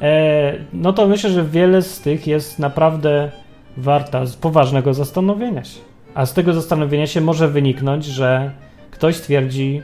E, 0.00 0.54
no 0.72 0.92
to 0.92 1.06
myślę, 1.06 1.30
że 1.30 1.44
wiele 1.44 1.82
z 1.82 2.00
tych 2.00 2.26
jest 2.26 2.58
naprawdę 2.58 3.30
warta 3.76 4.22
poważnego 4.40 4.94
zastanowienia 4.94 5.64
się. 5.64 5.80
A 6.14 6.26
z 6.26 6.34
tego 6.34 6.52
zastanowienia 6.52 7.06
się 7.06 7.20
może 7.20 7.48
wyniknąć, 7.48 8.04
że 8.04 8.50
ktoś 8.90 9.20
twierdzi, 9.20 9.82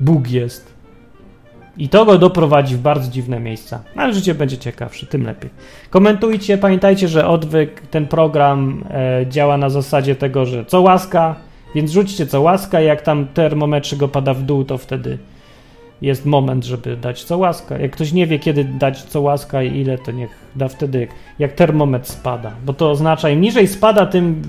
Bóg 0.00 0.30
jest. 0.30 0.73
I 1.78 1.88
to 1.88 2.04
go 2.04 2.18
doprowadzi 2.18 2.76
w 2.76 2.80
bardzo 2.80 3.10
dziwne 3.10 3.40
miejsca. 3.40 3.82
Ale 3.96 4.14
życie 4.14 4.34
będzie 4.34 4.58
ciekawsze, 4.58 5.06
tym 5.06 5.26
lepiej. 5.26 5.50
Komentujcie, 5.90 6.58
pamiętajcie, 6.58 7.08
że 7.08 7.28
odwyk, 7.28 7.80
ten 7.80 8.06
program 8.06 8.84
e, 8.90 9.26
działa 9.28 9.56
na 9.56 9.70
zasadzie 9.70 10.16
tego, 10.16 10.46
że 10.46 10.64
co 10.64 10.80
łaska, 10.80 11.34
więc 11.74 11.90
rzućcie 11.90 12.26
co 12.26 12.40
łaska, 12.40 12.80
jak 12.80 13.02
tam 13.02 13.26
termometr 13.26 13.96
go 13.96 14.08
pada 14.08 14.34
w 14.34 14.42
dół, 14.42 14.64
to 14.64 14.78
wtedy 14.78 15.18
jest 16.04 16.26
moment, 16.26 16.64
żeby 16.64 16.96
dać 16.96 17.24
co 17.24 17.38
łaska. 17.38 17.78
Jak 17.78 17.90
ktoś 17.90 18.12
nie 18.12 18.26
wie, 18.26 18.38
kiedy 18.38 18.64
dać 18.64 19.02
co 19.02 19.20
łaska 19.20 19.62
i 19.62 19.80
ile, 19.80 19.98
to 19.98 20.12
niech 20.12 20.30
da 20.56 20.68
wtedy, 20.68 21.08
jak 21.38 21.52
termometr 21.52 22.08
spada. 22.08 22.52
Bo 22.64 22.72
to 22.72 22.90
oznacza, 22.90 23.30
im 23.30 23.40
niżej 23.40 23.68
spada, 23.68 24.06
tym 24.06 24.42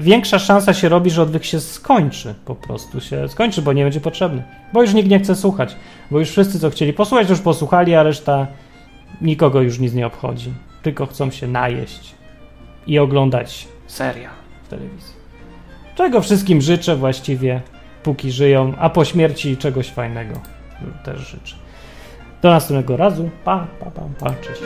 większa 0.00 0.38
szansa 0.38 0.74
się 0.74 0.88
robi, 0.88 1.10
że 1.10 1.22
odwyk 1.22 1.44
się 1.44 1.60
skończy. 1.60 2.34
Po 2.44 2.54
prostu 2.54 3.00
się 3.00 3.28
skończy, 3.28 3.62
bo 3.62 3.72
nie 3.72 3.84
będzie 3.84 4.00
potrzebny. 4.00 4.42
Bo 4.72 4.82
już 4.82 4.94
nikt 4.94 5.08
nie 5.08 5.18
chce 5.18 5.36
słuchać. 5.36 5.76
Bo 6.10 6.18
już 6.18 6.30
wszyscy, 6.30 6.60
co 6.60 6.70
chcieli 6.70 6.92
posłuchać, 6.92 7.30
już 7.30 7.40
posłuchali, 7.40 7.94
a 7.94 8.02
reszta 8.02 8.46
nikogo 9.20 9.62
już 9.62 9.78
nic 9.78 9.94
nie 9.94 10.06
obchodzi. 10.06 10.52
Tylko 10.82 11.06
chcą 11.06 11.30
się 11.30 11.46
najeść 11.46 12.14
i 12.86 12.98
oglądać 12.98 13.68
serial 13.86 14.32
w 14.64 14.68
telewizji. 14.68 15.18
Czego 15.94 16.20
wszystkim 16.20 16.60
życzę 16.60 16.96
właściwie, 16.96 17.60
póki 18.02 18.32
żyją, 18.32 18.72
a 18.78 18.90
po 18.90 19.04
śmierci 19.04 19.56
czegoś 19.56 19.90
fajnego 19.90 20.57
też 21.04 21.20
życzę. 21.30 21.56
Do 22.42 22.50
następnego 22.50 22.96
razu. 22.96 23.30
Pa, 23.44 23.66
pa, 23.80 23.90
pa, 23.90 24.02
pa. 24.20 24.30
Cześć. 24.30 24.62